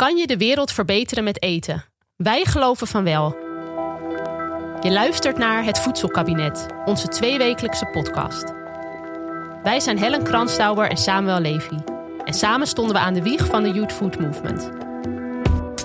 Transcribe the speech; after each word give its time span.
Kan 0.00 0.16
je 0.16 0.26
de 0.26 0.36
wereld 0.36 0.72
verbeteren 0.72 1.24
met 1.24 1.42
eten? 1.42 1.84
Wij 2.16 2.44
geloven 2.44 2.86
van 2.86 3.04
wel. 3.04 3.36
Je 4.80 4.90
luistert 4.90 5.38
naar 5.38 5.64
Het 5.64 5.78
Voedselkabinet, 5.78 6.66
onze 6.84 7.08
tweewekelijkse 7.08 7.86
podcast. 7.86 8.52
Wij 9.62 9.80
zijn 9.80 9.98
Helen 9.98 10.22
Kranstauber 10.22 10.90
en 10.90 10.96
Samuel 10.96 11.40
Levy. 11.40 11.76
En 12.24 12.34
samen 12.34 12.66
stonden 12.66 12.94
we 12.94 13.00
aan 13.00 13.14
de 13.14 13.22
wieg 13.22 13.46
van 13.46 13.62
de 13.62 13.70
Youth 13.70 13.92
Food 13.92 14.20
Movement. 14.20 14.70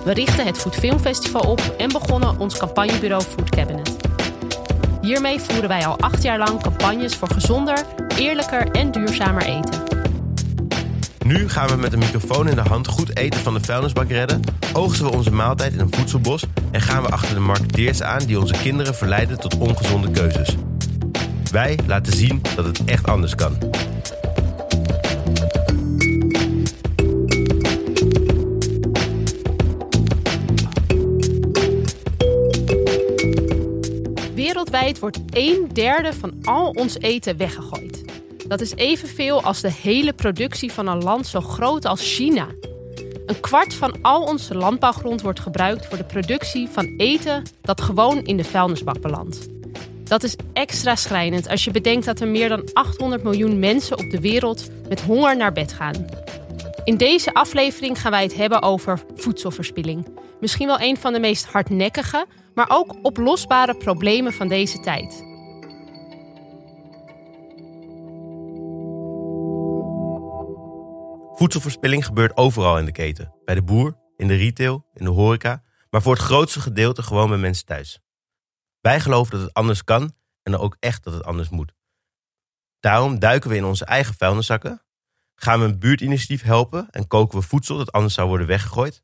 We 0.04 0.12
richtten 0.12 0.46
het 0.46 0.58
Food 0.58 0.74
Film 0.74 0.98
Festival 0.98 1.50
op 1.50 1.60
en 1.78 1.88
begonnen 1.88 2.38
ons 2.38 2.58
campagnebureau 2.58 3.22
Food 3.22 3.50
Cabinet. 3.50 3.96
Hiermee 5.00 5.40
voeren 5.40 5.68
wij 5.68 5.86
al 5.86 5.98
acht 5.98 6.22
jaar 6.22 6.38
lang 6.38 6.62
campagnes 6.62 7.16
voor 7.16 7.30
gezonder, 7.30 7.84
eerlijker 8.18 8.70
en 8.70 8.90
duurzamer 8.90 9.42
eten. 9.42 9.85
Nu 11.26 11.48
gaan 11.48 11.68
we 11.68 11.76
met 11.76 11.92
een 11.92 11.98
microfoon 11.98 12.48
in 12.48 12.54
de 12.54 12.68
hand 12.68 12.86
goed 12.86 13.16
eten 13.16 13.40
van 13.40 13.54
de 13.54 13.60
vuilnisbak 13.60 14.08
redden, 14.08 14.40
oogsten 14.72 15.06
we 15.06 15.12
onze 15.12 15.30
maaltijd 15.30 15.72
in 15.72 15.80
een 15.80 15.94
voedselbos 15.94 16.44
en 16.70 16.80
gaan 16.80 17.02
we 17.02 17.08
achter 17.08 17.34
de 17.34 17.40
marketeers 17.40 18.02
aan 18.02 18.24
die 18.26 18.40
onze 18.40 18.54
kinderen 18.62 18.94
verleiden 18.94 19.40
tot 19.40 19.56
ongezonde 19.56 20.10
keuzes. 20.10 20.56
Wij 21.50 21.78
laten 21.86 22.12
zien 22.12 22.42
dat 22.54 22.64
het 22.64 22.84
echt 22.84 23.06
anders 23.06 23.34
kan. 23.34 23.58
Wereldwijd 34.34 34.98
wordt 34.98 35.20
een 35.30 35.70
derde 35.72 36.12
van 36.12 36.34
al 36.42 36.70
ons 36.70 36.98
eten 36.98 37.36
weggegooid. 37.36 38.04
Dat 38.48 38.60
is 38.60 38.74
evenveel 38.74 39.42
als 39.42 39.60
de 39.60 39.72
hele 39.72 40.12
productie 40.12 40.72
van 40.72 40.86
een 40.86 41.02
land 41.02 41.26
zo 41.26 41.40
groot 41.40 41.84
als 41.84 42.14
China. 42.14 42.46
Een 43.26 43.40
kwart 43.40 43.74
van 43.74 44.02
al 44.02 44.22
onze 44.22 44.54
landbouwgrond 44.54 45.22
wordt 45.22 45.40
gebruikt 45.40 45.86
voor 45.86 45.96
de 45.96 46.04
productie 46.04 46.68
van 46.68 46.94
eten 46.96 47.42
dat 47.60 47.80
gewoon 47.80 48.24
in 48.24 48.36
de 48.36 48.44
vuilnisbak 48.44 49.00
belandt. 49.00 49.48
Dat 50.04 50.22
is 50.22 50.36
extra 50.52 50.96
schrijnend 50.96 51.48
als 51.48 51.64
je 51.64 51.70
bedenkt 51.70 52.06
dat 52.06 52.20
er 52.20 52.28
meer 52.28 52.48
dan 52.48 52.68
800 52.72 53.22
miljoen 53.22 53.58
mensen 53.58 53.98
op 53.98 54.10
de 54.10 54.20
wereld 54.20 54.68
met 54.88 55.00
honger 55.00 55.36
naar 55.36 55.52
bed 55.52 55.72
gaan. 55.72 56.06
In 56.84 56.96
deze 56.96 57.34
aflevering 57.34 58.00
gaan 58.00 58.10
wij 58.10 58.22
het 58.22 58.36
hebben 58.36 58.62
over 58.62 59.00
voedselverspilling. 59.14 60.06
Misschien 60.40 60.66
wel 60.66 60.80
een 60.80 60.96
van 60.96 61.12
de 61.12 61.20
meest 61.20 61.44
hardnekkige, 61.44 62.26
maar 62.54 62.66
ook 62.68 62.94
oplosbare 63.02 63.76
problemen 63.76 64.32
van 64.32 64.48
deze 64.48 64.80
tijd. 64.80 65.24
Voedselverspilling 71.36 72.04
gebeurt 72.04 72.36
overal 72.36 72.78
in 72.78 72.84
de 72.84 72.92
keten. 72.92 73.34
Bij 73.44 73.54
de 73.54 73.62
boer, 73.62 73.98
in 74.16 74.28
de 74.28 74.34
retail, 74.34 74.86
in 74.94 75.04
de 75.04 75.10
horeca, 75.10 75.62
maar 75.90 76.02
voor 76.02 76.12
het 76.12 76.22
grootste 76.22 76.60
gedeelte 76.60 77.02
gewoon 77.02 77.28
bij 77.28 77.38
mensen 77.38 77.66
thuis. 77.66 78.00
Wij 78.80 79.00
geloven 79.00 79.32
dat 79.32 79.40
het 79.40 79.54
anders 79.54 79.84
kan 79.84 80.02
en 80.42 80.52
dan 80.52 80.60
ook 80.60 80.76
echt 80.80 81.04
dat 81.04 81.12
het 81.12 81.24
anders 81.24 81.48
moet. 81.48 81.72
Daarom 82.80 83.18
duiken 83.18 83.50
we 83.50 83.56
in 83.56 83.64
onze 83.64 83.84
eigen 83.84 84.14
vuilniszakken, 84.14 84.82
gaan 85.34 85.60
we 85.60 85.64
een 85.64 85.78
buurtinitiatief 85.78 86.42
helpen 86.42 86.90
en 86.90 87.06
koken 87.06 87.38
we 87.38 87.46
voedsel 87.46 87.76
dat 87.76 87.92
anders 87.92 88.14
zou 88.14 88.28
worden 88.28 88.46
weggegooid. 88.46 89.02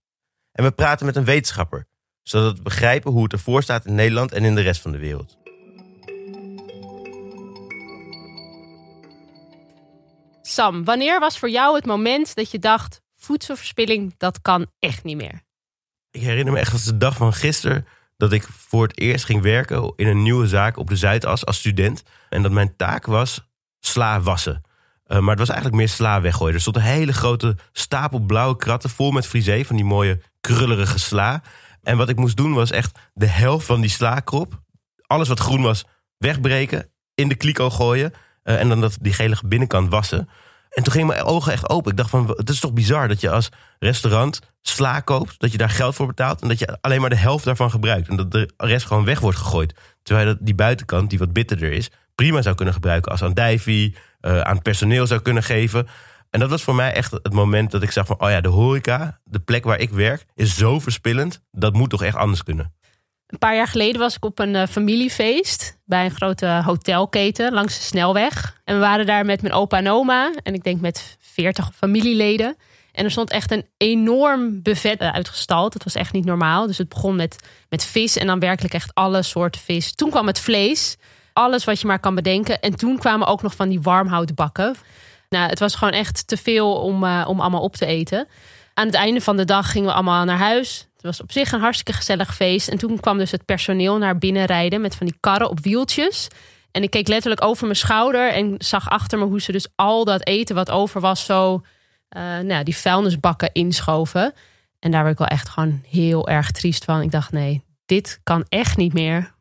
En 0.52 0.64
we 0.64 0.70
praten 0.70 1.06
met 1.06 1.16
een 1.16 1.24
wetenschapper, 1.24 1.86
zodat 2.22 2.56
we 2.56 2.62
begrijpen 2.62 3.12
hoe 3.12 3.22
het 3.22 3.32
ervoor 3.32 3.62
staat 3.62 3.86
in 3.86 3.94
Nederland 3.94 4.32
en 4.32 4.44
in 4.44 4.54
de 4.54 4.60
rest 4.60 4.80
van 4.80 4.92
de 4.92 4.98
wereld. 4.98 5.41
Sam, 10.52 10.84
wanneer 10.84 11.20
was 11.20 11.38
voor 11.38 11.50
jou 11.50 11.74
het 11.74 11.86
moment 11.86 12.34
dat 12.34 12.50
je 12.50 12.58
dacht: 12.58 13.00
voedselverspilling, 13.14 14.14
dat 14.16 14.40
kan 14.42 14.66
echt 14.78 15.04
niet 15.04 15.16
meer? 15.16 15.42
Ik 16.10 16.20
herinner 16.20 16.52
me 16.52 16.58
echt 16.58 16.72
als 16.72 16.84
de 16.84 16.96
dag 16.96 17.16
van 17.16 17.32
gisteren 17.32 17.86
dat 18.16 18.32
ik 18.32 18.42
voor 18.42 18.82
het 18.86 18.98
eerst 18.98 19.24
ging 19.24 19.42
werken 19.42 19.92
in 19.96 20.06
een 20.06 20.22
nieuwe 20.22 20.46
zaak 20.46 20.76
op 20.76 20.88
de 20.88 20.96
Zuidas 20.96 21.46
als 21.46 21.58
student. 21.58 22.02
En 22.28 22.42
dat 22.42 22.52
mijn 22.52 22.76
taak 22.76 23.06
was 23.06 23.48
sla 23.80 24.20
wassen. 24.20 24.62
Uh, 25.06 25.18
maar 25.18 25.30
het 25.30 25.38
was 25.38 25.48
eigenlijk 25.48 25.78
meer 25.78 25.88
sla 25.88 26.20
weggooien. 26.20 26.54
Er 26.54 26.60
stond 26.60 26.76
een 26.76 26.82
hele 26.82 27.12
grote 27.12 27.56
stapel 27.72 28.18
blauwe 28.18 28.56
kratten 28.56 28.90
vol 28.90 29.10
met 29.10 29.26
frisee 29.26 29.66
van 29.66 29.76
die 29.76 29.84
mooie 29.84 30.22
krullerige 30.40 30.98
sla. 30.98 31.42
En 31.82 31.96
wat 31.96 32.08
ik 32.08 32.16
moest 32.16 32.36
doen 32.36 32.54
was 32.54 32.70
echt 32.70 32.98
de 33.14 33.26
helft 33.26 33.66
van 33.66 33.80
die 33.80 33.90
slaakrop, 33.90 34.60
alles 35.06 35.28
wat 35.28 35.40
groen 35.40 35.62
was, 35.62 35.84
wegbreken, 36.18 36.90
in 37.14 37.28
de 37.28 37.34
kliko 37.34 37.70
gooien. 37.70 38.12
Uh, 38.44 38.60
en 38.60 38.68
dan 38.68 38.80
dat, 38.80 38.96
die 39.00 39.12
gelige 39.12 39.46
binnenkant 39.46 39.90
wassen. 39.90 40.28
En 40.70 40.82
toen 40.82 40.92
gingen 40.92 41.06
mijn 41.06 41.22
ogen 41.22 41.52
echt 41.52 41.68
open. 41.68 41.90
Ik 41.90 41.96
dacht 41.96 42.10
van, 42.10 42.34
het 42.36 42.48
is 42.48 42.60
toch 42.60 42.72
bizar 42.72 43.08
dat 43.08 43.20
je 43.20 43.30
als 43.30 43.48
restaurant 43.78 44.40
sla 44.62 45.00
koopt, 45.00 45.40
dat 45.40 45.52
je 45.52 45.58
daar 45.58 45.70
geld 45.70 45.94
voor 45.94 46.06
betaalt 46.06 46.42
en 46.42 46.48
dat 46.48 46.58
je 46.58 46.78
alleen 46.80 47.00
maar 47.00 47.10
de 47.10 47.16
helft 47.16 47.44
daarvan 47.44 47.70
gebruikt. 47.70 48.08
En 48.08 48.16
dat 48.16 48.30
de 48.30 48.50
rest 48.56 48.86
gewoon 48.86 49.04
weg 49.04 49.20
wordt 49.20 49.38
gegooid. 49.38 49.74
Terwijl 50.02 50.36
die 50.40 50.54
buitenkant, 50.54 51.10
die 51.10 51.18
wat 51.18 51.32
bitterder 51.32 51.72
is, 51.72 51.90
prima 52.14 52.42
zou 52.42 52.54
kunnen 52.54 52.74
gebruiken 52.74 53.12
als 53.12 53.22
andijvie, 53.22 53.96
uh, 54.20 54.40
aan 54.40 54.62
personeel 54.62 55.06
zou 55.06 55.20
kunnen 55.20 55.42
geven. 55.42 55.88
En 56.30 56.40
dat 56.40 56.50
was 56.50 56.62
voor 56.62 56.74
mij 56.74 56.92
echt 56.92 57.10
het 57.10 57.32
moment 57.32 57.70
dat 57.70 57.82
ik 57.82 57.90
zag 57.90 58.06
van, 58.06 58.20
oh 58.20 58.30
ja, 58.30 58.40
de 58.40 58.48
horeca, 58.48 59.20
de 59.24 59.38
plek 59.38 59.64
waar 59.64 59.78
ik 59.78 59.90
werk, 59.90 60.24
is 60.34 60.56
zo 60.56 60.80
verspillend. 60.80 61.42
Dat 61.50 61.72
moet 61.72 61.90
toch 61.90 62.02
echt 62.02 62.16
anders 62.16 62.42
kunnen. 62.42 62.72
Een 63.32 63.38
paar 63.38 63.54
jaar 63.54 63.68
geleden 63.68 64.00
was 64.00 64.16
ik 64.16 64.24
op 64.24 64.38
een 64.38 64.54
uh, 64.54 64.66
familiefeest 64.66 65.78
bij 65.84 66.04
een 66.04 66.10
grote 66.10 66.62
hotelketen 66.64 67.52
langs 67.52 67.76
de 67.76 67.82
snelweg. 67.82 68.60
En 68.64 68.74
we 68.74 68.80
waren 68.80 69.06
daar 69.06 69.24
met 69.24 69.42
mijn 69.42 69.54
opa 69.54 69.76
en 69.76 69.88
oma 69.88 70.32
en 70.42 70.54
ik 70.54 70.64
denk 70.64 70.80
met 70.80 71.16
veertig 71.20 71.70
familieleden. 71.74 72.56
En 72.92 73.04
er 73.04 73.10
stond 73.10 73.30
echt 73.30 73.50
een 73.50 73.66
enorm 73.76 74.62
buffet 74.62 75.00
uitgestald. 75.00 75.74
Het 75.74 75.84
was 75.84 75.94
echt 75.94 76.12
niet 76.12 76.24
normaal. 76.24 76.66
Dus 76.66 76.78
het 76.78 76.88
begon 76.88 77.16
met, 77.16 77.48
met 77.68 77.84
vis 77.84 78.16
en 78.16 78.26
dan 78.26 78.38
werkelijk 78.38 78.74
echt 78.74 78.94
alle 78.94 79.22
soorten 79.22 79.60
vis. 79.60 79.94
Toen 79.94 80.10
kwam 80.10 80.26
het 80.26 80.40
vlees, 80.40 80.96
alles 81.32 81.64
wat 81.64 81.80
je 81.80 81.86
maar 81.86 82.00
kan 82.00 82.14
bedenken. 82.14 82.60
En 82.60 82.76
toen 82.76 82.98
kwamen 82.98 83.26
ook 83.26 83.42
nog 83.42 83.54
van 83.54 83.68
die 83.68 83.80
warmhoutbakken. 83.80 84.74
Nou, 85.28 85.48
het 85.48 85.58
was 85.58 85.74
gewoon 85.74 85.94
echt 85.94 86.26
te 86.26 86.36
veel 86.36 86.74
om, 86.74 87.04
uh, 87.04 87.24
om 87.28 87.40
allemaal 87.40 87.62
op 87.62 87.76
te 87.76 87.86
eten. 87.86 88.28
Aan 88.74 88.86
het 88.86 88.94
einde 88.94 89.20
van 89.20 89.36
de 89.36 89.44
dag 89.44 89.70
gingen 89.70 89.88
we 89.88 89.94
allemaal 89.94 90.24
naar 90.24 90.38
huis. 90.38 90.88
Het 91.02 91.10
was 91.10 91.20
op 91.20 91.32
zich 91.32 91.52
een 91.52 91.60
hartstikke 91.60 91.92
gezellig 91.92 92.34
feest. 92.34 92.68
En 92.68 92.78
toen 92.78 93.00
kwam 93.00 93.18
dus 93.18 93.30
het 93.30 93.44
personeel 93.44 93.98
naar 93.98 94.18
binnen 94.18 94.44
rijden 94.44 94.80
met 94.80 94.94
van 94.94 95.06
die 95.06 95.16
karren 95.20 95.50
op 95.50 95.60
wieltjes. 95.60 96.28
En 96.70 96.82
ik 96.82 96.90
keek 96.90 97.08
letterlijk 97.08 97.44
over 97.44 97.64
mijn 97.64 97.76
schouder 97.76 98.32
en 98.32 98.54
zag 98.58 98.90
achter 98.90 99.18
me 99.18 99.24
hoe 99.24 99.40
ze 99.40 99.52
dus 99.52 99.68
al 99.74 100.04
dat 100.04 100.26
eten 100.26 100.54
wat 100.54 100.70
over 100.70 101.00
was, 101.00 101.24
zo 101.24 101.54
uh, 101.54 102.38
nou, 102.38 102.64
die 102.64 102.76
vuilnisbakken 102.76 103.52
inschoven. 103.52 104.34
En 104.78 104.90
daar 104.90 105.02
werd 105.02 105.12
ik 105.12 105.18
wel 105.18 105.36
echt 105.36 105.48
gewoon 105.48 105.82
heel 105.88 106.28
erg 106.28 106.50
triest 106.50 106.84
van. 106.84 107.02
Ik 107.02 107.10
dacht, 107.10 107.32
nee, 107.32 107.64
dit 107.86 108.20
kan 108.22 108.44
echt 108.48 108.76
niet 108.76 108.92
meer. 108.92 109.34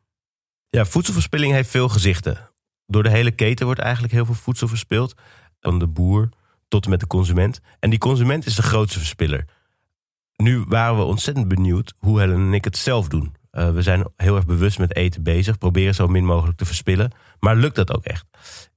Ja, 0.70 0.84
voedselverspilling 0.84 1.52
heeft 1.52 1.70
veel 1.70 1.88
gezichten. 1.88 2.50
Door 2.86 3.02
de 3.02 3.10
hele 3.10 3.30
keten 3.30 3.66
wordt 3.66 3.80
eigenlijk 3.80 4.12
heel 4.12 4.24
veel 4.24 4.34
voedsel 4.34 4.68
verspild. 4.68 5.14
Van 5.60 5.78
de 5.78 5.86
boer 5.86 6.28
tot 6.68 6.84
en 6.84 6.90
met 6.90 7.00
de 7.00 7.06
consument. 7.06 7.60
En 7.80 7.90
die 7.90 7.98
consument 7.98 8.46
is 8.46 8.54
de 8.54 8.62
grootste 8.62 8.98
verspiller. 8.98 9.44
Nu 10.42 10.64
waren 10.68 10.96
we 10.96 11.02
ontzettend 11.02 11.48
benieuwd 11.48 11.92
hoe 11.98 12.20
Helen 12.20 12.36
en 12.36 12.54
ik 12.54 12.64
het 12.64 12.76
zelf 12.76 13.08
doen. 13.08 13.34
Uh, 13.52 13.70
we 13.70 13.82
zijn 13.82 14.04
heel 14.16 14.36
erg 14.36 14.46
bewust 14.46 14.78
met 14.78 14.96
eten 14.96 15.22
bezig. 15.22 15.58
Proberen 15.58 15.94
zo 15.94 16.06
min 16.06 16.24
mogelijk 16.24 16.58
te 16.58 16.64
verspillen. 16.64 17.12
Maar 17.40 17.56
lukt 17.56 17.76
dat 17.76 17.94
ook 17.94 18.04
echt? 18.04 18.26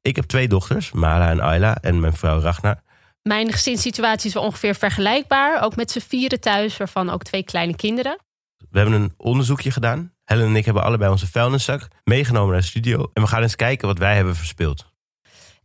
Ik 0.01 0.15
heb 0.15 0.25
twee 0.25 0.47
dochters, 0.47 0.91
Mala 0.91 1.29
en 1.29 1.39
Ayla. 1.39 1.77
En 1.81 1.99
mijn 1.99 2.13
vrouw 2.13 2.39
Ragnar. 2.39 2.81
Mijn 3.21 3.51
gezinssituatie 3.51 4.27
is 4.27 4.33
wel 4.33 4.43
ongeveer 4.43 4.75
vergelijkbaar. 4.75 5.63
Ook 5.63 5.75
met 5.75 5.91
z'n 5.91 5.99
vieren 5.99 6.39
thuis, 6.39 6.77
waarvan 6.77 7.09
ook 7.09 7.23
twee 7.23 7.43
kleine 7.43 7.75
kinderen. 7.75 8.19
We 8.69 8.77
hebben 8.77 9.01
een 9.01 9.13
onderzoekje 9.17 9.71
gedaan. 9.71 10.13
Helen 10.23 10.47
en 10.47 10.55
ik 10.55 10.65
hebben 10.65 10.83
allebei 10.83 11.11
onze 11.11 11.27
vuilniszak 11.27 11.87
meegenomen 12.03 12.51
naar 12.51 12.61
de 12.61 12.67
studio. 12.67 13.09
En 13.13 13.21
we 13.21 13.27
gaan 13.27 13.41
eens 13.41 13.55
kijken 13.55 13.87
wat 13.87 13.97
wij 13.97 14.15
hebben 14.15 14.35
verspild. 14.35 14.93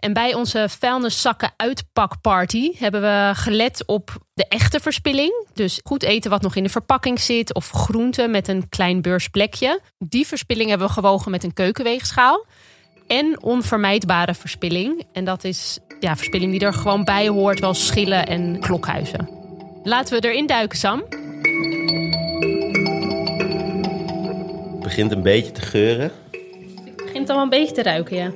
En 0.01 0.13
bij 0.13 0.35
onze 0.35 0.67
vuilniszakken 0.69 1.53
uitpakparty 1.57 2.73
hebben 2.79 3.01
we 3.01 3.31
gelet 3.35 3.83
op 3.87 4.17
de 4.35 4.47
echte 4.49 4.81
verspilling. 4.81 5.47
Dus 5.55 5.81
goed 5.85 6.03
eten 6.03 6.31
wat 6.31 6.43
nog 6.43 6.57
in 6.57 6.63
de 6.63 6.69
verpakking 6.69 7.21
zit 7.21 7.55
of 7.55 7.71
groenten 7.71 8.31
met 8.31 8.49
een 8.49 8.69
klein 8.69 9.03
beursplekje. 9.03 9.81
Die 9.99 10.27
verspilling 10.27 10.69
hebben 10.69 10.87
we 10.87 10.93
gewogen 10.93 11.31
met 11.31 11.45
een 11.45 11.53
keukenweegschaal. 11.53 12.47
En 13.07 13.43
onvermijdbare 13.43 14.35
verspilling. 14.35 15.05
En 15.13 15.25
dat 15.25 15.45
is 15.45 15.79
ja, 16.01 16.17
verspilling 16.17 16.53
die 16.53 16.61
er 16.61 16.73
gewoon 16.73 17.05
bij 17.05 17.29
hoort, 17.29 17.61
wel 17.61 17.75
schillen 17.75 18.27
en 18.27 18.61
klokhuizen. 18.61 19.29
Laten 19.83 20.21
we 20.21 20.29
erin 20.29 20.47
duiken, 20.47 20.79
Sam. 20.79 21.03
Het 24.71 24.81
begint 24.83 25.13
een 25.13 25.23
beetje 25.23 25.53
te 25.53 25.61
geuren. 25.61 26.13
Het 26.87 26.97
begint 26.97 27.31
al 27.31 27.43
een 27.43 27.49
beetje 27.49 27.75
te 27.75 27.83
ruiken, 27.83 28.17
ja. 28.17 28.33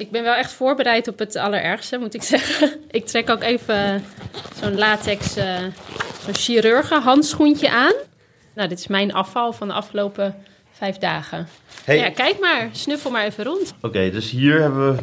Ik 0.00 0.10
ben 0.10 0.22
wel 0.22 0.34
echt 0.34 0.52
voorbereid 0.52 1.08
op 1.08 1.18
het 1.18 1.36
allerergste, 1.36 1.98
moet 1.98 2.14
ik 2.14 2.22
zeggen. 2.34 2.72
Ik 2.90 3.06
trek 3.06 3.30
ook 3.30 3.42
even 3.42 4.04
zo'n 4.60 4.78
latex, 4.78 5.36
uh, 5.36 5.58
zo'n 6.24 6.34
chirurgen 6.34 7.02
handschoentje 7.02 7.70
aan. 7.70 7.92
Nou, 8.54 8.68
dit 8.68 8.78
is 8.78 8.86
mijn 8.86 9.12
afval 9.12 9.52
van 9.52 9.68
de 9.68 9.74
afgelopen 9.74 10.34
vijf 10.72 10.96
dagen. 10.96 11.48
Hey. 11.84 11.96
Ja, 11.96 12.10
kijk 12.10 12.38
maar, 12.38 12.68
snuffel 12.72 13.10
maar 13.10 13.24
even 13.24 13.44
rond. 13.44 13.74
Oké, 13.80 14.10
dus 14.10 14.30
hier 14.30 14.60
hebben 14.60 14.94
we 14.94 15.02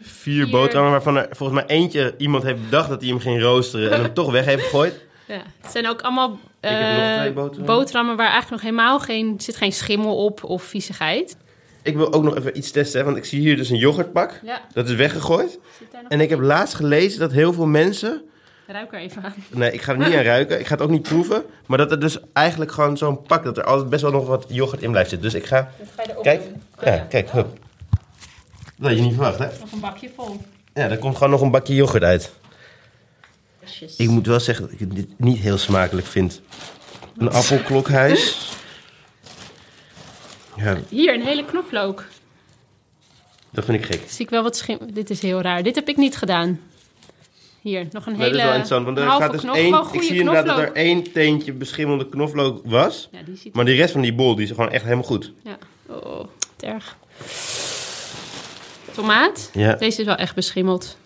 vier, 0.00 0.44
vier, 0.44 0.50
boterhammen 0.50 0.92
waarvan 0.92 1.16
er 1.16 1.28
volgens 1.30 1.60
mij 1.60 1.76
eentje 1.76 2.14
iemand 2.18 2.42
heeft 2.42 2.62
bedacht 2.62 2.88
dat 2.88 3.00
hij 3.00 3.10
hem 3.10 3.20
ging 3.20 3.40
roosteren 3.40 3.92
en 3.92 4.02
hem 4.02 4.14
toch 4.14 4.30
weg 4.30 4.44
heeft 4.44 4.62
gegooid. 4.62 4.94
Ja, 5.26 5.42
het 5.60 5.72
zijn 5.72 5.88
ook 5.88 6.00
allemaal 6.00 6.38
eh, 6.60 6.70
boterhammen. 7.32 7.64
boterhammen 7.64 8.16
waar 8.16 8.30
eigenlijk 8.30 8.62
nog 8.62 8.70
helemaal 8.70 9.00
geen, 9.00 9.34
zit 9.40 9.56
geen 9.56 9.72
schimmel 9.72 10.24
op 10.24 10.44
of 10.44 10.62
viezigheid. 10.62 11.36
Ik 11.88 11.96
wil 11.96 12.12
ook 12.12 12.22
nog 12.22 12.36
even 12.36 12.56
iets 12.56 12.70
testen, 12.70 12.98
hè, 12.98 13.04
want 13.04 13.16
ik 13.16 13.24
zie 13.24 13.40
hier 13.40 13.56
dus 13.56 13.70
een 13.70 13.76
yoghurtpak. 13.76 14.40
Ja, 14.42 14.60
Dat 14.72 14.88
is 14.88 14.94
weggegooid. 14.94 15.50
zit 15.50 15.92
daar 15.92 16.02
nog 16.02 16.12
En 16.12 16.20
ik 16.20 16.28
heb 16.28 16.40
laatst 16.40 16.74
gelezen 16.74 17.20
dat 17.20 17.32
heel 17.32 17.52
veel 17.52 17.66
mensen... 17.66 18.22
Ruik 18.66 18.92
er 18.92 18.98
even 18.98 19.22
aan. 19.22 19.34
Nee, 19.50 19.72
ik 19.72 19.82
ga 19.82 19.92
er 19.92 19.98
niet 19.98 20.14
aan 20.14 20.22
ruiken. 20.22 20.60
Ik 20.60 20.66
ga 20.66 20.74
het 20.74 20.82
ook 20.82 20.90
niet 20.90 21.02
proeven. 21.02 21.42
Maar 21.66 21.78
dat 21.78 21.90
er 21.90 22.00
dus 22.00 22.18
eigenlijk 22.32 22.72
gewoon 22.72 22.96
zo'n 22.96 23.22
pak... 23.22 23.44
dat 23.44 23.56
er 23.56 23.64
altijd 23.64 23.88
best 23.90 24.02
wel 24.02 24.10
nog 24.10 24.26
wat 24.26 24.44
yoghurt 24.48 24.82
in 24.82 24.90
blijft 24.90 25.10
zitten. 25.10 25.30
Dus 25.30 25.40
ik 25.40 25.46
ga... 25.46 25.70
Kijk. 26.22 26.42
Ja, 26.84 26.96
kijk. 26.96 27.30
Hup. 27.30 27.58
Dat 28.76 28.88
had 28.88 28.98
je 28.98 29.04
niet 29.04 29.14
verwacht, 29.14 29.38
hè? 29.38 29.46
Nog 29.60 29.72
een 29.72 29.80
bakje 29.80 30.10
vol. 30.16 30.40
Ja, 30.74 30.88
er 30.90 30.98
komt 30.98 31.14
gewoon 31.14 31.30
nog 31.32 31.40
een 31.40 31.50
bakje 31.50 31.74
yoghurt 31.74 32.02
uit. 32.02 32.32
Ik 33.96 34.08
moet 34.08 34.26
wel 34.26 34.40
zeggen 34.40 34.64
dat 34.64 34.80
ik 34.80 34.94
dit 34.94 35.08
niet 35.16 35.38
heel 35.38 35.58
smakelijk 35.58 36.06
vind. 36.06 36.40
Een 37.16 37.30
appelklokhuis. 37.30 38.50
Ja, 40.58 40.76
Hier, 40.88 41.14
een 41.14 41.22
hele 41.22 41.44
knoflook. 41.44 42.04
dat 43.50 43.64
vind 43.64 43.78
ik 43.78 43.84
gek. 43.94 44.02
Zie 44.10 44.24
ik 44.24 44.30
wel 44.30 44.42
wat 44.42 44.56
schim... 44.56 44.78
Dit 44.92 45.10
is 45.10 45.22
heel 45.22 45.40
raar. 45.40 45.62
Dit 45.62 45.74
heb 45.74 45.88
ik 45.88 45.96
niet 45.96 46.16
gedaan. 46.16 46.60
Hier, 47.60 47.86
nog 47.90 48.06
een 48.06 48.14
hele 48.16 48.24
dat 48.24 48.34
is 48.36 48.42
wel 48.42 48.46
interessant, 48.46 48.84
want 48.84 48.98
er 48.98 49.04
halve 49.04 49.22
gaat 49.22 49.32
dus 49.32 49.40
knoflook. 49.40 49.92
één... 49.92 50.00
Ik 50.02 50.08
zie 50.08 50.18
inderdaad 50.18 50.46
dat 50.46 50.58
er 50.58 50.72
één 50.72 51.12
teentje 51.12 51.52
beschimmelde 51.52 52.08
knoflook 52.08 52.60
was. 52.64 53.08
Ja, 53.12 53.18
die 53.24 53.36
ziet 53.36 53.54
Maar 53.54 53.64
de 53.64 53.74
rest 53.74 53.92
van 53.92 54.00
die 54.00 54.14
bol, 54.14 54.34
die 54.34 54.44
is 54.44 54.50
gewoon 54.50 54.70
echt 54.70 54.82
helemaal 54.84 55.04
goed. 55.04 55.32
Ja. 55.42 55.58
Oh, 55.86 56.24
erg. 56.60 56.96
Tomaat. 58.94 59.50
Ja. 59.52 59.74
Deze 59.74 60.00
is 60.00 60.06
wel 60.06 60.16
echt 60.16 60.34
beschimmeld. 60.34 60.96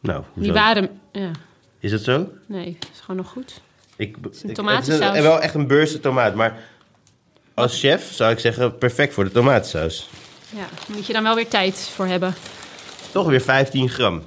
Nou, 0.00 0.22
Die 0.34 0.52
waren... 0.52 1.00
Ja, 1.12 1.30
Is 1.80 1.92
het 1.92 2.02
zo? 2.04 2.28
nee, 2.46 2.78
is 2.92 3.00
gewoon 3.00 3.16
nog 3.16 3.28
goed. 3.28 3.60
Ik, 3.96 4.16
een 4.42 4.48
ik- 4.48 4.54
tomatensaus. 4.54 5.04
Het 5.06 5.14
is 5.16 5.22
wel 5.22 5.40
echt 5.40 5.54
een 5.54 5.66
beurse 5.66 6.00
tomaat, 6.00 6.34
maar 6.34 6.58
als 7.56 7.78
chef 7.78 8.12
zou 8.12 8.32
ik 8.32 8.38
zeggen 8.38 8.78
perfect 8.78 9.14
voor 9.14 9.24
de 9.24 9.30
tomatensaus. 9.30 10.08
Ja, 10.50 10.58
daar 10.58 10.96
moet 10.96 11.06
je 11.06 11.12
dan 11.12 11.22
wel 11.22 11.34
weer 11.34 11.48
tijd 11.48 11.90
voor 11.94 12.06
hebben. 12.06 12.34
Toch 13.12 13.26
weer 13.26 13.40
15 13.40 13.88
gram. 13.88 14.22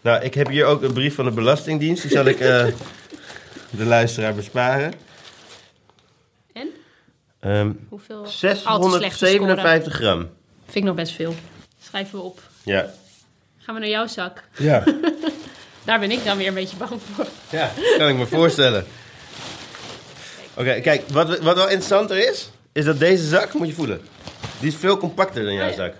Nou, 0.00 0.22
ik 0.22 0.34
heb 0.34 0.48
hier 0.48 0.64
ook 0.64 0.82
een 0.82 0.92
brief 0.92 1.14
van 1.14 1.24
de 1.24 1.30
Belastingdienst. 1.30 2.02
Die 2.02 2.10
zal 2.10 2.24
ik 2.24 2.40
eh, 2.40 2.66
de 3.70 3.84
luisteraar 3.84 4.34
besparen. 4.34 4.92
En? 6.52 6.68
Ehm 7.40 7.72
Hoeveel? 7.88 8.16
Altijd 8.16 8.92
slechte 8.92 9.26
score. 9.26 9.56
657 9.56 9.94
gram. 9.94 10.18
Vind 10.64 10.76
ik 10.76 10.82
nog 10.82 10.94
best 10.94 11.12
veel. 11.12 11.34
Schrijven 11.82 12.18
we 12.18 12.24
op. 12.24 12.40
Ja. 12.62 12.90
Gaan 13.58 13.74
we 13.74 13.80
naar 13.80 13.90
jouw 13.90 14.06
zak. 14.06 14.44
Ja. 14.56 14.84
Daar 15.84 15.98
ben 15.98 16.10
ik 16.10 16.24
dan 16.24 16.36
weer 16.36 16.48
een 16.48 16.54
beetje 16.54 16.76
bang 16.76 17.00
voor. 17.14 17.26
ja, 17.50 17.70
kan 17.98 18.08
ik 18.08 18.16
me 18.16 18.26
voorstellen. 18.26 18.86
Oké, 20.58 20.80
kijk, 20.80 21.08
wat, 21.08 21.38
wat 21.38 21.56
wel 21.56 21.68
interessanter 21.68 22.28
is, 22.30 22.50
is 22.78 22.84
dat 22.84 22.98
deze 22.98 23.26
zak, 23.28 23.52
moet 23.54 23.68
je 23.68 23.74
voelen, 23.74 24.00
die 24.60 24.68
is 24.68 24.76
veel 24.76 24.96
compacter 24.98 25.44
dan 25.44 25.54
jouw 25.54 25.64
Oh 25.64 25.70
ja. 25.70 25.76
zak. 25.76 25.94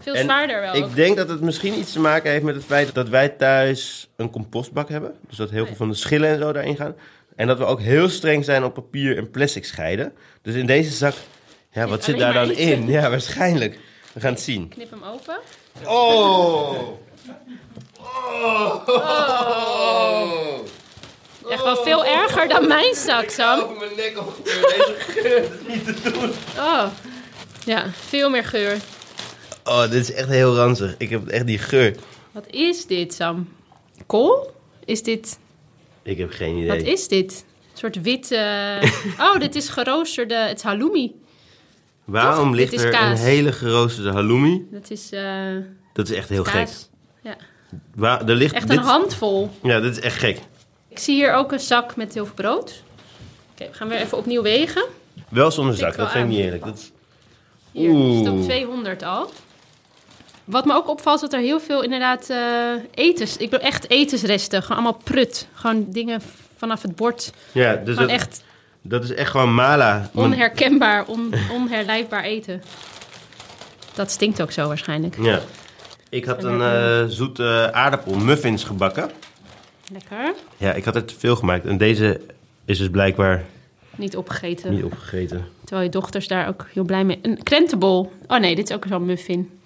Veel 0.00 0.14
En 0.14 0.24
zwaarder 0.24 0.60
wel. 0.60 0.74
ook. 0.74 0.88
Ik 0.88 0.94
denk 0.94 1.16
dat 1.16 1.28
het 1.28 1.40
misschien 1.40 1.78
iets 1.78 1.92
te 1.92 2.00
maken 2.00 2.30
heeft 2.30 2.44
met 2.44 2.54
het 2.54 2.64
feit 2.64 2.94
dat 2.94 3.08
wij 3.08 3.28
thuis 3.28 4.08
een 4.16 4.30
compostbak 4.30 4.88
hebben. 4.88 5.14
Dus 5.28 5.36
dat 5.36 5.50
heel 5.50 5.66
veel 5.66 5.76
van 5.76 5.88
de 5.88 5.94
schillen 5.94 6.28
en 6.30 6.38
zo 6.38 6.52
daarin 6.52 6.76
gaan. 6.76 6.94
En 7.36 7.46
dat 7.46 7.58
we 7.58 7.64
ook 7.64 7.80
heel 7.80 8.08
streng 8.08 8.44
zijn 8.44 8.64
op 8.64 8.74
papier 8.74 9.16
en 9.16 9.30
plastic 9.30 9.64
scheiden. 9.64 10.12
Dus 10.42 10.54
in 10.54 10.66
deze 10.66 10.90
zak, 10.90 11.14
ja, 11.70 11.86
wat 11.86 12.04
zit 12.04 12.18
daar 12.18 12.32
dan 12.32 12.50
in? 12.50 12.86
Ja, 12.90 13.10
waarschijnlijk. 13.10 13.78
We 14.12 14.20
gaan 14.20 14.32
het 14.32 14.40
zien. 14.40 14.68
Knip 14.68 14.90
hem 14.90 15.02
open. 15.04 15.38
Oh! 15.86 16.78
Oh! 18.86 20.58
Echt 21.50 21.62
wel 21.62 21.76
veel 21.76 22.04
erger 22.04 22.48
dan 22.48 22.68
mijn 22.68 22.94
zak, 22.94 23.30
Sam. 23.30 23.60
Over 23.60 23.76
mijn 23.76 23.90
nek 23.96 24.18
ongeveer. 24.18 24.44
Deze 24.44 24.94
geur, 24.98 25.40
dat 25.40 25.50
is 25.66 25.74
niet 25.74 26.02
te 26.02 26.10
doen. 26.10 26.30
Oh. 26.56 26.86
Ja, 27.64 27.90
veel 27.92 28.30
meer 28.30 28.44
geur. 28.44 28.76
Oh, 29.64 29.82
dit 29.82 30.08
is 30.08 30.12
echt 30.12 30.28
heel 30.28 30.56
ranzig. 30.56 30.94
Ik 30.98 31.10
heb 31.10 31.28
echt 31.28 31.46
die 31.46 31.58
geur. 31.58 31.96
Wat 32.32 32.46
is 32.46 32.86
dit, 32.86 33.14
Sam? 33.14 33.48
Kool? 34.06 34.54
Is 34.84 35.02
dit... 35.02 35.38
Ik 36.02 36.18
heb 36.18 36.30
geen 36.32 36.56
idee. 36.56 36.68
Wat 36.68 36.86
is 36.86 37.08
dit? 37.08 37.44
Een 37.72 37.78
soort 37.78 38.02
witte... 38.02 38.78
Oh, 39.18 39.38
dit 39.38 39.54
is 39.54 39.68
geroosterde... 39.68 40.34
Het 40.34 40.56
is 40.56 40.62
halloumi. 40.62 41.20
Waarom 42.04 42.46
Toch? 42.46 42.54
ligt 42.56 42.70
Dit 42.70 42.80
is 42.80 42.86
er 42.86 43.02
een 43.02 43.16
hele 43.16 43.52
geroosterde 43.52 44.10
halloumi? 44.10 44.66
Dat 44.70 44.90
is 44.90 45.10
eh 45.12 45.56
Dat 45.92 46.08
is 46.08 46.16
echt 46.16 46.28
heel 46.28 46.44
gek. 46.44 46.68
Ja. 47.22 47.36
Waar, 47.94 48.28
er 48.28 48.34
ligt 48.34 48.54
Echt 48.54 48.68
dit, 48.68 48.78
een 48.78 48.84
handvol. 48.84 49.50
Ja, 49.62 49.80
dit 49.80 49.96
is 49.96 50.00
echt 50.00 50.18
gek. 50.18 50.38
Ik 50.92 50.98
zie 50.98 51.14
hier 51.14 51.32
ook 51.34 51.52
een 51.52 51.60
zak 51.60 51.96
met 51.96 52.14
heel 52.14 52.24
veel 52.24 52.34
brood. 52.34 52.82
Oké, 53.52 53.70
we 53.70 53.74
gaan 53.76 53.88
weer 53.88 53.98
even 53.98 54.18
opnieuw 54.18 54.42
wegen. 54.42 54.84
Wel 55.28 55.50
zonder 55.50 55.74
zak, 55.76 55.96
dat 55.96 56.10
vind 56.10 56.24
ik 56.24 56.30
niet 56.30 56.38
eerlijk. 56.38 56.64
Dat 56.64 56.76
is- 56.78 56.90
Hier, 57.72 57.88
het 57.90 58.28
op 58.28 58.34
Oeh. 58.34 58.44
200 58.44 59.02
al. 59.02 59.30
Wat 60.44 60.64
me 60.64 60.74
ook 60.74 60.88
opvalt, 60.88 61.14
is 61.14 61.20
dat 61.20 61.32
er 61.32 61.40
heel 61.46 61.60
veel 61.60 61.82
inderdaad 61.82 62.30
eh 62.30 62.38
etens... 62.94 63.36
Ik 63.36 63.50
bedoel 63.50 63.66
echt 63.66 63.90
etensresten. 63.90 64.62
Gewoon 64.62 64.76
allemaal 64.82 65.00
prut. 65.04 65.46
Gewoon 65.54 65.86
dingen 65.90 66.20
vanaf 66.56 66.82
het 66.82 66.96
bord. 66.96 67.32
Ja, 67.52 67.74
dus 67.74 67.96
dat, 67.96 68.08
echt 68.08 68.42
dat 68.82 69.04
is 69.04 69.14
echt 69.14 69.30
gewoon 69.30 69.54
mala. 69.54 70.10
onherkenbaar, 70.14 71.04
on, 71.06 71.34
onherleidbaar 71.52 72.22
eten. 72.24 72.62
Dat 73.94 74.10
stinkt 74.10 74.42
ook 74.42 74.52
zo 74.52 74.68
waarschijnlijk. 74.68 75.16
Ja. 75.20 75.40
Ik 76.08 76.24
had 76.24 76.44
een 76.44 76.62
eh, 76.62 77.04
zoete 77.08 77.68
aardappel 77.72 78.14
muffins 78.14 78.64
gebakken. 78.64 79.10
Lekker. 79.92 80.34
Ja, 80.56 80.72
ik 80.72 80.84
had 80.84 80.96
er 80.96 81.04
te 81.04 81.14
veel 81.18 81.36
gemaakt. 81.36 81.66
En 81.66 81.78
deze 81.78 82.20
is 82.64 82.78
dus 82.78 82.90
blijkbaar 82.90 83.44
Niet 83.96 84.16
opgegeten. 84.16 84.74
niet 84.74 84.84
opgegeten. 84.84 85.48
Terwijl 85.64 85.82
je 85.82 85.88
dochters 85.92 86.28
daar 86.28 86.48
ook 86.48 86.66
heel 86.72 86.84
blij 86.84 87.04
mee... 87.04 87.18
Een 87.22 87.42
krentenbol. 87.42 88.12
Oh 88.26 88.38
nee, 88.38 88.54
dit 88.54 88.68
is 88.70 88.74
ook 88.76 88.84
zo'n 88.88 89.04
muffin. 89.04 89.60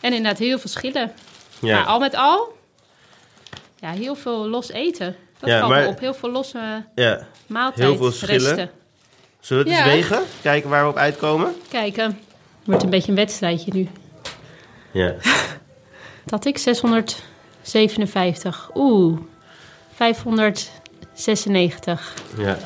En 0.00 0.12
inderdaad 0.12 0.38
heel 0.38 0.58
veel 0.58 0.70
schillen. 0.70 1.12
Ja, 1.60 1.76
Maar 1.78 1.86
al 1.86 1.98
met 1.98 2.14
al... 2.14 2.56
Ja, 3.80 3.90
heel 3.90 4.14
veel 4.14 4.48
los 4.48 4.70
eten. 4.70 5.16
Dat 5.38 5.50
Ja, 5.50 5.58
valt 5.58 5.70
maar- 5.72 5.82
me 5.82 5.88
op. 5.88 5.98
Heel 6.00 6.14
veel 6.14 6.30
losse 6.30 6.84
ja. 6.94 7.26
Heel 7.74 7.96
veel 7.96 8.12
schillen. 8.12 8.70
Zullen 9.40 9.64
we 9.64 9.70
het 9.70 9.78
Ja. 9.78 9.84
eens 9.92 10.08
wegen? 10.08 10.24
Kijken 10.42 10.70
waar 10.70 10.82
we 10.84 10.90
op 10.90 10.96
uitkomen? 10.96 11.54
Kijken. 11.68 12.18
Wordt 12.64 12.82
een 12.82 12.90
beetje 12.90 13.08
een 13.10 13.16
wedstrijdje 13.16 13.72
nu. 13.74 13.88
Ja. 14.90 15.10
Dat 16.24 16.30
had 16.30 16.44
ik 16.44 16.58
657. 16.58 18.70
Oeh. 18.74 19.18
596. 19.98 22.14
ja. 22.36 22.44
Ja, 22.44 22.52
dat 22.52 22.58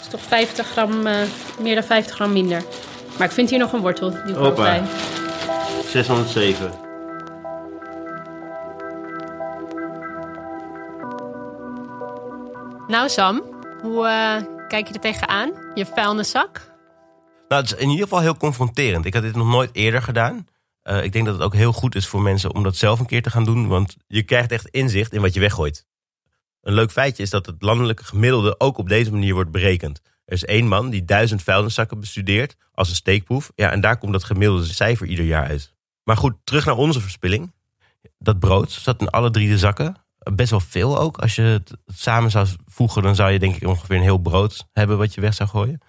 is 0.00 0.08
toch 0.10 0.20
50 0.20 0.66
gram, 0.66 1.06
eh, 1.06 1.20
meer 1.60 1.74
dan 1.74 1.84
50 1.84 2.14
gram 2.14 2.32
minder. 2.32 2.62
Maar 3.18 3.26
ik 3.26 3.32
vind 3.32 3.50
hier 3.50 3.58
nog 3.58 3.72
een 3.72 3.80
wortel. 3.80 4.10
Die 4.10 4.34
Hoppa. 4.34 4.62
bij. 4.62 4.82
607. 5.86 6.70
Nou 12.86 13.08
Sam, 13.08 13.42
hoe 13.82 14.06
eh, 14.06 14.36
kijk 14.68 14.88
je 14.88 14.94
er 14.94 15.00
tegenaan? 15.00 15.52
Je 15.74 15.86
vuilniszak? 15.86 16.70
Nou, 17.48 17.62
het 17.62 17.72
is 17.72 17.78
in 17.78 17.88
ieder 17.88 18.02
geval 18.02 18.20
heel 18.20 18.36
confronterend. 18.36 19.04
Ik 19.04 19.14
had 19.14 19.22
dit 19.22 19.36
nog 19.36 19.48
nooit 19.48 19.70
eerder 19.72 20.02
gedaan. 20.02 20.46
Eh, 20.82 21.04
ik 21.04 21.12
denk 21.12 21.24
dat 21.24 21.34
het 21.34 21.44
ook 21.44 21.54
heel 21.54 21.72
goed 21.72 21.94
is 21.94 22.06
voor 22.06 22.22
mensen 22.22 22.54
om 22.54 22.62
dat 22.62 22.76
zelf 22.76 23.00
een 23.00 23.06
keer 23.06 23.22
te 23.22 23.30
gaan 23.30 23.44
doen. 23.44 23.68
Want 23.68 23.96
je 24.06 24.22
krijgt 24.22 24.52
echt 24.52 24.68
inzicht 24.68 25.12
in 25.12 25.20
wat 25.20 25.34
je 25.34 25.40
weggooit. 25.40 25.86
Een 26.62 26.74
leuk 26.74 26.90
feitje 26.92 27.22
is 27.22 27.30
dat 27.30 27.46
het 27.46 27.62
landelijke 27.62 28.04
gemiddelde 28.04 28.60
ook 28.60 28.78
op 28.78 28.88
deze 28.88 29.12
manier 29.12 29.34
wordt 29.34 29.50
berekend. 29.50 30.00
Er 30.24 30.32
is 30.32 30.44
één 30.44 30.68
man 30.68 30.90
die 30.90 31.04
duizend 31.04 31.42
vuilniszakken 31.42 32.00
bestudeert 32.00 32.56
als 32.72 32.88
een 32.88 32.94
steekproef. 32.94 33.52
Ja, 33.54 33.70
en 33.70 33.80
daar 33.80 33.98
komt 33.98 34.12
dat 34.12 34.24
gemiddelde 34.24 34.64
cijfer 34.64 35.06
ieder 35.06 35.24
jaar 35.24 35.46
uit. 35.46 35.74
Maar 36.04 36.16
goed, 36.16 36.34
terug 36.44 36.64
naar 36.64 36.76
onze 36.76 37.00
verspilling. 37.00 37.52
Dat 38.18 38.38
brood 38.38 38.70
zat 38.70 39.00
in 39.00 39.10
alle 39.10 39.30
drie 39.30 39.48
de 39.48 39.58
zakken. 39.58 39.96
Best 40.18 40.50
wel 40.50 40.60
veel 40.60 40.98
ook. 40.98 41.18
Als 41.18 41.34
je 41.34 41.42
het 41.42 41.72
samen 41.86 42.30
zou 42.30 42.48
voegen, 42.66 43.02
dan 43.02 43.14
zou 43.14 43.30
je 43.30 43.38
denk 43.38 43.56
ik 43.56 43.68
ongeveer 43.68 43.96
een 43.96 44.02
heel 44.02 44.18
brood 44.18 44.66
hebben 44.72 44.98
wat 44.98 45.14
je 45.14 45.20
weg 45.20 45.34
zou 45.34 45.48
gooien. 45.48 45.80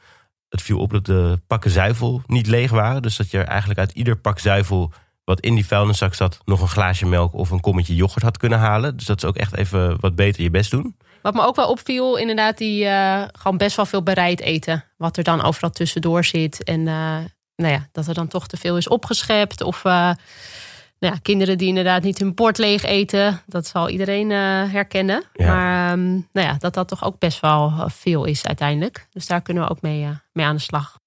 Het 0.50 0.62
viel 0.62 0.80
op 0.80 0.92
dat 0.92 1.06
de 1.06 1.42
pakken 1.48 1.72
zuivel 1.72 2.22
niet 2.28 2.48
leeg 2.48 2.72
waren. 2.72 3.02
Dus 3.02 3.16
dat 3.16 3.32
je 3.32 3.40
eigenlijk 3.40 3.80
uit 3.80 3.92
ieder 3.92 4.18
pak 4.18 4.40
zuivel 4.40 4.94
wat 5.24 5.40
in 5.40 5.56
die 5.56 5.66
vuilniszak 5.66 6.14
zat... 6.14 6.40
nog 6.46 6.62
een 6.62 6.68
glaasje 6.68 7.06
melk 7.06 7.34
of 7.34 7.50
een 7.50 7.60
kommetje 7.60 7.96
yoghurt 7.96 8.24
had 8.24 8.38
kunnen 8.38 8.60
halen. 8.60 8.98
Dus 8.98 9.06
dat 9.06 9.18
is 9.18 9.26
ook 9.26 9.36
echt 9.36 9.56
even 9.56 9.98
wat 10.00 10.16
beter 10.16 10.44
je 10.44 10.50
best 10.50 10.72
doen. 10.72 10.96
Wat 11.22 11.34
me 11.34 11.46
ook 11.46 11.56
wel 11.56 11.70
opviel, 11.70 12.18
inderdaad, 12.18 12.58
die 12.58 12.86
eh, 12.86 13.24
gewoon 13.32 13.58
best 13.58 13.76
wel 13.76 13.86
veel 13.86 14.04
bereid 14.04 14.40
eten. 14.40 14.86
Wat 14.98 15.18
er 15.18 15.24
dan 15.24 15.44
overal 15.44 15.70
tussendoor 15.70 16.24
zit. 16.24 16.64
En 16.64 16.88
eh, 16.88 17.18
nou 17.56 17.74
ja, 17.74 17.88
dat 17.92 18.08
er 18.08 18.14
dan 18.14 18.28
toch 18.28 18.48
te 18.48 18.58
veel 18.58 18.78
is 18.78 18.88
opgeschept. 18.88 19.62
Of 19.62 19.86
eh, 19.86 19.92
nou 21.00 21.14
ja, 21.14 21.16
kinderen 21.22 21.58
die 21.58 21.68
inderdaad 21.68 22.04
niet 22.04 22.18
hun 22.18 22.34
bord 22.34 22.58
leeg 22.58 22.84
eten. 22.84 23.42
Dat 23.46 23.68
zal 23.68 23.90
iedereen 23.90 24.30
herkennen. 24.70 25.24
Ja. 25.34 25.48
Maar 25.48 25.92
ehm, 25.92 26.12
nou 26.12 26.48
ja, 26.48 26.56
dat 26.60 26.74
dat 26.74 26.88
toch 26.88 27.04
ook 27.04 27.20
best 27.20 27.40
wel 27.40 27.74
veel 27.88 28.26
is 28.26 28.46
uiteindelijk. 28.46 29.08
Dus 29.12 29.28
daar 29.28 29.42
kunnen 29.42 29.64
we 29.64 29.70
ook 29.70 29.82
mee, 29.82 30.08
mee 30.32 30.46
aan 30.46 30.56
de 30.56 30.62
slag. 30.62 30.98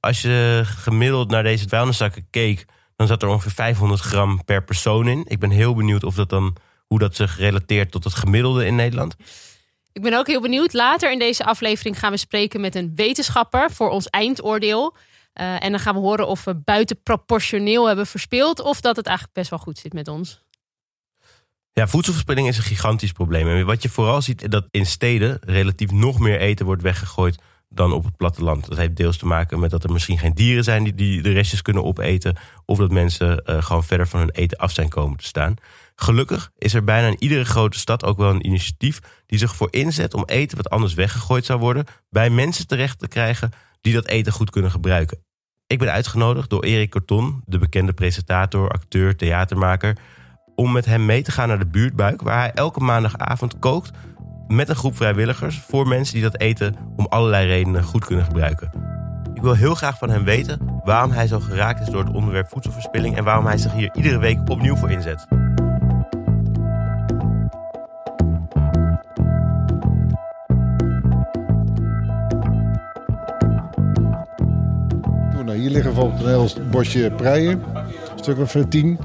Als 0.00 0.22
je 0.22 0.62
gemiddeld 0.64 1.30
naar 1.30 1.42
deze 1.42 1.68
vuilniszakken 1.68 2.26
keek... 2.30 2.66
dan 2.96 3.06
zat 3.06 3.22
er 3.22 3.28
ongeveer 3.28 3.50
500 3.52 4.00
gram 4.00 4.44
per 4.44 4.64
persoon 4.64 5.08
in. 5.08 5.24
Ik 5.26 5.38
ben 5.38 5.50
heel 5.50 5.74
benieuwd 5.74 6.04
of 6.04 6.14
dat 6.14 6.28
dan, 6.28 6.56
hoe 6.86 6.98
dat 6.98 7.16
zich 7.16 7.38
relateert 7.38 7.90
tot 7.90 8.04
het 8.04 8.14
gemiddelde 8.14 8.66
in 8.66 8.74
Nederland. 8.74 9.16
Ik 9.92 10.02
ben 10.02 10.14
ook 10.14 10.26
heel 10.26 10.40
benieuwd. 10.40 10.72
Later 10.72 11.12
in 11.12 11.18
deze 11.18 11.44
aflevering 11.44 11.98
gaan 11.98 12.10
we 12.10 12.16
spreken 12.16 12.60
met 12.60 12.74
een 12.74 12.92
wetenschapper 12.94 13.70
voor 13.70 13.90
ons 13.90 14.06
eindoordeel. 14.06 14.96
Uh, 15.40 15.64
en 15.64 15.70
dan 15.70 15.80
gaan 15.80 15.94
we 15.94 16.00
horen 16.00 16.26
of 16.26 16.44
we 16.44 16.54
buitenproportioneel 16.54 17.86
hebben 17.86 18.06
verspeeld 18.06 18.60
of 18.60 18.80
dat 18.80 18.96
het 18.96 19.06
eigenlijk 19.06 19.36
best 19.36 19.50
wel 19.50 19.58
goed 19.58 19.78
zit 19.78 19.92
met 19.92 20.08
ons. 20.08 20.42
Ja, 21.72 21.86
voedselverspilling 21.86 22.48
is 22.48 22.56
een 22.56 22.62
gigantisch 22.62 23.12
probleem. 23.12 23.48
En 23.48 23.66
wat 23.66 23.82
je 23.82 23.88
vooral 23.88 24.22
ziet, 24.22 24.42
is 24.42 24.48
dat 24.48 24.66
in 24.70 24.86
steden 24.86 25.38
relatief 25.40 25.90
nog 25.90 26.18
meer 26.18 26.38
eten 26.38 26.66
wordt 26.66 26.82
weggegooid 26.82 27.42
dan 27.74 27.92
op 27.92 28.04
het 28.04 28.16
platteland. 28.16 28.68
Dat 28.68 28.78
heeft 28.78 28.96
deels 28.96 29.16
te 29.16 29.26
maken 29.26 29.60
met 29.60 29.70
dat 29.70 29.84
er 29.84 29.92
misschien 29.92 30.18
geen 30.18 30.34
dieren 30.34 30.64
zijn 30.64 30.84
die, 30.84 30.94
die 30.94 31.22
de 31.22 31.32
restjes 31.32 31.62
kunnen 31.62 31.84
opeten. 31.84 32.36
Of 32.64 32.78
dat 32.78 32.90
mensen 32.90 33.42
uh, 33.46 33.62
gewoon 33.62 33.84
verder 33.84 34.08
van 34.08 34.20
hun 34.20 34.30
eten 34.30 34.58
af 34.58 34.72
zijn 34.72 34.88
komen 34.88 35.18
te 35.18 35.24
staan. 35.24 35.54
Gelukkig 35.94 36.50
is 36.58 36.74
er 36.74 36.84
bijna 36.84 37.06
in 37.06 37.16
iedere 37.18 37.44
grote 37.44 37.78
stad 37.78 38.04
ook 38.04 38.18
wel 38.18 38.30
een 38.30 38.46
initiatief 38.46 39.00
die 39.26 39.38
zich 39.38 39.56
voor 39.56 39.68
inzet 39.70 40.14
om 40.14 40.24
eten 40.26 40.56
wat 40.56 40.70
anders 40.70 40.94
weggegooid 40.94 41.44
zou 41.44 41.58
worden, 41.60 41.84
bij 42.10 42.30
mensen 42.30 42.66
terecht 42.66 42.98
te 42.98 43.08
krijgen 43.08 43.50
die 43.80 43.92
dat 43.92 44.06
eten 44.06 44.32
goed 44.32 44.50
kunnen 44.50 44.70
gebruiken. 44.70 45.18
Ik 45.66 45.78
ben 45.78 45.92
uitgenodigd 45.92 46.50
door 46.50 46.64
Erik 46.64 46.90
Corton, 46.90 47.42
de 47.44 47.58
bekende 47.58 47.92
presentator, 47.92 48.68
acteur, 48.68 49.16
theatermaker, 49.16 49.96
om 50.54 50.72
met 50.72 50.84
hem 50.84 51.06
mee 51.06 51.22
te 51.22 51.32
gaan 51.32 51.48
naar 51.48 51.58
de 51.58 51.66
buurtbuik, 51.66 52.22
waar 52.22 52.38
hij 52.38 52.52
elke 52.52 52.80
maandagavond 52.80 53.58
kookt 53.58 53.90
met 54.48 54.68
een 54.68 54.76
groep 54.76 54.96
vrijwilligers 54.96 55.58
voor 55.58 55.88
mensen 55.88 56.14
die 56.14 56.22
dat 56.22 56.40
eten 56.40 56.74
om 56.96 57.06
allerlei 57.08 57.46
redenen 57.46 57.84
goed 57.84 58.04
kunnen 58.04 58.24
gebruiken. 58.24 58.70
Ik 59.34 59.42
wil 59.42 59.54
heel 59.54 59.74
graag 59.74 59.98
van 59.98 60.10
hem 60.10 60.24
weten 60.24 60.80
waarom 60.84 61.10
hij 61.10 61.26
zo 61.26 61.40
geraakt 61.40 61.80
is 61.80 61.86
door 61.86 62.04
het 62.04 62.14
onderwerp 62.14 62.48
voedselverspilling 62.48 63.16
en 63.16 63.24
waarom 63.24 63.46
hij 63.46 63.58
zich 63.58 63.72
hier 63.72 63.90
iedere 63.94 64.18
week 64.18 64.50
opnieuw 64.50 64.76
voor 64.76 64.90
inzet. 64.90 65.26
Nou, 75.52 75.64
hier 75.64 75.70
liggen 75.70 75.94
bijvoorbeeld 75.94 76.22
een 76.22 76.28
heel 76.28 76.70
bosje 76.70 77.12
preien, 77.16 77.62
een 77.74 78.18
stuk 78.18 78.38
of 78.38 78.56
tien. 78.68 78.98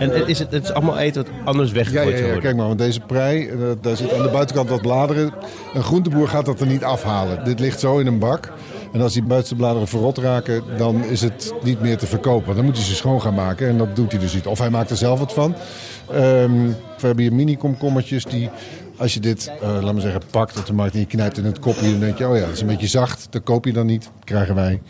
En 0.00 0.26
is 0.26 0.38
het, 0.38 0.50
het 0.50 0.64
is 0.64 0.72
allemaal 0.72 0.98
eten 0.98 1.24
wat 1.24 1.32
anders 1.44 1.72
weggegooid 1.72 2.18
ja, 2.18 2.26
ja, 2.26 2.34
ja, 2.34 2.40
kijk 2.40 2.56
maar, 2.56 2.66
want 2.66 2.78
deze 2.78 3.00
prei, 3.00 3.48
eh, 3.48 3.56
daar 3.80 3.96
zit 3.96 4.14
aan 4.14 4.22
de 4.22 4.30
buitenkant 4.30 4.68
wat 4.68 4.82
bladeren. 4.82 5.32
Een 5.74 5.82
groenteboer 5.82 6.28
gaat 6.28 6.46
dat 6.46 6.60
er 6.60 6.66
niet 6.66 6.84
afhalen. 6.84 7.44
Dit 7.44 7.60
ligt 7.60 7.80
zo 7.80 7.98
in 7.98 8.06
een 8.06 8.18
bak. 8.18 8.52
En 8.92 9.00
als 9.00 9.12
die 9.12 9.22
buitenste 9.22 9.56
bladeren 9.56 9.88
verrot 9.88 10.18
raken, 10.18 10.62
dan 10.76 11.04
is 11.04 11.20
het 11.20 11.52
niet 11.62 11.80
meer 11.80 11.96
te 11.96 12.06
verkopen. 12.06 12.56
Dan 12.56 12.64
moet 12.64 12.76
hij 12.76 12.84
ze 12.84 12.94
schoon 12.94 13.22
gaan 13.22 13.34
maken 13.34 13.68
en 13.68 13.78
dat 13.78 13.96
doet 13.96 14.12
hij 14.12 14.20
dus 14.20 14.34
niet. 14.34 14.46
Of 14.46 14.58
hij 14.58 14.70
maakt 14.70 14.90
er 14.90 14.96
zelf 14.96 15.18
wat 15.18 15.32
van. 15.32 15.54
Um, 16.14 16.66
we 17.00 17.06
hebben 17.06 17.24
hier 17.24 17.34
mini-komkommertjes 17.34 18.24
die 18.24 18.50
als 19.00 19.14
je 19.14 19.20
dit, 19.20 19.50
uh, 19.62 19.82
laat 19.82 19.92
maar 19.92 20.02
zeggen, 20.02 20.22
pakt 20.30 20.58
op 20.58 20.66
de 20.66 20.72
markt 20.72 20.94
en 20.94 21.00
je 21.00 21.06
knijpt 21.06 21.38
in 21.38 21.44
het 21.44 21.58
kopje, 21.58 21.90
dan 21.90 22.00
denk 22.00 22.18
je, 22.18 22.28
oh 22.28 22.36
ja, 22.36 22.40
dat 22.40 22.52
is 22.52 22.60
een 22.60 22.66
beetje 22.66 22.86
zacht. 22.86 23.26
Dat 23.30 23.42
koop 23.42 23.64
je 23.64 23.72
dan 23.72 23.86
niet. 23.86 24.10
Krijgen 24.24 24.54
wij 24.54 24.80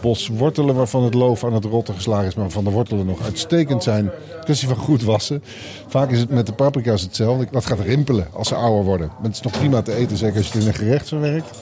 bos 0.00 0.28
wortelen 0.28 0.74
waarvan 0.74 1.02
het 1.02 1.14
loof 1.14 1.44
aan 1.44 1.52
het 1.52 1.64
rotten 1.64 1.94
geslagen 1.94 2.26
is, 2.26 2.34
maar 2.34 2.50
van 2.50 2.64
de 2.64 2.70
wortelen 2.70 3.06
nog 3.06 3.22
uitstekend 3.22 3.82
zijn. 3.82 4.10
Kwestie 4.44 4.68
van 4.68 4.76
goed 4.76 5.02
wassen. 5.02 5.42
Vaak 5.86 6.10
is 6.10 6.18
het 6.18 6.30
met 6.30 6.46
de 6.46 6.52
paprika's 6.52 7.02
hetzelfde. 7.02 7.46
Dat 7.50 7.66
gaat 7.66 7.80
rimpelen 7.80 8.26
als 8.32 8.48
ze 8.48 8.54
ouder 8.54 8.84
worden. 8.84 9.06
Maar 9.06 9.22
het 9.22 9.34
is 9.34 9.40
nog 9.40 9.52
prima 9.52 9.82
te 9.82 9.94
eten, 9.94 10.16
zeker 10.16 10.36
als 10.36 10.46
je 10.46 10.52
het 10.52 10.62
in 10.62 10.68
een 10.68 10.74
gerecht 10.74 11.08
verwerkt. 11.08 11.60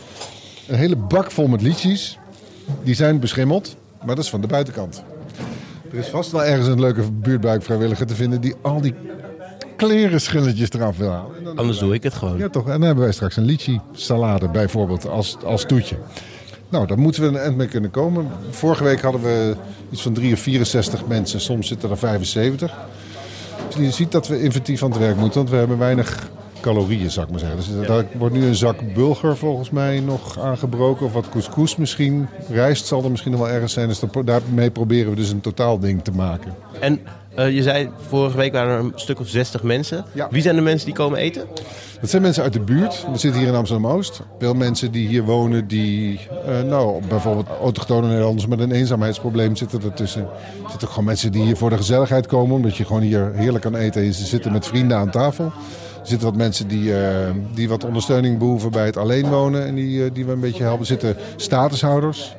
Een 0.69 0.79
hele 0.79 0.97
bak 0.97 1.31
vol 1.31 1.47
met 1.47 1.63
liedjes. 1.63 2.19
Die 2.83 2.95
zijn 2.95 3.21
beschimmeld, 3.21 3.77
maar 4.05 4.15
dat 4.15 4.25
is 4.25 4.31
van 4.31 4.41
de 4.41 4.47
buitenkant. 4.47 5.03
Er 5.93 5.99
is 5.99 6.09
vast 6.09 6.33
wel 6.33 6.45
ergens 6.45 6.69
een 6.69 6.81
leuke 6.81 7.11
buurtbuikvrijwilliger 7.13 8.07
te 8.07 8.15
vinden 8.15 8.41
die 8.41 8.55
al 8.63 8.81
die 8.81 8.95
klerenschilletjes 9.87 10.71
eraf 10.71 10.97
wil 10.97 11.11
halen. 11.11 11.57
Anders 11.57 11.79
doe 11.79 11.95
ik 11.95 12.03
het 12.03 12.15
gewoon. 12.15 12.39
Ja, 12.39 12.49
toch. 12.49 12.65
En 12.65 12.71
dan 12.71 12.83
hebben 12.83 13.05
wij 13.05 13.13
straks 13.13 13.37
een 13.37 13.45
litchi 13.45 13.81
salade 13.93 14.49
bijvoorbeeld 14.49 15.09
als, 15.09 15.37
als 15.45 15.65
toetje. 15.65 15.97
Nou, 16.69 16.87
daar 16.87 16.99
moeten 16.99 17.23
we 17.23 17.29
een 17.29 17.37
eind 17.37 17.57
mee 17.57 17.67
kunnen 17.67 17.91
komen. 17.91 18.29
Vorige 18.51 18.85
week 18.85 19.01
hadden 19.01 19.23
we 19.23 19.57
iets 19.91 20.03
van 20.03 20.13
3 20.13 20.33
of 20.33 20.41
64 20.41 21.07
mensen. 21.07 21.41
Soms 21.41 21.69
zitten 21.69 21.91
er 21.91 21.99
75. 21.99 22.75
Dus 23.69 23.85
je 23.85 23.91
ziet 23.91 24.13
dat 24.13 24.29
we 24.29 24.43
inventief 24.43 24.83
aan 24.83 24.91
het 24.91 24.99
werk 24.99 25.17
moeten. 25.17 25.39
Want 25.39 25.51
we 25.51 25.57
hebben 25.57 25.79
weinig 25.79 26.29
calorieën, 26.61 27.11
zou 27.11 27.27
ik 27.27 27.31
maar 27.31 27.41
zeggen. 27.41 27.59
Dus 27.59 27.87
daar 27.87 28.05
wordt 28.19 28.35
nu 28.35 28.47
een 28.47 28.55
zak 28.55 28.95
bulgur 28.95 29.37
volgens 29.37 29.71
mij 29.71 30.01
nog 30.01 30.39
aangebroken. 30.39 31.07
Of 31.07 31.13
wat 31.13 31.29
couscous 31.29 31.77
misschien. 31.77 32.29
Rijst 32.49 32.87
zal 32.87 33.05
er 33.05 33.11
misschien 33.11 33.33
nog 33.33 33.41
wel 33.41 33.51
ergens 33.51 33.73
zijn. 33.73 33.89
Dus 33.89 34.03
daarmee 34.25 34.71
proberen 34.71 35.11
we 35.11 35.17
dus 35.17 35.31
een 35.31 35.41
totaal 35.41 35.79
ding 35.79 36.05
te 36.05 36.13
maken. 36.13 36.55
En 36.81 37.01
uh, 37.39 37.55
je 37.55 37.63
zei, 37.63 37.91
vorige 38.09 38.37
week 38.37 38.53
waren 38.53 38.73
er 38.73 38.79
een 38.79 38.93
stuk 38.95 39.21
of 39.21 39.29
60 39.29 39.63
mensen. 39.63 40.05
Ja. 40.13 40.29
Wie 40.31 40.43
zijn 40.43 40.57
de 40.57 40.63
mensen 40.63 40.87
die 40.87 40.95
komen 40.95 41.19
eten? 41.19 41.47
Dat 42.01 42.11
zijn 42.11 42.23
mensen 42.23 42.43
uit 42.43 42.53
de 42.53 42.61
buurt. 42.61 43.07
We 43.13 43.19
zitten 43.19 43.41
hier 43.41 43.49
in 43.49 43.55
Amsterdam-Oost. 43.55 44.21
Veel 44.39 44.55
mensen 44.55 44.93
die 44.93 45.09
hier 45.09 45.23
wonen, 45.23 45.67
die 45.67 46.21
uh, 46.49 46.63
nou, 46.63 47.07
bijvoorbeeld 47.09 47.49
autochtone 47.61 48.07
Nederlanders 48.07 48.47
met 48.47 48.61
een 48.61 48.73
eenzaamheidsprobleem 48.73 49.57
zitten 49.57 49.83
ertussen. 49.83 50.23
Er 50.23 50.71
zitten 50.71 50.89
ook 50.89 50.89
gewoon 50.89 51.05
mensen 51.05 51.33
die 51.33 51.43
hier 51.43 51.57
voor 51.57 51.71
de 51.71 51.77
gezelligheid 51.77 52.27
komen, 52.27 52.57
omdat 52.57 52.77
je 52.77 52.85
gewoon 52.85 53.03
hier 53.03 53.33
heerlijk 53.35 53.65
kan 53.65 53.77
eten 53.77 54.03
en 54.03 54.15
ze 54.15 54.27
zitten 54.27 54.53
met 54.53 54.67
vrienden 54.67 54.97
aan 54.97 55.11
tafel. 55.11 55.45
Er 55.45 56.09
zitten 56.09 56.29
wat 56.29 56.37
mensen 56.37 56.69
die, 56.69 56.91
uh, 56.91 56.99
die 57.55 57.69
wat 57.69 57.85
ondersteuning 57.85 58.39
behoeven 58.39 58.71
bij 58.71 58.87
het 58.87 58.97
alleen 58.97 59.29
wonen 59.29 59.67
en 59.67 59.75
die, 59.75 60.05
uh, 60.05 60.11
die 60.13 60.25
we 60.25 60.33
een 60.33 60.41
beetje 60.41 60.63
helpen. 60.63 60.81
Er 60.81 60.87
zitten 60.87 61.17
statushouders. 61.37 62.37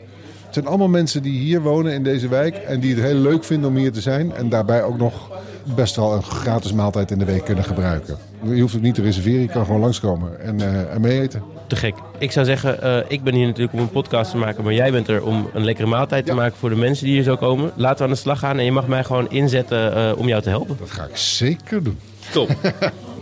Het 0.53 0.63
zijn 0.63 0.73
allemaal 0.73 0.93
mensen 0.99 1.21
die 1.21 1.39
hier 1.39 1.61
wonen 1.61 1.93
in 1.93 2.03
deze 2.03 2.27
wijk 2.27 2.55
en 2.55 2.79
die 2.79 2.95
het 2.95 3.03
heel 3.03 3.15
leuk 3.15 3.43
vinden 3.43 3.69
om 3.69 3.75
hier 3.75 3.91
te 3.91 4.01
zijn. 4.01 4.33
En 4.33 4.49
daarbij 4.49 4.83
ook 4.83 4.97
nog 4.97 5.31
best 5.75 5.95
wel 5.95 6.13
een 6.13 6.23
gratis 6.23 6.73
maaltijd 6.73 7.11
in 7.11 7.19
de 7.19 7.25
week 7.25 7.45
kunnen 7.45 7.63
gebruiken. 7.63 8.17
Je 8.43 8.61
hoeft 8.61 8.73
het 8.73 8.81
niet 8.81 8.95
te 8.95 9.01
reserveren, 9.01 9.41
je 9.41 9.47
kan 9.47 9.65
gewoon 9.65 9.81
langskomen 9.81 10.39
en, 10.39 10.59
uh, 10.59 10.93
en 10.93 11.01
mee 11.01 11.21
eten. 11.21 11.43
Te 11.67 11.75
gek. 11.75 11.95
Ik 12.17 12.31
zou 12.31 12.45
zeggen, 12.45 12.79
uh, 12.83 12.97
ik 13.07 13.23
ben 13.23 13.33
hier 13.33 13.45
natuurlijk 13.45 13.73
om 13.73 13.79
een 13.79 13.89
podcast 13.89 14.31
te 14.31 14.37
maken, 14.37 14.63
maar 14.63 14.73
jij 14.73 14.91
bent 14.91 15.07
er 15.07 15.23
om 15.23 15.49
een 15.53 15.63
lekkere 15.63 15.87
maaltijd 15.87 16.25
te 16.25 16.33
maken 16.33 16.57
voor 16.57 16.69
de 16.69 16.75
mensen 16.75 17.05
die 17.05 17.13
hier 17.13 17.23
zo 17.23 17.35
komen. 17.35 17.71
Laten 17.75 17.97
we 17.97 18.03
aan 18.03 18.09
de 18.09 18.15
slag 18.15 18.39
gaan 18.39 18.57
en 18.57 18.65
je 18.65 18.71
mag 18.71 18.87
mij 18.87 19.03
gewoon 19.03 19.29
inzetten 19.29 19.97
uh, 19.97 20.17
om 20.17 20.27
jou 20.27 20.41
te 20.41 20.49
helpen. 20.49 20.75
Dat 20.79 20.91
ga 20.91 21.03
ik 21.03 21.17
zeker 21.17 21.83
doen. 21.83 21.99
Top. 22.31 22.49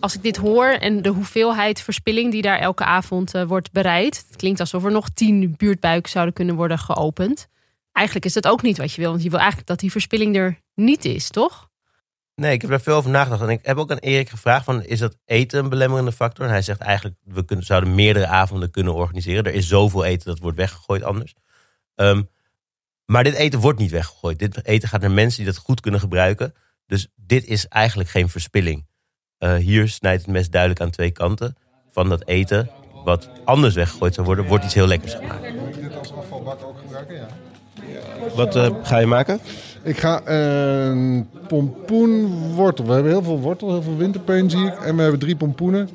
als 0.00 0.14
ik 0.14 0.22
dit 0.22 0.36
hoor 0.36 0.66
en 0.66 1.02
de 1.02 1.08
hoeveelheid 1.08 1.80
verspilling 1.80 2.32
die 2.32 2.42
daar 2.42 2.58
elke 2.58 2.84
avond 2.84 3.34
uh, 3.34 3.42
wordt 3.42 3.72
bereid. 3.72 4.24
Het 4.28 4.36
klinkt 4.36 4.60
alsof 4.60 4.84
er 4.84 4.90
nog 4.90 5.08
tien 5.08 5.54
buurtbuiken 5.56 6.10
zouden 6.10 6.34
kunnen 6.34 6.54
worden 6.54 6.78
geopend. 6.78 7.48
Eigenlijk 7.92 8.26
is 8.26 8.32
dat 8.32 8.46
ook 8.46 8.62
niet 8.62 8.78
wat 8.78 8.92
je 8.92 9.00
wil. 9.00 9.10
Want 9.10 9.22
je 9.22 9.30
wil 9.30 9.38
eigenlijk 9.38 9.68
dat 9.68 9.78
die 9.78 9.90
verspilling 9.90 10.36
er 10.36 10.60
niet 10.74 11.04
is, 11.04 11.28
toch? 11.28 11.68
Nee, 12.34 12.52
ik 12.52 12.60
heb 12.60 12.70
daar 12.70 12.80
veel 12.80 12.96
over 12.96 13.10
nagedacht. 13.10 13.42
En 13.42 13.48
ik 13.48 13.66
heb 13.66 13.76
ook 13.76 13.90
aan 13.90 13.98
Erik 13.98 14.28
gevraagd: 14.28 14.64
van, 14.64 14.84
is 14.84 14.98
dat 14.98 15.16
eten 15.24 15.58
een 15.58 15.68
belemmerende 15.68 16.12
factor? 16.12 16.44
En 16.44 16.50
hij 16.50 16.62
zegt 16.62 16.80
eigenlijk: 16.80 17.16
we 17.24 17.44
kunnen, 17.44 17.64
zouden 17.64 17.94
meerdere 17.94 18.26
avonden 18.26 18.70
kunnen 18.70 18.94
organiseren. 18.94 19.44
Er 19.44 19.54
is 19.54 19.68
zoveel 19.68 20.04
eten 20.04 20.26
dat 20.26 20.38
wordt 20.38 20.56
weggegooid 20.56 21.02
anders. 21.02 21.34
Um, 21.94 22.28
maar 23.04 23.24
dit 23.24 23.34
eten 23.34 23.60
wordt 23.60 23.78
niet 23.78 23.90
weggegooid. 23.90 24.38
Dit 24.38 24.64
eten 24.64 24.88
gaat 24.88 25.00
naar 25.00 25.10
mensen 25.10 25.44
die 25.44 25.52
dat 25.52 25.62
goed 25.62 25.80
kunnen 25.80 26.00
gebruiken. 26.00 26.54
Dus 26.86 27.08
dit 27.14 27.44
is 27.44 27.66
eigenlijk 27.66 28.10
geen 28.10 28.28
verspilling. 28.28 28.87
Uh, 29.40 29.54
hier 29.54 29.88
snijdt 29.88 30.22
het 30.22 30.30
mes 30.30 30.50
duidelijk 30.50 30.80
aan 30.80 30.90
twee 30.90 31.10
kanten. 31.10 31.56
Van 31.90 32.08
dat 32.08 32.22
eten, 32.26 32.70
wat 33.04 33.28
anders 33.44 33.74
weggegooid 33.74 34.14
zou 34.14 34.26
worden, 34.26 34.46
wordt 34.46 34.64
iets 34.64 34.74
heel 34.74 34.86
lekkers 34.86 35.14
gemaakt. 35.14 35.54
Moet 35.54 35.74
je 35.74 35.80
dit 35.80 35.98
als 35.98 36.12
afvalbak 36.12 36.58
ook 36.64 36.78
gebruiken? 36.78 37.14
Ja. 37.14 37.26
Wat 38.34 38.56
uh, 38.56 38.68
ga 38.82 38.98
je 38.98 39.06
maken? 39.06 39.40
Ik 39.82 39.98
ga 39.98 40.26
een 40.26 41.28
pompoenwortel. 41.48 42.84
We 42.84 42.92
hebben 42.92 43.12
heel 43.12 43.22
veel 43.22 43.40
wortel, 43.40 43.68
heel 43.68 43.82
veel 43.82 43.96
winterpeen 43.96 44.50
zie 44.50 44.66
ik. 44.66 44.74
En 44.74 44.96
we 44.96 45.02
hebben 45.02 45.20
drie 45.20 45.36
pompoenen. 45.36 45.88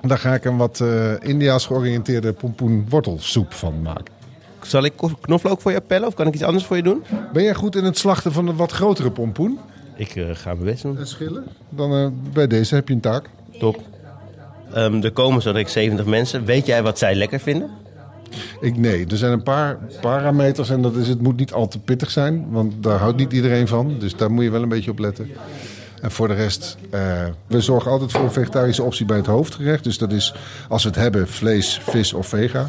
En 0.00 0.08
daar 0.08 0.18
ga 0.18 0.34
ik 0.34 0.44
een 0.44 0.56
wat 0.56 0.80
uh, 0.80 1.12
Indiaas 1.20 1.66
georiënteerde 1.66 2.32
pompoenwortelsoep 2.32 3.52
van 3.52 3.82
maken. 3.82 4.14
Zal 4.62 4.84
ik 4.84 4.92
knoflook 5.20 5.60
voor 5.60 5.72
je 5.72 5.80
pellen 5.80 6.08
of 6.08 6.14
kan 6.14 6.26
ik 6.26 6.34
iets 6.34 6.42
anders 6.42 6.64
voor 6.64 6.76
je 6.76 6.82
doen? 6.82 7.04
Ben 7.32 7.42
jij 7.42 7.54
goed 7.54 7.76
in 7.76 7.84
het 7.84 7.98
slachten 7.98 8.32
van 8.32 8.48
een 8.48 8.56
wat 8.56 8.72
grotere 8.72 9.10
pompoen? 9.10 9.58
Ik 9.98 10.14
uh, 10.14 10.26
ga 10.32 10.52
mijn 10.52 10.64
best 10.64 10.82
doen. 10.82 10.98
En 10.98 11.06
schillen? 11.06 11.44
Dan 11.68 11.94
uh, 11.94 12.08
bij 12.32 12.46
deze 12.46 12.74
heb 12.74 12.88
je 12.88 12.94
een 12.94 13.00
taak. 13.00 13.28
Top. 13.58 13.82
Um, 14.76 15.02
er 15.02 15.12
komen 15.12 15.42
zo 15.42 15.54
ik 15.54 15.68
70 15.68 16.06
mensen. 16.06 16.44
Weet 16.44 16.66
jij 16.66 16.82
wat 16.82 16.98
zij 16.98 17.14
lekker 17.14 17.40
vinden? 17.40 17.70
Ik, 18.60 18.76
nee, 18.76 19.06
er 19.06 19.16
zijn 19.16 19.32
een 19.32 19.42
paar 19.42 19.78
parameters 20.00 20.70
en 20.70 20.82
dat 20.82 20.96
is, 20.96 21.08
het 21.08 21.22
moet 21.22 21.36
niet 21.36 21.52
al 21.52 21.68
te 21.68 21.78
pittig 21.78 22.10
zijn. 22.10 22.46
Want 22.50 22.82
daar 22.82 22.98
houdt 22.98 23.16
niet 23.16 23.32
iedereen 23.32 23.68
van. 23.68 23.98
Dus 23.98 24.16
daar 24.16 24.30
moet 24.30 24.44
je 24.44 24.50
wel 24.50 24.62
een 24.62 24.68
beetje 24.68 24.90
op 24.90 24.98
letten. 24.98 25.30
En 26.02 26.10
voor 26.10 26.28
de 26.28 26.34
rest, 26.34 26.76
uh, 26.94 27.24
we 27.46 27.60
zorgen 27.60 27.90
altijd 27.90 28.12
voor 28.12 28.22
een 28.22 28.32
vegetarische 28.32 28.82
optie 28.82 29.06
bij 29.06 29.16
het 29.16 29.26
hoofdgerecht. 29.26 29.84
Dus 29.84 29.98
dat 29.98 30.12
is, 30.12 30.34
als 30.68 30.82
we 30.82 30.88
het 30.88 30.98
hebben, 30.98 31.28
vlees, 31.28 31.80
vis 31.82 32.12
of 32.12 32.26
vega. 32.26 32.66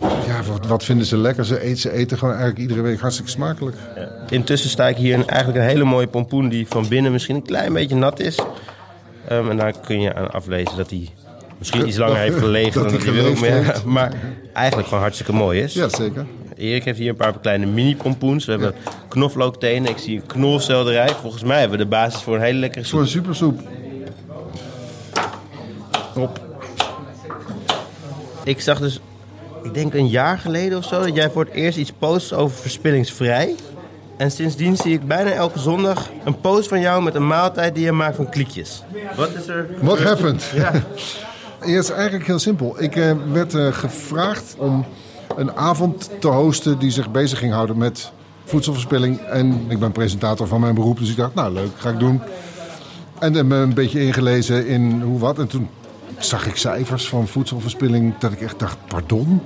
Ja, 0.00 0.42
wat, 0.42 0.66
wat, 0.66 0.84
vinden 0.84 1.06
ze 1.06 1.16
lekker? 1.16 1.44
Ze 1.44 1.60
eten, 1.60 1.76
ze 1.76 1.92
eten 1.92 2.18
gewoon 2.18 2.34
eigenlijk 2.34 2.62
iedere 2.62 2.80
week 2.80 3.00
hartstikke 3.00 3.30
smakelijk. 3.30 3.76
Ja. 3.96 4.23
Intussen 4.34 4.70
sta 4.70 4.88
ik 4.88 4.96
hier 4.96 5.14
in 5.14 5.26
eigenlijk 5.26 5.64
een 5.64 5.70
hele 5.70 5.84
mooie 5.84 6.06
pompoen 6.06 6.48
die 6.48 6.66
van 6.68 6.88
binnen 6.88 7.12
misschien 7.12 7.34
een 7.34 7.42
klein 7.42 7.72
beetje 7.72 7.94
nat 7.94 8.20
is. 8.20 8.38
Um, 9.32 9.50
en 9.50 9.56
daar 9.56 9.74
kun 9.80 10.00
je 10.00 10.14
aan 10.14 10.30
aflezen 10.30 10.76
dat 10.76 10.90
hij 10.90 11.08
misschien 11.58 11.86
iets 11.86 11.96
langer 11.96 12.16
heeft 12.16 12.38
gelegen 12.38 12.82
dan 12.82 13.00
hij 13.00 13.12
wil. 13.12 13.34
Maar, 13.34 13.82
maar, 13.84 14.12
eigenlijk 14.52 14.88
gewoon 14.88 15.02
hartstikke 15.02 15.32
mooi 15.32 15.60
is. 15.60 15.74
Ja, 15.74 15.88
zeker. 15.88 16.26
Erik 16.56 16.84
heeft 16.84 16.98
hier 16.98 17.08
een 17.08 17.16
paar 17.16 17.38
kleine 17.38 17.66
mini-pompoens. 17.66 18.44
We 18.44 18.50
hebben 18.50 18.74
ja. 18.84 18.90
knoflooktenen. 19.08 19.90
Ik 19.90 19.98
zie 19.98 20.16
een 20.16 20.26
knolselderij. 20.26 21.08
Volgens 21.08 21.42
mij 21.42 21.60
hebben 21.60 21.78
we 21.78 21.84
de 21.84 21.90
basis 21.90 22.22
voor 22.22 22.34
een 22.34 22.42
hele 22.42 22.58
lekkere 22.58 22.84
soep. 22.84 22.92
Voor 22.92 23.00
een 23.00 23.08
supersoep. 23.08 23.60
Op. 26.14 26.40
Ik 28.44 28.60
zag 28.60 28.78
dus, 28.78 29.00
ik 29.62 29.74
denk 29.74 29.94
een 29.94 30.08
jaar 30.08 30.38
geleden 30.38 30.78
of 30.78 30.84
zo, 30.84 31.00
dat 31.00 31.14
jij 31.14 31.30
voor 31.30 31.44
het 31.44 31.54
eerst 31.54 31.78
iets 31.78 31.92
post 31.98 32.32
over 32.32 32.56
verspillingsvrij. 32.56 33.54
En 34.16 34.30
sindsdien 34.30 34.76
zie 34.76 34.92
ik 34.92 35.06
bijna 35.06 35.30
elke 35.30 35.58
zondag 35.58 36.10
een 36.24 36.40
post 36.40 36.68
van 36.68 36.80
jou 36.80 37.02
met 37.02 37.14
een 37.14 37.26
maaltijd 37.26 37.74
die 37.74 37.84
je 37.84 37.92
maakt 37.92 38.16
van 38.16 38.28
kliekjes. 38.28 38.82
Wat 39.16 39.34
is 39.34 39.48
er? 39.48 39.68
What 39.80 40.02
happened? 40.02 40.50
Ja. 40.54 40.72
Ja, 41.66 41.70
het 41.70 41.84
is 41.84 41.90
eigenlijk 41.90 42.26
heel 42.26 42.38
simpel. 42.38 42.82
Ik 42.82 42.96
eh, 42.96 43.12
werd 43.32 43.54
eh, 43.54 43.72
gevraagd 43.72 44.54
om 44.58 44.84
een 45.36 45.52
avond 45.52 46.10
te 46.20 46.28
hosten 46.28 46.78
die 46.78 46.90
zich 46.90 47.10
bezig 47.10 47.38
ging 47.38 47.52
houden 47.52 47.78
met 47.78 48.12
voedselverspilling. 48.44 49.20
En 49.20 49.64
ik 49.68 49.78
ben 49.78 49.92
presentator 49.92 50.46
van 50.46 50.60
mijn 50.60 50.74
beroep, 50.74 50.98
dus 50.98 51.10
ik 51.10 51.16
dacht, 51.16 51.34
nou 51.34 51.52
leuk, 51.52 51.70
ga 51.76 51.90
ik 51.90 51.98
doen. 51.98 52.20
En 53.18 53.34
heb 53.34 53.46
me 53.46 53.56
een 53.56 53.74
beetje 53.74 54.04
ingelezen 54.04 54.66
in 54.66 55.02
hoe 55.02 55.18
wat. 55.18 55.38
En 55.38 55.46
toen 55.46 55.68
zag 56.18 56.46
ik 56.46 56.56
cijfers 56.56 57.08
van 57.08 57.28
voedselverspilling 57.28 58.18
dat 58.18 58.32
ik 58.32 58.40
echt 58.40 58.58
dacht, 58.58 58.76
pardon? 58.88 59.40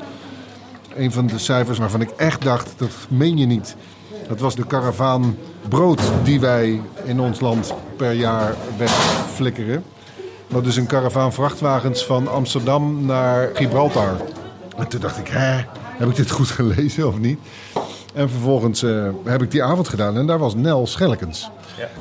Een 0.96 1.12
van 1.12 1.26
de 1.26 1.38
cijfers 1.38 1.78
waarvan 1.78 2.00
ik 2.00 2.10
echt 2.10 2.42
dacht, 2.42 2.72
dat 2.76 2.90
meen 3.08 3.38
je 3.38 3.46
niet. 3.46 3.76
Dat 4.28 4.40
was 4.40 4.54
de 4.54 4.66
karavaan 4.66 5.36
brood 5.68 6.00
die 6.24 6.40
wij 6.40 6.80
in 7.04 7.20
ons 7.20 7.40
land 7.40 7.74
per 7.96 8.12
jaar 8.12 8.54
wegflikkeren. 8.76 9.84
Dat 10.48 10.66
is 10.66 10.76
een 10.76 10.86
karavaan 10.86 11.32
vrachtwagens 11.32 12.04
van 12.04 12.28
Amsterdam 12.28 13.06
naar 13.06 13.50
Gibraltar. 13.54 14.16
En 14.76 14.88
toen 14.88 15.00
dacht 15.00 15.18
ik, 15.18 15.28
hè, 15.28 15.64
heb 15.74 16.08
ik 16.08 16.16
dit 16.16 16.30
goed 16.30 16.50
gelezen 16.50 17.06
of 17.08 17.18
niet? 17.18 17.38
En 18.14 18.30
vervolgens 18.30 18.82
eh, 18.82 19.08
heb 19.24 19.42
ik 19.42 19.50
die 19.50 19.62
avond 19.62 19.88
gedaan 19.88 20.16
en 20.16 20.26
daar 20.26 20.38
was 20.38 20.54
Nel 20.54 20.86
Schellekens. 20.86 21.50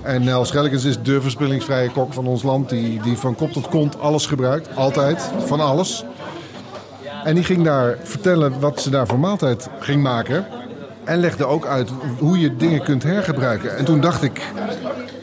En 0.01 0.23
Nel 0.23 0.45
Schellekens 0.45 0.83
is 0.85 1.01
de 1.01 1.21
verspillingsvrije 1.21 1.91
kok 1.91 2.13
van 2.13 2.27
ons 2.27 2.43
land. 2.43 2.69
Die, 2.69 3.01
die 3.01 3.17
van 3.17 3.35
kop 3.35 3.51
tot 3.51 3.67
kont 3.67 3.99
alles 3.99 4.25
gebruikt. 4.25 4.75
Altijd. 4.75 5.29
Van 5.45 5.59
alles. 5.59 6.05
En 7.23 7.35
die 7.35 7.43
ging 7.43 7.63
daar 7.63 7.97
vertellen 8.03 8.59
wat 8.59 8.81
ze 8.81 8.89
daar 8.89 9.07
voor 9.07 9.19
maaltijd 9.19 9.69
ging 9.79 10.01
maken. 10.01 10.45
En 11.07 11.19
legde 11.19 11.45
ook 11.45 11.65
uit 11.65 11.89
hoe 12.19 12.39
je 12.39 12.55
dingen 12.55 12.83
kunt 12.83 13.03
hergebruiken. 13.03 13.77
En 13.77 13.85
toen 13.85 13.99
dacht 14.01 14.23
ik, 14.23 14.41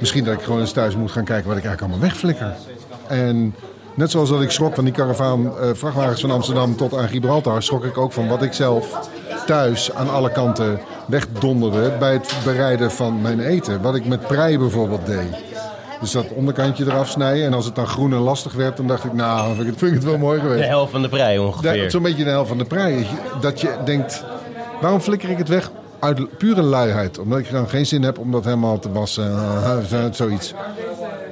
misschien 0.00 0.24
dat 0.24 0.34
ik 0.34 0.40
gewoon 0.42 0.60
eens 0.60 0.72
thuis 0.72 0.96
moet 0.96 1.10
gaan 1.10 1.24
kijken 1.24 1.48
wat 1.48 1.56
ik 1.56 1.64
eigenlijk 1.64 1.92
allemaal 1.92 2.08
wegflikker. 2.10 2.52
En 3.06 3.54
net 3.94 4.10
zoals 4.10 4.28
dat 4.28 4.42
ik 4.42 4.50
schrok 4.50 4.74
van 4.74 4.84
die 4.84 4.92
karavaan 4.92 5.46
eh, 5.58 5.68
vrachtwagens 5.72 6.20
van 6.20 6.30
Amsterdam 6.30 6.76
tot 6.76 6.96
aan 6.96 7.08
Gibraltar, 7.08 7.62
schrok 7.62 7.84
ik 7.84 7.98
ook 7.98 8.12
van 8.12 8.28
wat 8.28 8.42
ik 8.42 8.52
zelf 8.52 9.08
thuis 9.46 9.94
aan 9.94 10.10
alle 10.10 10.32
kanten 10.32 10.80
wegdonderde 11.06 11.92
bij 11.98 12.12
het 12.12 12.34
bereiden 12.44 12.90
van 12.90 13.20
mijn 13.22 13.40
eten. 13.40 13.82
Wat 13.82 13.94
ik 13.94 14.06
met 14.06 14.26
prei 14.26 14.58
bijvoorbeeld 14.58 15.06
deed. 15.06 15.42
Dus 16.00 16.10
dat 16.12 16.26
onderkantje 16.34 16.84
eraf 16.84 17.08
snijden. 17.08 17.44
En 17.46 17.54
als 17.54 17.64
het 17.64 17.74
dan 17.74 17.86
groen 17.86 18.12
en 18.12 18.18
lastig 18.18 18.52
werd, 18.52 18.76
dan 18.76 18.86
dacht 18.86 19.04
ik, 19.04 19.12
nou, 19.12 19.46
vind 19.46 19.60
ik 19.60 19.66
het, 19.66 19.78
vind 19.78 19.90
ik 19.90 19.96
het 19.96 20.06
wel 20.06 20.18
mooi 20.18 20.40
De 20.40 20.46
geweest. 20.46 20.68
helft 20.68 20.92
van 20.92 21.02
de 21.02 21.08
prei 21.08 21.38
ongeveer. 21.38 21.90
Zo'n 21.90 22.02
beetje 22.02 22.24
de 22.24 22.30
helft 22.30 22.48
van 22.48 22.58
de 22.58 22.64
prei. 22.64 23.06
Dat 23.40 23.60
je 23.60 23.74
denkt, 23.84 24.24
waarom 24.80 25.00
flikker 25.00 25.30
ik 25.30 25.38
het 25.38 25.48
weg? 25.48 25.70
Uit 25.98 26.38
pure 26.38 26.62
luiheid. 26.62 27.18
Omdat 27.18 27.38
ik 27.38 27.50
dan 27.50 27.68
geen 27.68 27.86
zin 27.86 28.02
heb 28.02 28.18
om 28.18 28.30
dat 28.32 28.44
helemaal 28.44 28.78
te 28.78 28.92
wassen. 28.92 29.30
eh, 29.92 30.04
zoiets. 30.10 30.54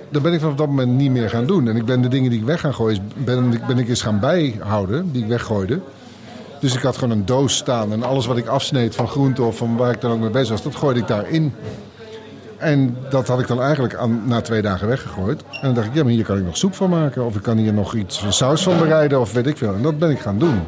Dat 0.09 0.23
ben 0.23 0.33
ik 0.33 0.41
vanaf 0.41 0.55
dat 0.55 0.67
moment 0.67 0.91
niet 0.93 1.11
meer 1.11 1.31
gaan 1.31 1.47
doen. 1.47 1.69
En 1.69 1.77
ik 1.77 1.85
ben 1.85 2.01
de 2.03 2.09
dingen 2.09 2.31
die 2.31 2.39
ik 2.41 2.47
weg 2.47 2.61
ga 2.61 2.73
gooien, 2.73 3.13
ben, 3.17 3.61
ben 3.67 3.79
ik 3.79 3.89
eens 3.89 4.03
gaan 4.03 4.21
bijhouden. 4.21 5.13
Die 5.13 5.23
ik 5.23 5.29
weggooide. 5.29 5.81
Dus 6.61 6.75
ik 6.75 6.83
had 6.83 6.97
gewoon 6.97 7.19
een 7.19 7.27
doos 7.27 7.57
staan. 7.57 7.93
En 7.93 8.03
alles 8.03 8.27
wat 8.27 8.37
ik 8.37 8.47
afsneed 8.47 8.95
van 8.95 9.09
groente 9.09 9.43
of 9.43 9.57
van 9.57 9.77
waar 9.77 9.91
ik 9.93 10.01
dan 10.01 10.11
ook 10.13 10.19
mee 10.21 10.31
bezig 10.31 10.49
was, 10.51 10.63
dat 10.63 10.77
gooide 10.77 11.01
ik 11.01 11.07
daarin. 11.07 11.55
En 12.57 12.97
dat 13.11 13.29
had 13.29 13.41
ik 13.41 13.47
dan 13.47 13.63
eigenlijk 13.63 13.95
aan, 13.95 14.23
na 14.25 14.41
twee 14.41 14.63
dagen 14.63 14.89
weggegooid. 14.89 15.43
En 15.51 15.59
dan 15.63 15.75
dacht 15.75 15.87
ik, 15.87 15.95
ja, 15.95 16.03
maar 16.03 16.13
hier 16.13 16.25
kan 16.25 16.39
ik 16.39 16.45
nog 16.45 16.57
soep 16.57 16.75
van 16.75 16.91
maken. 16.91 17.25
Of 17.25 17.37
ik 17.37 17.43
kan 17.43 17.57
hier 17.57 17.73
nog 17.73 17.95
iets 17.95 18.19
van 18.21 18.33
saus 18.33 18.63
van 18.63 18.79
bereiden. 18.79 19.21
Of 19.21 19.33
weet 19.33 19.47
ik 19.47 19.57
veel. 19.57 19.75
En 19.75 19.83
dat 19.83 19.99
ben 19.99 20.11
ik 20.11 20.19
gaan 20.19 20.39
doen. 20.39 20.61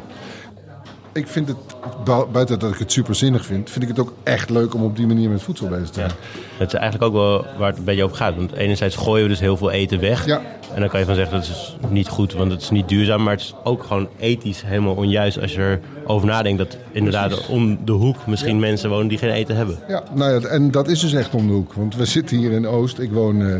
Ik 1.15 1.27
vind 1.27 1.47
het, 1.47 1.57
bu- 2.03 2.25
buiten 2.31 2.59
dat 2.59 2.71
ik 2.73 2.79
het 2.79 2.91
superzinnig 2.91 3.45
vind, 3.45 3.69
vind 3.69 3.83
ik 3.83 3.89
het 3.89 3.99
ook 3.99 4.13
echt 4.23 4.49
leuk 4.49 4.73
om 4.73 4.83
op 4.83 4.95
die 4.95 5.07
manier 5.07 5.29
met 5.29 5.41
voedsel 5.41 5.67
bezig 5.67 5.87
te 5.89 5.93
zijn. 5.93 6.11
Dat 6.57 6.67
is 6.67 6.73
eigenlijk 6.79 7.03
ook 7.03 7.13
wel 7.13 7.45
waar 7.57 7.69
het 7.69 7.77
een 7.77 7.83
beetje 7.83 8.03
over 8.03 8.17
gaat. 8.17 8.35
Want 8.35 8.53
enerzijds 8.53 8.95
gooien 8.95 9.23
we 9.23 9.29
dus 9.29 9.39
heel 9.39 9.57
veel 9.57 9.71
eten 9.71 9.99
weg. 9.99 10.25
Ja. 10.25 10.41
En 10.73 10.79
dan 10.79 10.89
kan 10.89 10.99
je 10.99 11.05
van 11.05 11.15
zeggen 11.15 11.33
dat 11.35 11.43
is 11.43 11.77
niet 11.89 12.07
goed, 12.07 12.33
want 12.33 12.51
het 12.51 12.61
is 12.61 12.69
niet 12.69 12.89
duurzaam. 12.89 13.23
Maar 13.23 13.33
het 13.33 13.41
is 13.41 13.53
ook 13.63 13.83
gewoon 13.83 14.07
ethisch 14.19 14.61
helemaal 14.65 14.95
onjuist 14.95 15.41
als 15.41 15.53
je 15.53 15.79
erover 16.03 16.27
nadenkt. 16.27 16.57
Dat 16.57 16.77
inderdaad 16.91 17.47
om 17.47 17.79
de 17.85 17.91
hoek 17.91 18.27
misschien 18.27 18.59
mensen 18.59 18.89
wonen 18.89 19.07
die 19.07 19.17
geen 19.17 19.29
eten 19.29 19.55
hebben. 19.55 19.79
Ja, 19.87 20.03
nou 20.13 20.33
ja, 20.41 20.47
en 20.47 20.71
dat 20.71 20.87
is 20.87 20.99
dus 20.99 21.13
echt 21.13 21.33
om 21.35 21.47
de 21.47 21.53
hoek. 21.53 21.73
Want 21.73 21.95
we 21.95 22.05
zitten 22.05 22.37
hier 22.37 22.51
in 22.51 22.67
Oost. 22.67 22.99
Ik 22.99 23.11
woon, 23.11 23.41
eh, 23.41 23.55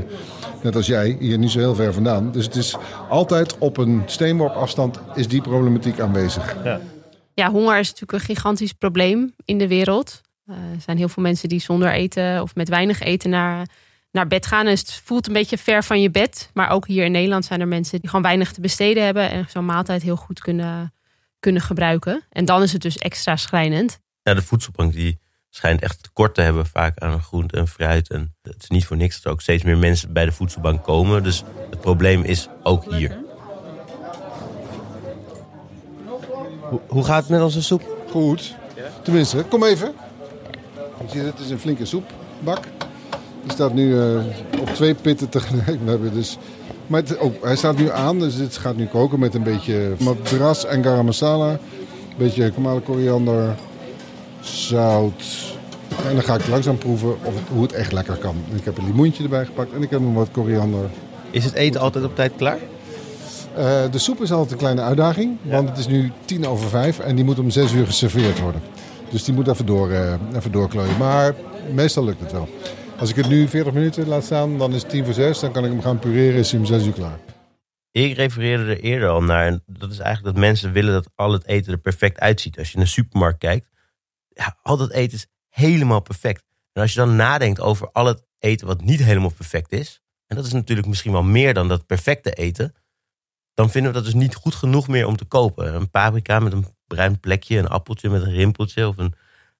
net 0.62 0.76
als 0.76 0.88
jij, 0.88 1.18
hier 1.20 1.38
niet 1.38 1.52
zo 1.52 1.60
heel 1.60 1.76
ver 1.76 1.94
vandaan. 1.94 2.32
Dus 2.32 2.46
het 2.46 2.56
is 2.56 2.76
altijd 3.10 3.56
op 3.58 3.78
een 3.78 4.02
steenworp 4.06 4.54
afstand 4.56 5.00
is 5.16 5.28
die 5.28 5.42
problematiek 5.42 6.00
aanwezig. 6.00 6.56
Ja, 6.64 6.80
honger 7.44 7.80
is 7.80 7.88
natuurlijk 7.88 8.12
een 8.12 8.36
gigantisch 8.36 8.74
probleem 8.74 9.36
in 9.46 9.58
de 9.58 9.68
wereld. 9.68 10.22
Eh, 10.46 10.56
er 10.56 10.82
zijn 10.82 10.98
heel 10.98 11.10
veel 11.10 11.24
mensen 11.24 11.50
die 11.50 11.60
zonder 11.60 11.92
eten 11.92 12.42
of 12.42 12.56
met 12.56 12.70
weinig 12.70 13.00
eten 13.00 13.30
naar, 13.30 13.68
naar 14.12 14.28
bed 14.28 14.46
gaan. 14.46 14.66
En 14.66 14.72
het 14.72 15.02
voelt 15.04 15.28
een 15.28 15.34
beetje 15.34 15.58
ver 15.58 15.84
van 15.84 16.02
je 16.02 16.12
bed. 16.12 16.50
Maar 16.54 16.70
ook 16.70 16.88
hier 16.88 17.06
in 17.06 17.12
Nederland 17.12 17.46
zijn 17.46 17.62
er 17.62 17.68
mensen 17.68 18.00
die 18.00 18.10
gewoon 18.10 18.26
weinig 18.26 18.52
te 18.52 18.62
besteden 18.62 19.04
hebben. 19.04 19.30
En 19.30 19.46
zo'n 19.50 19.66
maaltijd 19.66 20.02
heel 20.02 20.16
goed 20.16 20.40
kunnen, 20.40 20.94
kunnen 21.40 21.62
gebruiken. 21.62 22.24
En 22.30 22.46
dan 22.46 22.62
is 22.62 22.74
het 22.74 22.82
dus 22.82 22.98
extra 22.98 23.36
schrijnend. 23.36 24.00
Ja, 24.22 24.34
de 24.34 24.42
voedselbank 24.42 24.94
die 24.94 25.20
schijnt 25.50 25.82
echt 25.82 26.04
tekort 26.04 26.36
te 26.36 26.42
hebben 26.42 26.66
vaak 26.66 26.98
aan 26.98 27.22
groente 27.22 27.58
en 27.58 27.68
fruit. 27.68 28.10
En 28.10 28.36
het 28.42 28.64
is 28.64 28.70
niet 28.70 28.86
voor 28.86 28.98
niks 28.98 29.16
dat 29.16 29.26
er 29.26 29.32
ook 29.32 29.42
steeds 29.42 29.64
meer 29.64 29.78
mensen 29.78 30.14
bij 30.14 30.26
de 30.26 30.32
voedselbank 30.32 30.84
komen. 30.84 31.24
Dus 31.24 31.44
het 31.70 31.82
probleem 31.82 32.24
is 32.24 32.48
ook 32.64 32.94
hier. 32.94 33.25
Hoe, 36.70 36.80
hoe 36.88 37.04
gaat 37.04 37.22
het 37.22 37.30
met 37.30 37.42
onze 37.42 37.64
soep? 37.64 37.82
Goed. 38.12 38.56
Tenminste, 39.02 39.44
kom 39.50 39.64
even. 39.64 39.94
Je 41.06 41.10
ziet, 41.12 41.24
het 41.26 41.40
is 41.40 41.50
een 41.50 41.60
flinke 41.60 41.86
soepbak. 41.86 42.60
Die 43.44 43.52
staat 43.52 43.74
nu 43.74 44.00
eh, 44.00 44.16
op 44.62 44.70
twee 44.70 44.94
pitten 44.94 45.30
tegelijk. 45.30 45.80
We 45.84 45.90
hebben 45.90 46.14
dus... 46.14 46.38
Maar 46.88 47.02
het- 47.02 47.18
oh, 47.18 47.34
hij 47.44 47.56
staat 47.56 47.78
nu 47.78 47.92
aan, 47.92 48.20
dus 48.20 48.38
dit 48.38 48.58
gaat 48.58 48.76
nu 48.76 48.86
koken 48.86 49.20
met 49.20 49.34
een 49.34 49.44
beetje 49.44 49.94
madras 50.00 50.66
en 50.66 50.84
garam 50.84 51.06
masala. 51.06 51.50
Een 51.50 51.60
beetje 52.18 52.52
kamale 52.52 52.80
koriander, 52.80 53.56
zout. 54.42 55.54
En 56.08 56.14
dan 56.16 56.24
ga 56.24 56.36
ik 56.36 56.48
langzaam 56.48 56.78
proeven 56.78 57.10
of 57.24 57.34
het, 57.36 57.44
hoe 57.54 57.62
het 57.62 57.74
echt 57.74 57.92
lekker 57.92 58.16
kan. 58.16 58.36
Ik 58.56 58.66
heb 58.66 58.78
een 58.78 58.86
limoentje 58.86 59.24
erbij 59.24 59.46
gepakt 59.46 59.74
en 59.74 59.82
ik 59.84 59.90
heb 59.90 60.00
nog 60.00 60.14
wat 60.14 60.28
koriander. 60.32 60.90
Is 61.32 61.44
het 61.46 61.54
eten 61.54 61.82
altijd 61.82 62.06
op 62.06 62.16
tijd 62.16 62.32
klaar? 62.38 62.58
Eh, 63.56 63.92
de 63.92 63.98
soep 63.98 64.22
is 64.22 64.32
altijd 64.32 64.52
een 64.52 64.58
kleine 64.58 64.82
uitdaging, 64.82 65.38
want 65.44 65.70
het 65.70 65.78
is 65.78 65.88
nu 65.88 66.12
tien 66.26 66.48
over 66.48 66.70
vijf 66.70 67.00
en 67.00 67.16
die 67.16 67.26
moet 67.26 67.40
om 67.40 67.50
zes 67.50 67.74
uur 67.74 67.86
geserveerd 67.86 68.40
worden. 68.40 68.62
Dus 69.10 69.24
die 69.24 69.34
moet 69.34 69.48
even, 69.48 69.66
door, 69.66 69.92
eh, 69.92 70.14
even 70.36 70.52
doorklooien. 70.52 70.98
Maar 70.98 71.36
meestal 71.74 72.04
lukt 72.04 72.20
het 72.20 72.32
wel. 72.32 72.50
Als 73.00 73.10
ik 73.10 73.16
het 73.16 73.28
nu 73.28 73.48
40 73.48 73.74
minuten 73.74 74.08
laat 74.08 74.24
staan, 74.24 74.58
dan 74.58 74.74
is 74.74 74.82
het 74.82 74.90
tien 74.90 75.06
voor 75.06 75.14
zes. 75.14 75.40
Dan 75.40 75.52
kan 75.52 75.66
ik 75.66 75.72
hem 75.72 75.82
gaan 75.82 76.00
pureren, 76.00 76.40
is 76.40 76.52
hij 76.52 76.60
om 76.60 76.66
zes 76.66 76.86
uur 76.86 76.94
klaar. 76.94 77.20
Ik 77.92 78.16
refereerde 78.16 78.64
er 78.64 78.80
eerder 78.80 79.10
al 79.10 79.24
naar. 79.24 79.46
En 79.46 79.64
dat 79.66 79.92
is 79.92 80.00
eigenlijk 80.00 80.36
dat 80.36 80.44
mensen 80.44 80.72
willen 80.72 80.94
dat 80.94 81.10
al 81.16 81.32
het 81.32 81.46
eten 81.46 81.72
er 81.72 81.80
perfect 81.80 82.20
uitziet. 82.20 82.58
Als 82.58 82.70
je 82.70 82.76
in 82.76 82.82
een 82.82 82.88
supermarkt 82.88 83.40
kijkt, 83.40 83.70
ja, 84.28 84.58
al 84.62 84.78
dat 84.78 84.92
eten 84.92 85.18
is 85.18 85.28
helemaal 85.50 86.02
perfect. 86.02 86.44
En 86.74 86.82
als 86.82 86.94
je 86.94 87.00
dan 87.00 87.16
nadenkt 87.16 87.60
over 87.60 87.90
al 87.92 88.06
het 88.06 88.24
eten 88.40 88.68
wat 88.68 88.82
niet 88.82 89.04
helemaal 89.04 89.34
perfect 89.38 89.72
is. 89.72 90.02
En 90.28 90.36
dat 90.36 90.46
is 90.46 90.54
natuurlijk 90.54 90.88
misschien 90.88 91.12
wel 91.12 91.24
meer 91.24 91.54
dan 91.54 91.68
dat 91.68 91.86
perfecte 91.86 92.32
eten. 92.32 92.74
Dan 93.56 93.70
vinden 93.70 93.92
we 93.92 93.98
dat 93.98 94.06
dus 94.06 94.14
niet 94.22 94.36
goed 94.36 94.56
genoeg 94.56 94.88
meer 94.88 95.08
om 95.08 95.16
te 95.18 95.26
kopen. 95.26 95.76
Een 95.76 95.90
paprika 95.90 96.40
met 96.40 96.54
een 96.54 96.66
bruin 96.88 97.20
plekje, 97.20 97.58
een 97.58 97.68
appeltje 97.68 98.10
met 98.10 98.22
een 98.22 98.32
rimpeltje. 98.34 98.88
Of 98.88 98.98
een 98.98 99.14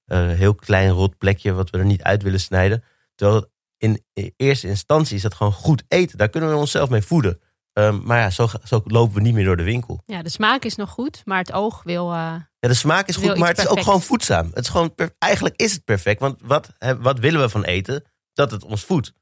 eh, 0.04 0.28
heel 0.28 0.54
klein 0.54 0.90
rot 0.90 1.18
plekje 1.18 1.52
wat 1.52 1.70
we 1.70 1.78
er 1.78 1.84
niet 1.84 2.02
uit 2.02 2.22
willen 2.22 2.40
snijden. 2.40 2.84
Terwijl 3.14 3.50
in 3.78 4.04
eerste 4.36 4.68
instantie 4.68 5.16
is 5.16 5.22
dat 5.22 5.34
gewoon 5.34 5.52
goed 5.52 5.82
eten. 5.88 6.18
Daar 6.18 6.28
kunnen 6.28 6.50
we 6.50 6.56
onszelf 6.56 6.88
mee 6.88 7.02
voeden. 7.02 7.40
Ehm, 7.72 8.00
maar 8.02 8.18
ja, 8.18 8.30
zo, 8.30 8.48
zo 8.64 8.80
lopen 8.84 9.14
we 9.14 9.20
niet 9.20 9.34
meer 9.34 9.44
door 9.44 9.56
de 9.56 9.62
winkel. 9.62 10.00
Ja, 10.04 10.22
de 10.22 10.28
smaak 10.30 10.64
is 10.64 10.76
nog 10.76 10.90
goed, 10.90 11.22
maar 11.24 11.38
het 11.38 11.52
oog 11.52 11.82
wil... 11.82 12.10
eh, 12.12 12.34
Ja, 12.58 12.68
de 12.68 12.74
smaak 12.74 13.08
is 13.08 13.16
goed, 13.16 13.36
maar 13.36 13.48
het 13.48 13.58
is 13.58 13.66
ook 13.68 13.80
gewoon 13.80 14.02
voedzaam. 14.02 14.50
Het 14.54 14.64
is 14.64 14.68
gewoon 14.70 14.94
eigenlijk 15.18 15.56
is 15.56 15.72
het 15.72 15.84
perfect. 15.84 16.20
Want 16.20 16.38
wat, 16.42 16.68
wat 17.00 17.18
willen 17.18 17.40
we 17.40 17.48
van 17.48 17.64
eten? 17.64 18.04
Dat 18.32 18.50
het 18.50 18.64
ons 18.64 18.84
voedt. 18.84 19.12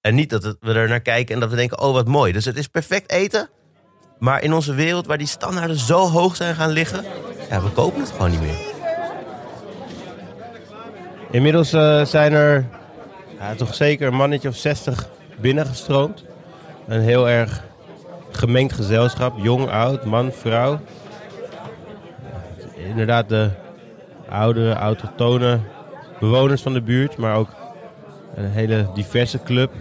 En 0.00 0.14
niet 0.14 0.30
dat 0.30 0.42
het, 0.42 0.56
we 0.60 0.72
er 0.72 0.88
naar 0.88 1.00
kijken 1.00 1.34
en 1.34 1.40
dat 1.40 1.50
we 1.50 1.56
denken, 1.56 1.80
oh 1.80 1.92
wat 1.92 2.06
mooi. 2.06 2.32
Dus 2.32 2.44
het 2.44 2.56
is 2.56 2.66
perfect 2.68 3.10
eten. 3.10 3.50
Maar 4.22 4.42
in 4.42 4.52
onze 4.52 4.74
wereld 4.74 5.06
waar 5.06 5.18
die 5.18 5.26
standaarden 5.26 5.76
zo 5.76 6.08
hoog 6.08 6.36
zijn 6.36 6.54
gaan 6.54 6.70
liggen... 6.70 7.04
Ja, 7.50 7.62
we 7.62 7.70
kopen 7.70 8.00
het 8.00 8.10
gewoon 8.10 8.30
niet 8.30 8.40
meer. 8.40 8.58
Inmiddels 11.30 11.72
eh, 11.72 12.04
zijn 12.04 12.32
er 12.32 12.66
ja, 13.38 13.54
toch 13.54 13.74
zeker 13.74 14.06
een 14.06 14.14
mannetje 14.14 14.48
of 14.48 14.56
60 14.56 15.08
binnengestroomd. 15.40 16.24
Een 16.86 17.00
heel 17.00 17.28
erg 17.28 17.62
gemengd 18.30 18.72
gezelschap. 18.72 19.38
Jong, 19.38 19.70
oud, 19.70 20.04
man, 20.04 20.32
vrouw. 20.32 20.80
Inderdaad 22.88 23.28
de 23.28 23.50
oudere, 24.28 24.74
autochtone 24.74 25.60
bewoners 26.20 26.62
van 26.62 26.72
de 26.72 26.82
buurt. 26.82 27.16
Maar 27.16 27.36
ook 27.36 27.50
een 28.34 28.50
hele 28.50 28.86
diverse 28.94 29.42
club. 29.42 29.72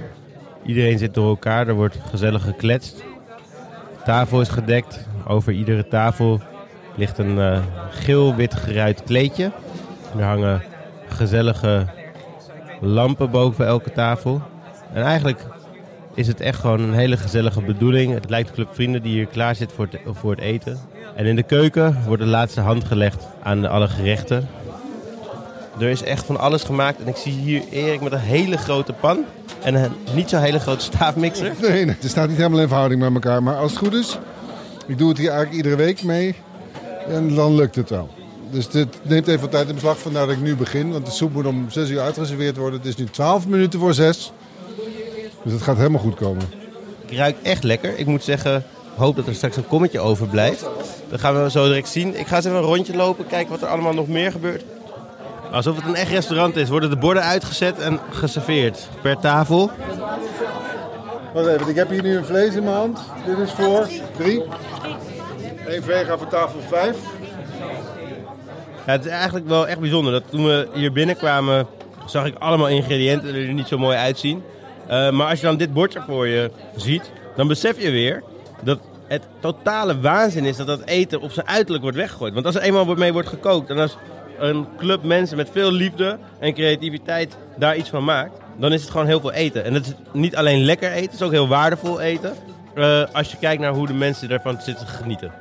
Iedereen 0.66 0.98
zit 0.98 1.14
door 1.14 1.30
elkaar. 1.30 1.68
Er 1.68 1.74
wordt 1.74 1.98
gezellig 2.10 2.44
gekletst. 2.44 3.04
Tafel 4.06 4.42
is 4.42 4.50
gedekt. 4.50 5.08
Over 5.28 5.54
iedere 5.54 5.88
tafel 5.88 6.40
ligt 6.96 7.18
een 7.18 7.38
uh, 7.38 7.60
geel-wit 7.90 8.56
geruit 8.56 9.04
kleedje. 9.04 9.52
Er 10.18 10.24
hangen 10.24 10.62
gezellige 11.08 11.86
lampen 12.82 13.32
boven 13.32 13.66
elke 13.66 13.92
tafel. 13.92 14.42
En 14.94 15.04
eigenlijk 15.04 15.46
is 16.14 16.28
het 16.28 16.42
echt 16.42 16.60
gewoon 16.60 16.80
een 16.80 16.94
hele 16.94 17.18
gezellige 17.18 17.62
bedoeling. 17.62 18.14
Het 18.14 18.30
lijkt 18.30 18.52
Club 18.52 18.70
Vrienden 18.72 19.02
die 19.02 19.14
hier 19.14 19.26
klaar 19.26 19.56
zit 19.56 19.72
voor 19.72 19.90
voor 20.06 20.32
het 20.32 20.40
eten. 20.40 20.80
En 21.16 21.26
in 21.26 21.36
de 21.36 21.44
keuken 21.44 22.04
wordt 22.06 22.22
de 22.22 22.28
laatste 22.30 22.62
hand 22.62 22.84
gelegd 22.84 23.28
aan 23.44 23.66
alle 23.66 23.88
gerechten. 23.88 24.48
Er 25.80 25.90
is 25.90 26.04
echt 26.04 26.26
van 26.26 26.40
alles 26.40 26.64
gemaakt. 26.64 27.00
En 27.02 27.08
ik 27.08 27.16
zie 27.16 27.34
hier 27.34 27.64
Erik 27.70 28.02
met 28.02 28.12
een 28.12 28.20
hele 28.20 28.58
grote 28.58 28.94
pan. 28.94 29.26
En 29.62 29.76
een 29.76 29.92
niet 30.14 30.30
zo 30.30 30.38
hele 30.38 30.60
grote 30.60 30.84
staafmixer. 30.84 31.54
Nee, 31.62 31.86
nee, 31.86 31.96
het 32.00 32.10
staat 32.10 32.28
niet 32.28 32.38
helemaal 32.38 32.60
in 32.60 32.68
verhouding 32.68 33.02
met 33.02 33.14
elkaar. 33.14 33.44
Maar 33.44 33.56
als 33.56 33.72
het 33.72 33.80
goed 33.80 33.94
is, 33.94 34.18
ik 34.88 34.98
doe 34.98 35.10
het 35.10 35.18
hier 35.18 35.30
eigenlijk 35.30 35.58
iedere 35.58 35.76
week 35.76 36.04
mee. 36.04 36.36
En 37.08 37.36
dan 37.36 37.56
lukt 37.56 37.76
het 37.76 37.90
wel. 37.90 38.10
Dus 38.52 38.70
dit 38.70 38.88
neemt 39.02 39.28
even 39.28 39.42
wat 39.42 39.52
tijd 39.52 39.68
in 39.68 39.74
beslag, 39.74 40.00
vandaar 40.00 40.28
dat 40.28 40.36
ik 40.36 40.42
nu 40.42 40.56
begin. 40.56 40.92
Want 40.92 41.06
de 41.06 41.12
soep 41.12 41.34
moet 41.34 41.46
om 41.46 41.66
6 41.70 41.90
uur 41.90 42.00
uitgeserveerd 42.00 42.58
worden. 42.58 42.80
Het 42.80 42.88
is 42.88 42.96
nu 42.96 43.06
12 43.06 43.48
minuten 43.48 43.80
voor 43.80 43.94
6. 43.94 44.32
Dus 45.44 45.54
het 45.54 45.62
gaat 45.62 45.78
helemaal 45.78 46.02
goed 46.02 46.16
komen. 46.16 46.44
Ik 47.08 47.18
ruik 47.18 47.36
echt 47.42 47.64
lekker. 47.64 47.98
Ik 47.98 48.06
moet 48.06 48.24
zeggen, 48.24 48.64
hoop 48.96 49.16
dat 49.16 49.28
er 49.28 49.36
straks 49.36 49.56
een 49.56 49.68
kommetje 49.68 50.00
overblijft. 50.00 50.66
Dat 51.10 51.20
gaan 51.20 51.44
we 51.44 51.52
zo 51.52 51.68
direct 51.68 51.90
zien. 51.90 52.20
Ik 52.20 52.28
ga 52.28 52.36
eens 52.36 52.46
even 52.46 52.58
een 52.58 52.64
rondje 52.64 52.96
lopen, 52.96 53.28
kijken 53.28 53.52
wat 53.52 53.62
er 53.62 53.68
allemaal 53.68 53.94
nog 53.94 54.08
meer 54.08 54.32
gebeurt. 54.32 54.64
Alsof 55.52 55.76
het 55.76 55.86
een 55.86 55.96
echt 55.96 56.12
restaurant 56.12 56.56
is, 56.56 56.70
worden 56.70 56.90
de 56.90 56.98
borden 56.98 57.24
uitgezet 57.24 57.80
en 57.80 58.00
geserveerd 58.10 58.90
per 59.02 59.20
tafel. 59.20 59.72
Wacht 61.34 61.48
even, 61.48 61.68
ik 61.68 61.76
heb 61.76 61.90
hier 61.90 62.04
nu 62.04 62.18
een 62.18 62.26
vlees 62.26 62.56
in 62.56 62.64
mijn 62.64 62.76
hand. 62.76 63.00
Dit 63.26 63.38
is 63.38 63.52
voor 63.52 63.88
drie. 64.18 64.44
Eén 65.66 65.84
vega 65.84 66.18
voor 66.18 66.28
tafel 66.28 66.60
vijf. 66.68 66.98
Ja, 68.86 68.92
het 68.92 69.06
is 69.06 69.12
eigenlijk 69.12 69.48
wel 69.48 69.68
echt 69.68 69.80
bijzonder. 69.80 70.12
Dat 70.12 70.24
toen 70.30 70.46
we 70.46 70.68
hier 70.74 70.92
binnenkwamen, 70.92 71.68
zag 72.06 72.26
ik 72.26 72.36
allemaal 72.40 72.68
ingrediënten 72.68 73.34
die 73.34 73.48
er 73.48 73.54
niet 73.54 73.68
zo 73.68 73.78
mooi 73.78 73.98
uitzien. 73.98 74.44
Uh, 74.90 75.10
maar 75.10 75.28
als 75.28 75.40
je 75.40 75.46
dan 75.46 75.58
dit 75.58 75.74
bordje 75.74 76.02
voor 76.08 76.28
je 76.28 76.52
ziet, 76.76 77.12
dan 77.36 77.48
besef 77.48 77.82
je 77.82 77.92
weer 77.92 78.24
dat 78.64 78.80
het 79.08 79.24
totale 79.40 80.00
waanzin 80.00 80.46
is 80.46 80.58
dat 80.58 80.68
dat 80.68 80.82
eten 80.86 81.22
op 81.22 81.32
zijn 81.32 81.48
uiterlijk 81.48 81.84
wordt 81.84 81.98
weggegooid. 81.98 82.34
Want 82.34 82.46
als 82.46 82.56
er 82.56 82.62
eenmaal 82.62 82.86
mee 82.86 83.14
wordt 83.14 83.28
gekookt 83.28 83.70
en 83.70 83.78
als 83.78 83.98
een 84.42 84.68
club 84.78 85.04
mensen 85.04 85.38
met 85.38 85.50
veel 85.52 85.72
liefde 85.72 86.18
en 86.40 86.54
creativiteit 86.54 87.38
daar 87.58 87.78
iets 87.78 87.90
van 87.90 88.04
maakt, 88.04 88.40
dan 88.58 88.74
is 88.74 88.82
het 88.82 88.92
gewoon 88.92 89.08
heel 89.08 89.20
veel 89.20 89.32
eten. 89.32 89.64
En 89.64 89.74
het 89.74 89.86
is 89.86 89.94
niet 90.14 90.36
alleen 90.36 90.64
lekker 90.64 90.92
eten, 90.92 91.06
het 91.06 91.14
is 91.14 91.22
ook 91.22 91.32
heel 91.32 91.48
waardevol 91.48 92.02
eten. 92.02 92.36
Uh, 92.76 93.04
als 93.12 93.32
je 93.32 93.38
kijkt 93.38 93.62
naar 93.62 93.74
hoe 93.74 93.88
de 93.88 93.94
mensen 93.94 94.32
ervan 94.32 94.62
zitten 94.62 94.88
genieten. 94.88 95.32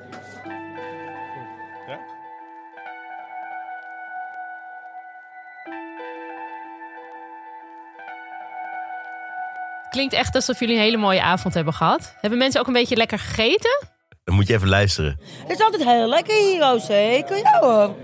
Klinkt 9.91 10.15
echt 10.15 10.35
alsof 10.35 10.61
jullie 10.61 10.75
een 10.75 10.83
hele 10.83 10.97
mooie 10.97 11.23
avond 11.23 11.55
hebben 11.55 11.75
gehad. 11.75 12.15
Hebben 12.21 12.39
mensen 12.39 12.61
ook 12.61 12.67
een 12.67 12.73
beetje 12.73 12.97
lekker 12.97 13.19
gegeten? 13.19 13.89
Dan 14.25 14.35
moet 14.35 14.47
je 14.47 14.55
even 14.55 14.69
luisteren. 14.69 15.21
Het 15.43 15.51
is 15.51 15.65
altijd 15.65 15.85
heel 15.85 16.09
lekker 16.09 16.35
hier, 16.35 16.63
oh 16.63 16.81
zeker. 16.81 17.37
Ja 17.37 17.59
hoor. 17.61 17.95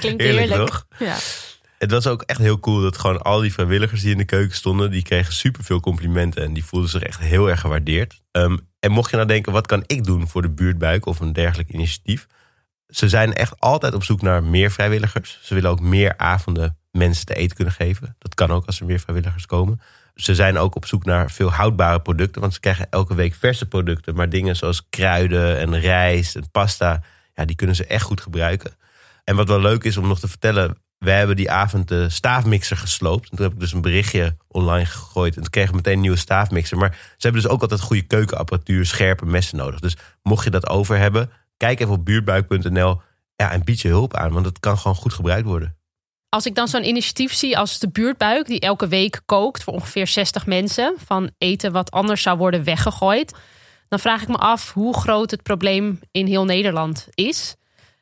Klinkt 0.00 0.22
heerlijk, 0.22 0.48
heerlijk. 0.48 0.70
toch? 0.70 0.86
Ja. 0.98 1.16
Het 1.78 1.90
was 1.90 2.06
ook 2.06 2.22
echt 2.22 2.38
heel 2.38 2.60
cool 2.60 2.80
dat 2.80 2.98
gewoon 2.98 3.22
al 3.22 3.40
die 3.40 3.52
vrijwilligers 3.52 4.00
die 4.00 4.12
in 4.12 4.18
de 4.18 4.24
keuken 4.24 4.56
stonden, 4.56 4.90
die 4.90 5.02
kregen 5.02 5.32
superveel 5.32 5.80
complimenten 5.80 6.42
en 6.42 6.52
die 6.52 6.64
voelden 6.64 6.90
zich 6.90 7.02
echt 7.02 7.20
heel 7.20 7.50
erg 7.50 7.60
gewaardeerd. 7.60 8.20
Um, 8.32 8.68
en 8.80 8.90
mocht 8.90 9.10
je 9.10 9.16
nou 9.16 9.28
denken, 9.28 9.52
wat 9.52 9.66
kan 9.66 9.84
ik 9.86 10.04
doen 10.04 10.28
voor 10.28 10.42
de 10.42 10.50
buurtbuik 10.50 11.06
of 11.06 11.20
een 11.20 11.32
dergelijk 11.32 11.68
initiatief? 11.68 12.26
Ze 12.86 13.08
zijn 13.08 13.34
echt 13.34 13.60
altijd 13.60 13.94
op 13.94 14.04
zoek 14.04 14.22
naar 14.22 14.44
meer 14.44 14.70
vrijwilligers. 14.70 15.38
Ze 15.42 15.54
willen 15.54 15.70
ook 15.70 15.80
meer 15.80 16.14
avonden 16.16 16.78
mensen 16.90 17.26
te 17.26 17.34
eten 17.34 17.56
kunnen 17.56 17.74
geven. 17.74 18.16
Dat 18.18 18.34
kan 18.34 18.50
ook 18.50 18.66
als 18.66 18.80
er 18.80 18.86
meer 18.86 19.00
vrijwilligers 19.00 19.46
komen 19.46 19.80
ze 20.20 20.34
zijn 20.34 20.58
ook 20.58 20.74
op 20.74 20.86
zoek 20.86 21.04
naar 21.04 21.30
veel 21.30 21.52
houdbare 21.52 22.00
producten. 22.00 22.40
Want 22.40 22.52
ze 22.52 22.60
krijgen 22.60 22.86
elke 22.90 23.14
week 23.14 23.34
verse 23.34 23.66
producten. 23.66 24.14
Maar 24.14 24.28
dingen 24.28 24.56
zoals 24.56 24.86
kruiden 24.90 25.58
en 25.58 25.80
rijst 25.80 26.36
en 26.36 26.50
pasta. 26.50 27.02
Ja, 27.34 27.44
die 27.44 27.56
kunnen 27.56 27.76
ze 27.76 27.86
echt 27.86 28.04
goed 28.04 28.20
gebruiken. 28.20 28.72
En 29.24 29.36
wat 29.36 29.48
wel 29.48 29.60
leuk 29.60 29.84
is 29.84 29.96
om 29.96 30.08
nog 30.08 30.20
te 30.20 30.28
vertellen. 30.28 30.76
Wij 30.98 31.18
hebben 31.18 31.36
die 31.36 31.50
avond 31.50 31.88
de 31.88 32.08
staafmixer 32.08 32.76
gesloopt. 32.76 33.30
En 33.30 33.36
toen 33.36 33.46
heb 33.46 33.54
ik 33.54 33.60
dus 33.60 33.72
een 33.72 33.80
berichtje 33.80 34.36
online 34.48 34.86
gegooid. 34.86 35.36
En 35.36 35.42
toen 35.42 35.50
kregen 35.50 35.70
we 35.70 35.76
meteen 35.76 35.94
een 35.94 36.00
nieuwe 36.00 36.16
staafmixer. 36.16 36.78
Maar 36.78 36.90
ze 36.92 37.26
hebben 37.26 37.42
dus 37.42 37.50
ook 37.50 37.62
altijd 37.62 37.80
goede 37.80 38.02
keukenapparatuur, 38.02 38.86
scherpe 38.86 39.26
messen 39.26 39.56
nodig. 39.56 39.80
Dus 39.80 39.96
mocht 40.22 40.44
je 40.44 40.50
dat 40.50 40.68
over 40.68 40.98
hebben, 40.98 41.30
kijk 41.56 41.80
even 41.80 41.94
op 41.94 42.04
buurtbuik.nl. 42.04 43.02
Ja, 43.36 43.50
en 43.50 43.64
bied 43.64 43.80
je 43.80 43.88
hulp 43.88 44.14
aan, 44.14 44.32
want 44.32 44.46
het 44.46 44.60
kan 44.60 44.78
gewoon 44.78 44.96
goed 44.96 45.12
gebruikt 45.12 45.46
worden 45.46 45.78
als 46.30 46.46
ik 46.46 46.54
dan 46.54 46.68
zo'n 46.68 46.88
initiatief 46.88 47.32
zie 47.32 47.58
als 47.58 47.78
de 47.78 47.88
buurtbuik, 47.88 48.46
die 48.46 48.60
elke 48.60 48.88
week 48.88 49.20
kookt 49.26 49.62
voor 49.62 49.72
ongeveer 49.72 50.06
60 50.06 50.46
mensen, 50.46 50.94
van 51.04 51.30
eten 51.38 51.72
wat 51.72 51.90
anders 51.90 52.22
zou 52.22 52.38
worden 52.38 52.64
weggegooid, 52.64 53.34
dan 53.88 53.98
vraag 53.98 54.22
ik 54.22 54.28
me 54.28 54.36
af 54.36 54.72
hoe 54.72 54.94
groot 54.96 55.30
het 55.30 55.42
probleem 55.42 56.00
in 56.10 56.26
heel 56.26 56.44
Nederland 56.44 57.08
is. 57.14 57.54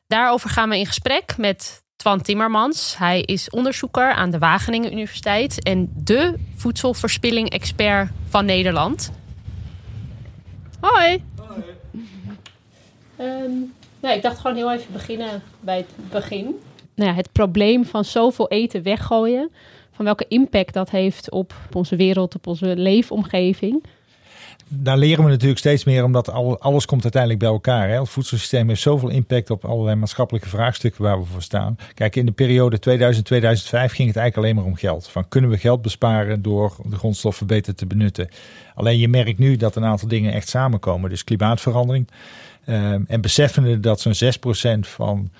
Daarover 0.06 0.50
gaan 0.50 0.68
we 0.68 0.78
in 0.78 0.86
gesprek 0.86 1.36
met 1.36 1.82
Twan 1.96 2.22
Timmermans. 2.22 2.98
Hij 2.98 3.20
is 3.20 3.50
onderzoeker 3.50 4.12
aan 4.12 4.30
de 4.30 4.38
Wageningen 4.38 4.92
Universiteit 4.92 5.62
en 5.62 5.92
de 5.94 6.34
voedselverspilling-expert 6.56 8.10
van 8.28 8.44
Nederland. 8.44 9.10
Hoi. 10.80 11.24
Hoi. 11.36 11.62
Nou, 14.00 14.16
ik 14.16 14.22
dacht 14.22 14.38
gewoon 14.38 14.56
heel 14.56 14.72
even 14.72 14.92
beginnen 14.92 15.42
bij 15.60 15.76
het 15.76 16.10
begin 16.10 16.60
nou 16.98 17.10
ja, 17.10 17.16
het 17.16 17.32
probleem 17.32 17.84
van 17.84 18.04
zoveel 18.04 18.48
eten 18.48 18.82
weggooien, 18.82 19.50
van 19.92 20.04
welke 20.04 20.24
impact 20.28 20.74
dat 20.74 20.90
heeft 20.90 21.30
op 21.30 21.54
onze 21.72 21.96
wereld, 21.96 22.34
op 22.34 22.46
onze 22.46 22.76
leefomgeving. 22.76 23.82
Daar 24.70 24.98
leren 24.98 25.24
we 25.24 25.30
natuurlijk 25.30 25.58
steeds 25.58 25.84
meer, 25.84 26.04
omdat 26.04 26.30
alles 26.60 26.86
komt 26.86 27.02
uiteindelijk 27.02 27.42
bij 27.42 27.50
elkaar. 27.50 27.88
Hè. 27.88 27.98
Het 27.98 28.08
voedselsysteem 28.08 28.68
heeft 28.68 28.80
zoveel 28.80 29.08
impact 29.08 29.50
op 29.50 29.64
allerlei 29.64 29.96
maatschappelijke 29.96 30.48
vraagstukken 30.48 31.02
waar 31.02 31.20
we 31.20 31.26
voor 31.26 31.42
staan. 31.42 31.76
Kijk, 31.94 32.16
in 32.16 32.26
de 32.26 32.32
periode 32.32 32.76
2000-2005 32.76 32.80
ging 32.80 34.08
het 34.08 34.16
eigenlijk 34.16 34.36
alleen 34.36 34.54
maar 34.54 34.64
om 34.64 34.76
geld. 34.76 35.08
Van 35.08 35.28
kunnen 35.28 35.50
we 35.50 35.58
geld 35.58 35.82
besparen 35.82 36.42
door 36.42 36.76
de 36.84 36.96
grondstoffen 36.96 37.46
beter 37.46 37.74
te 37.74 37.86
benutten? 37.86 38.28
Alleen 38.74 38.98
je 38.98 39.08
merkt 39.08 39.38
nu 39.38 39.56
dat 39.56 39.76
een 39.76 39.84
aantal 39.84 40.08
dingen 40.08 40.32
echt 40.32 40.48
samenkomen. 40.48 41.10
Dus 41.10 41.24
klimaatverandering. 41.24 42.08
Um, 42.68 43.04
en 43.08 43.20
beseffende 43.20 43.80
dat 43.80 44.00
zo'n 44.00 44.32
6% 44.76 44.78
van 44.80 45.30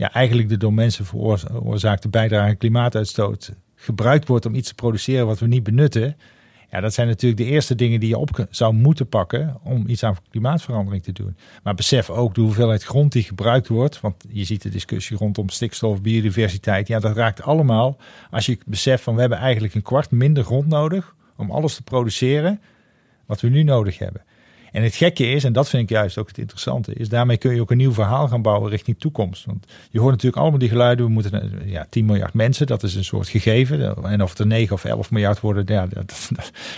ja, 0.00 0.12
eigenlijk 0.12 0.48
de 0.48 0.56
door 0.56 0.74
mensen 0.74 1.04
veroorzaakte 1.04 2.08
bijdrage 2.08 2.48
aan 2.48 2.56
klimaatuitstoot 2.56 3.52
gebruikt 3.74 4.28
wordt 4.28 4.46
om 4.46 4.54
iets 4.54 4.68
te 4.68 4.74
produceren 4.74 5.26
wat 5.26 5.38
we 5.38 5.46
niet 5.46 5.62
benutten. 5.62 6.16
Ja, 6.70 6.80
dat 6.80 6.94
zijn 6.94 7.06
natuurlijk 7.08 7.40
de 7.40 7.48
eerste 7.48 7.74
dingen 7.74 8.00
die 8.00 8.08
je 8.08 8.18
op 8.18 8.46
zou 8.50 8.74
moeten 8.74 9.08
pakken 9.08 9.56
om 9.62 9.84
iets 9.86 10.04
aan 10.04 10.16
klimaatverandering 10.30 11.02
te 11.02 11.12
doen. 11.12 11.36
Maar 11.62 11.74
besef 11.74 12.10
ook 12.10 12.34
de 12.34 12.40
hoeveelheid 12.40 12.82
grond 12.82 13.12
die 13.12 13.22
gebruikt 13.22 13.68
wordt. 13.68 14.00
Want 14.00 14.24
je 14.28 14.44
ziet 14.44 14.62
de 14.62 14.68
discussie 14.68 15.16
rondom 15.16 15.48
stikstof, 15.48 16.02
biodiversiteit. 16.02 16.88
Ja, 16.88 16.98
dat 16.98 17.16
raakt 17.16 17.42
allemaal. 17.42 17.96
Als 18.30 18.46
je 18.46 18.58
beseft 18.66 19.02
van 19.02 19.14
we 19.14 19.20
hebben 19.20 19.38
eigenlijk 19.38 19.74
een 19.74 19.82
kwart 19.82 20.10
minder 20.10 20.44
grond 20.44 20.66
nodig 20.66 21.14
om 21.36 21.50
alles 21.50 21.74
te 21.74 21.82
produceren 21.82 22.60
wat 23.26 23.40
we 23.40 23.48
nu 23.48 23.62
nodig 23.62 23.98
hebben. 23.98 24.22
En 24.72 24.82
het 24.82 24.94
gekke 24.94 25.30
is, 25.30 25.44
en 25.44 25.52
dat 25.52 25.68
vind 25.68 25.82
ik 25.82 25.88
juist 25.88 26.18
ook 26.18 26.28
het 26.28 26.38
interessante, 26.38 26.92
is 26.94 27.08
daarmee 27.08 27.36
kun 27.36 27.54
je 27.54 27.60
ook 27.60 27.70
een 27.70 27.76
nieuw 27.76 27.92
verhaal 27.92 28.28
gaan 28.28 28.42
bouwen 28.42 28.70
richting 28.70 28.98
toekomst. 28.98 29.44
Want 29.44 29.66
je 29.90 29.98
hoort 29.98 30.10
natuurlijk 30.10 30.42
allemaal 30.42 30.58
die 30.58 30.68
geluiden, 30.68 31.06
we 31.06 31.12
moeten 31.12 31.52
ja, 31.64 31.86
10 31.90 32.04
miljard 32.04 32.34
mensen, 32.34 32.66
dat 32.66 32.82
is 32.82 32.94
een 32.94 33.04
soort 33.04 33.28
gegeven. 33.28 33.96
En 34.04 34.22
of 34.22 34.30
het 34.30 34.38
er 34.38 34.46
9 34.46 34.74
of 34.74 34.84
11 34.84 35.10
miljard 35.10 35.40
worden, 35.40 35.64
ja, 35.66 35.86
dat, 35.94 36.30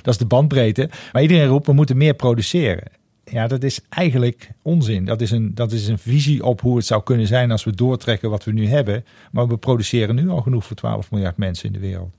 dat 0.03 0.15
is 0.15 0.19
de 0.19 0.27
bandbreedte. 0.27 0.91
Maar 1.13 1.23
iedereen 1.23 1.47
roept, 1.47 1.67
we 1.67 1.73
moeten 1.73 1.97
meer 1.97 2.15
produceren. 2.15 2.91
Ja, 3.25 3.47
dat 3.47 3.63
is 3.63 3.81
eigenlijk 3.89 4.51
onzin. 4.63 5.05
Dat 5.05 5.21
is, 5.21 5.31
een, 5.31 5.55
dat 5.55 5.73
is 5.73 5.89
een 5.89 5.99
visie 5.99 6.45
op 6.45 6.61
hoe 6.61 6.77
het 6.77 6.87
zou 6.87 7.03
kunnen 7.03 7.27
zijn 7.27 7.51
als 7.51 7.65
we 7.65 7.75
doortrekken 7.75 8.31
wat 8.31 8.45
we 8.45 8.53
nu 8.53 8.67
hebben. 8.67 9.05
Maar 9.31 9.49
we 9.49 9.57
produceren 9.57 10.15
nu 10.15 10.29
al 10.29 10.41
genoeg 10.41 10.65
voor 10.65 10.77
12 10.77 11.11
miljard 11.11 11.37
mensen 11.37 11.67
in 11.67 11.73
de 11.73 11.79
wereld 11.79 12.15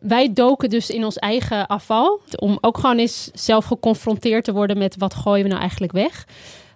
wij 0.00 0.32
doken 0.32 0.70
dus 0.70 0.90
in 0.90 1.04
ons 1.04 1.16
eigen 1.16 1.66
afval. 1.66 2.20
Om 2.36 2.58
ook 2.60 2.78
gewoon 2.78 2.98
eens 2.98 3.30
zelf 3.32 3.64
geconfronteerd 3.64 4.44
te 4.44 4.52
worden 4.52 4.78
met 4.78 4.96
wat 4.96 5.14
gooien 5.14 5.42
we 5.42 5.48
nou 5.48 5.60
eigenlijk 5.60 5.92
weg. 5.92 6.26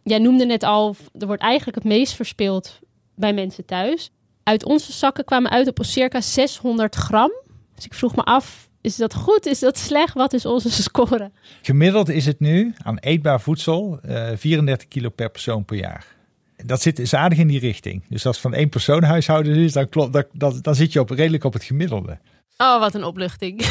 Jij 0.02 0.18
noemde 0.18 0.44
net 0.44 0.62
al, 0.62 0.96
er 1.18 1.26
wordt 1.26 1.42
eigenlijk 1.42 1.76
het 1.76 1.86
meest 1.86 2.12
verspild 2.12 2.80
bij 3.14 3.32
mensen 3.32 3.64
thuis. 3.64 4.10
Uit 4.42 4.64
onze 4.64 4.92
zakken 4.92 5.24
kwamen 5.24 5.50
uit 5.50 5.68
op 5.68 5.78
circa 5.80 6.20
600 6.20 6.94
gram. 6.94 7.30
Dus 7.74 7.84
ik 7.84 7.94
vroeg 7.94 8.16
me 8.16 8.22
af, 8.22 8.68
is 8.80 8.96
dat 8.96 9.14
goed? 9.14 9.46
Is 9.46 9.58
dat 9.58 9.78
slecht? 9.78 10.14
Wat 10.14 10.32
is 10.32 10.46
onze 10.46 10.70
score? 10.82 11.30
Gemiddeld 11.62 12.08
is 12.08 12.26
het 12.26 12.40
nu 12.40 12.74
aan 12.82 12.98
eetbaar 12.98 13.40
voedsel 13.40 13.98
uh, 14.04 14.30
eh, 14.30 14.38
34 14.38 14.88
kilo 14.88 15.08
per 15.08 15.30
persoon 15.30 15.64
per 15.64 15.76
jaar. 15.76 16.06
Dat 16.64 16.82
zit 16.82 16.98
is 16.98 17.14
aardig 17.14 17.38
in 17.38 17.46
die 17.46 17.58
richting. 17.58 18.02
Dus 18.08 18.26
als 18.26 18.36
het 18.36 18.44
van 18.44 18.54
één 18.54 18.68
persoon 18.68 19.02
huishouden 19.02 19.56
is, 19.56 19.72
dan, 19.72 19.88
klopt, 19.88 20.12
dan, 20.12 20.24
dan, 20.32 20.58
dan 20.60 20.74
zit 20.74 20.92
je 20.92 21.00
op, 21.00 21.10
redelijk 21.10 21.44
op 21.44 21.52
het 21.52 21.64
gemiddelde. 21.64 22.18
Oh, 22.56 22.78
wat 22.78 22.94
een 22.94 23.04
opluchting. 23.04 23.60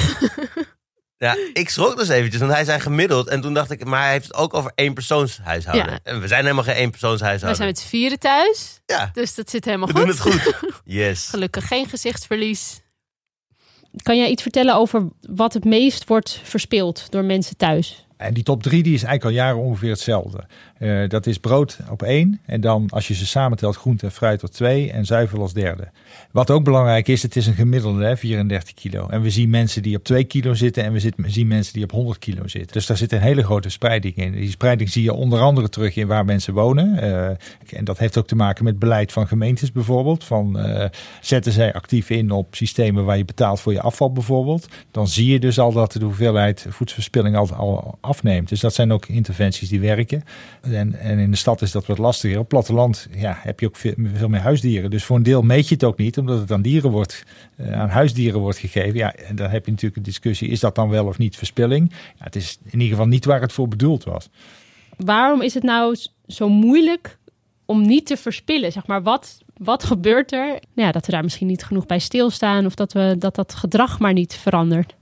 Ja, 1.17 1.35
ik 1.53 1.69
schrok 1.69 1.97
dus 1.97 2.07
eventjes, 2.09 2.41
want 2.41 2.53
hij 2.53 2.63
zei 2.65 2.79
gemiddeld. 2.79 3.27
En 3.27 3.41
toen 3.41 3.53
dacht 3.53 3.71
ik, 3.71 3.85
maar 3.85 4.01
hij 4.01 4.11
heeft 4.11 4.25
het 4.27 4.35
ook 4.35 4.53
over 4.53 4.71
éénpersoonshuishouden. 4.75 5.91
Ja. 5.91 5.99
En 6.03 6.21
we 6.21 6.27
zijn 6.27 6.41
helemaal 6.43 6.63
geen 6.63 6.73
We 6.73 6.79
éénpersoonshuishouden. 6.79 7.55
zijn 7.55 7.67
met 7.69 7.79
z'n 7.79 7.87
vieren 7.87 8.19
thuis, 8.19 8.81
Ja, 8.85 9.09
dus 9.13 9.35
dat 9.35 9.49
zit 9.49 9.65
helemaal 9.65 9.87
we 9.87 9.93
goed. 9.93 10.01
doen 10.23 10.33
het 10.33 10.43
goed. 10.59 10.59
Yes. 10.85 11.27
Gelukkig 11.27 11.67
geen 11.67 11.89
gezichtsverlies. 11.89 12.81
Kan 14.03 14.17
jij 14.17 14.29
iets 14.29 14.41
vertellen 14.41 14.75
over 14.75 15.07
wat 15.29 15.53
het 15.53 15.63
meest 15.65 16.07
wordt 16.07 16.39
verspeeld 16.43 17.11
door 17.11 17.23
mensen 17.23 17.57
thuis? 17.57 18.05
En 18.21 18.33
die 18.33 18.43
top 18.43 18.63
drie 18.63 18.83
die 18.83 18.93
is 18.93 19.03
eigenlijk 19.03 19.23
al 19.37 19.43
jaren 19.43 19.61
ongeveer 19.61 19.89
hetzelfde. 19.89 20.43
Eh, 20.77 21.09
dat 21.09 21.25
is 21.25 21.37
brood 21.37 21.79
op 21.89 22.03
één. 22.03 22.39
En 22.45 22.61
dan 22.61 22.89
als 22.89 23.07
je 23.07 23.13
ze 23.13 23.25
samentelt 23.25 23.75
groente 23.75 24.05
en 24.05 24.11
fruit 24.11 24.43
op 24.43 24.49
twee. 24.49 24.91
En 24.91 25.05
zuivel 25.05 25.41
als 25.41 25.53
derde. 25.53 25.87
Wat 26.31 26.51
ook 26.51 26.63
belangrijk 26.63 27.07
is, 27.07 27.23
het 27.23 27.35
is 27.35 27.47
een 27.47 27.53
gemiddelde 27.53 28.03
hè, 28.03 28.17
34 28.17 28.73
kilo. 28.73 29.07
En 29.07 29.21
we 29.21 29.29
zien 29.29 29.49
mensen 29.49 29.81
die 29.81 29.95
op 29.95 30.03
2 30.03 30.23
kilo 30.23 30.53
zitten. 30.53 30.83
En 30.83 30.93
we 30.93 31.13
zien 31.25 31.47
mensen 31.47 31.73
die 31.73 31.83
op 31.83 31.91
100 31.91 32.19
kilo 32.19 32.47
zitten. 32.47 32.71
Dus 32.71 32.85
daar 32.85 32.97
zit 32.97 33.11
een 33.11 33.21
hele 33.21 33.43
grote 33.43 33.69
spreiding 33.69 34.15
in. 34.15 34.31
Die 34.31 34.49
spreiding 34.49 34.89
zie 34.89 35.03
je 35.03 35.13
onder 35.13 35.39
andere 35.39 35.69
terug 35.69 35.95
in 35.95 36.07
waar 36.07 36.25
mensen 36.25 36.53
wonen. 36.53 36.97
Eh, 36.97 37.77
en 37.77 37.83
dat 37.83 37.97
heeft 37.97 38.17
ook 38.17 38.27
te 38.27 38.35
maken 38.35 38.63
met 38.63 38.79
beleid 38.79 39.11
van 39.11 39.27
gemeentes 39.27 39.71
bijvoorbeeld. 39.71 40.23
Van 40.23 40.59
eh, 40.59 40.89
zetten 41.21 41.51
zij 41.51 41.73
actief 41.73 42.09
in 42.09 42.31
op 42.31 42.55
systemen 42.55 43.05
waar 43.05 43.17
je 43.17 43.25
betaalt 43.25 43.59
voor 43.59 43.73
je 43.73 43.81
afval 43.81 44.11
bijvoorbeeld. 44.11 44.67
Dan 44.91 45.07
zie 45.07 45.31
je 45.31 45.39
dus 45.39 45.59
al 45.59 45.71
dat 45.71 45.91
de 45.91 46.05
hoeveelheid 46.05 46.65
voedselverspilling 46.69 47.35
al, 47.35 47.53
al 47.53 47.97
afneemt. 48.11 48.49
Dus 48.49 48.59
dat 48.59 48.73
zijn 48.73 48.91
ook 48.91 49.05
interventies 49.05 49.69
die 49.69 49.79
werken. 49.79 50.23
En, 50.61 50.99
en 50.99 51.19
in 51.19 51.31
de 51.31 51.37
stad 51.37 51.61
is 51.61 51.71
dat 51.71 51.85
wat 51.85 51.97
lastiger. 51.97 52.39
Op 52.39 52.47
platteland 52.47 53.07
ja, 53.15 53.37
heb 53.39 53.59
je 53.59 53.65
ook 53.67 53.75
veel, 53.75 53.93
meer 54.27 54.39
huisdieren. 54.39 54.89
Dus 54.89 55.03
voor 55.03 55.15
een 55.15 55.23
deel 55.23 55.41
meet 55.41 55.67
je 55.67 55.73
het 55.73 55.83
ook 55.83 55.97
niet, 55.97 56.17
omdat 56.17 56.39
het 56.39 56.51
aan 56.51 56.61
dieren 56.61 56.91
wordt, 56.91 57.23
eh, 57.55 57.79
aan 57.79 57.89
huisdieren 57.89 58.39
wordt 58.39 58.57
gegeven. 58.57 58.93
Ja, 58.93 59.13
en 59.15 59.35
dan 59.35 59.49
heb 59.49 59.65
je 59.65 59.71
natuurlijk 59.71 59.97
een 59.97 60.03
discussie: 60.03 60.49
is 60.49 60.59
dat 60.59 60.75
dan 60.75 60.89
wel 60.89 61.05
of 61.05 61.17
niet 61.17 61.35
verspilling? 61.35 61.91
Ja, 61.91 62.23
het 62.23 62.35
is 62.35 62.57
in 62.63 62.71
ieder 62.71 62.87
geval 62.87 63.07
niet 63.07 63.25
waar 63.25 63.41
het 63.41 63.53
voor 63.53 63.67
bedoeld 63.67 64.03
was. 64.03 64.29
Waarom 64.97 65.41
is 65.41 65.53
het 65.53 65.63
nou 65.63 65.95
zo 66.27 66.49
moeilijk 66.49 67.17
om 67.65 67.81
niet 67.81 68.05
te 68.05 68.17
verspillen? 68.17 68.71
Zeg 68.71 68.87
maar, 68.87 69.03
wat, 69.03 69.37
wat 69.57 69.83
gebeurt 69.83 70.31
er? 70.31 70.47
Nou 70.47 70.59
ja, 70.87 70.91
dat 70.91 71.05
we 71.05 71.11
daar 71.11 71.23
misschien 71.23 71.47
niet 71.47 71.63
genoeg 71.63 71.85
bij 71.85 71.99
stilstaan 71.99 72.65
of 72.65 72.75
dat, 72.75 72.93
we, 72.93 73.15
dat 73.19 73.35
dat 73.35 73.53
gedrag 73.53 73.99
maar 73.99 74.13
niet 74.13 74.33
verandert. 74.33 74.95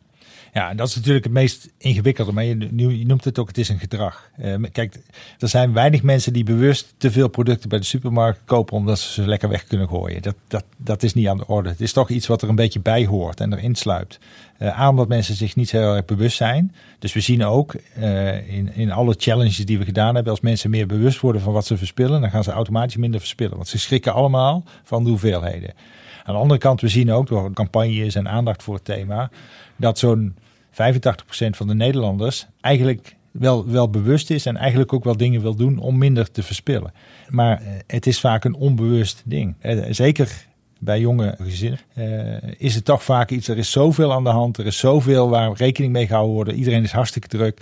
Ja, 0.54 0.74
dat 0.74 0.88
is 0.88 0.96
natuurlijk 0.96 1.24
het 1.24 1.34
meest 1.34 1.70
ingewikkelde. 1.78 2.32
Maar 2.32 2.44
je, 2.44 2.98
je 2.98 3.06
noemt 3.06 3.24
het 3.24 3.40
ook, 3.40 3.48
het 3.48 3.58
is 3.58 3.70
een 3.70 3.80
gedrag. 3.80 4.30
Eh, 4.38 4.54
kijk, 4.72 5.00
er 5.40 5.48
zijn 5.48 5.74
weinig 5.74 6.04
mensen 6.04 6.34
die 6.34 6.44
bewust 6.44 6.94
te 6.98 7.12
veel 7.12 7.28
producten 7.28 7.70
bij 7.70 7.80
de 7.80 7.86
supermarkt 7.86 8.40
kopen 8.46 8.78
omdat 8.78 9.00
ze 9.00 9.12
ze 9.12 9.28
lekker 9.28 9.50
weg 9.50 9.64
kunnen 9.64 9.88
gooien. 9.88 10.22
Dat, 10.22 10.36
dat, 10.48 10.64
dat 10.78 11.04
is 11.04 11.14
niet 11.14 11.28
aan 11.28 11.38
de 11.38 11.48
orde. 11.48 11.70
Het 11.70 11.82
is 11.82 11.94
toch 11.94 12.10
iets 12.10 12.28
wat 12.28 12.42
er 12.42 12.50
een 12.50 12.56
beetje 12.56 12.80
bij 12.80 13.06
hoort 13.06 13.40
en 13.40 13.54
erin 13.54 13.76
sluipt. 13.76 14.20
Eh 14.58 14.80
aan 14.80 14.96
dat 14.96 15.08
mensen 15.08 15.36
zich 15.36 15.56
niet 15.56 15.72
heel 15.72 15.96
erg 15.96 16.06
bewust 16.06 16.38
zijn. 16.38 16.76
Dus 17.00 17.14
we 17.14 17.20
zien 17.20 17.46
ook 17.46 17.74
eh, 17.74 18.58
in, 18.58 18.74
in 18.74 18.92
alle 18.92 19.16
challenges 19.18 19.66
die 19.66 19.78
we 19.78 19.86
gedaan 19.86 20.16
hebben, 20.16 20.32
als 20.32 20.42
mensen 20.42 20.70
meer 20.70 20.88
bewust 20.88 21.20
worden 21.20 21.42
van 21.42 21.54
wat 21.54 21.66
ze 21.66 21.78
verspillen, 21.78 22.22
dan 22.22 22.30
gaan 22.30 22.44
ze 22.44 22.52
automatisch 22.52 22.98
minder 22.98 23.20
verspillen. 23.20 23.56
Want 23.56 23.68
ze 23.68 23.80
schrikken 23.80 24.14
allemaal 24.14 24.64
van 24.84 25.04
de 25.04 25.10
hoeveelheden. 25.10 25.74
Aan 26.24 26.36
de 26.36 26.42
andere 26.42 26.60
kant, 26.60 26.82
we 26.82 26.88
zien 26.88 27.12
ook 27.12 27.28
door 27.28 27.54
campagnes 27.54 28.16
en 28.16 28.30
aandacht 28.30 28.64
voor 28.64 28.74
het 28.74 28.86
thema, 28.86 29.30
dat 29.80 30.00
zo'n 30.00 30.36
85% 30.72 30.76
van 31.50 31.68
de 31.68 31.76
Nederlanders 31.76 32.48
eigenlijk 32.62 33.16
wel, 33.32 33.68
wel 33.68 33.90
bewust 33.90 34.30
is 34.30 34.46
en 34.46 34.58
eigenlijk 34.58 34.94
ook 34.94 35.04
wel 35.04 35.18
dingen 35.18 35.42
wil 35.42 35.56
doen 35.56 35.78
om 35.78 35.98
minder 35.98 36.32
te 36.32 36.44
verspillen. 36.44 36.94
Maar 37.30 37.62
eh, 37.62 37.68
het 37.88 38.08
is 38.08 38.20
vaak 38.20 38.44
een 38.44 38.56
onbewust 38.56 39.22
ding. 39.26 39.56
Eh, 39.60 39.78
Zeker 39.90 40.48
bij 40.80 41.00
jonge 41.00 41.36
gezinnen 41.42 41.80
eh, 41.94 42.52
is 42.58 42.76
het 42.76 42.86
toch 42.86 43.04
vaak 43.04 43.30
iets, 43.30 43.48
er 43.48 43.58
is 43.58 43.72
zoveel 43.72 44.14
aan 44.14 44.24
de 44.24 44.30
hand, 44.30 44.58
er 44.58 44.66
is 44.66 44.78
zoveel 44.78 45.30
waar 45.30 45.52
rekening 45.54 45.94
mee 45.94 46.08
gehouden 46.08 46.34
wordt, 46.34 46.52
iedereen 46.52 46.84
is 46.84 46.92
hartstikke 46.92 47.28
druk. 47.28 47.62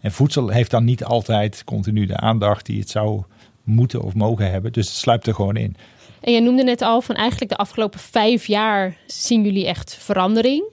En 0.00 0.12
voedsel 0.12 0.48
heeft 0.48 0.70
dan 0.70 0.84
niet 0.84 1.04
altijd 1.04 1.64
continu 1.64 2.06
de 2.06 2.16
aandacht 2.16 2.66
die 2.66 2.80
het 2.80 2.90
zou 2.90 3.22
moeten 3.62 4.02
of 4.02 4.14
mogen 4.14 4.50
hebben, 4.50 4.72
dus 4.72 4.86
het 4.86 4.96
sluipt 4.96 5.26
er 5.26 5.34
gewoon 5.34 5.56
in. 5.56 5.76
En 6.20 6.32
jij 6.32 6.40
noemde 6.40 6.62
net 6.62 6.82
al 6.82 7.00
van 7.00 7.14
eigenlijk 7.14 7.50
de 7.50 7.56
afgelopen 7.56 8.00
vijf 8.00 8.46
jaar 8.46 8.96
zien 9.06 9.42
jullie 9.44 9.66
echt 9.66 9.94
verandering. 9.94 10.64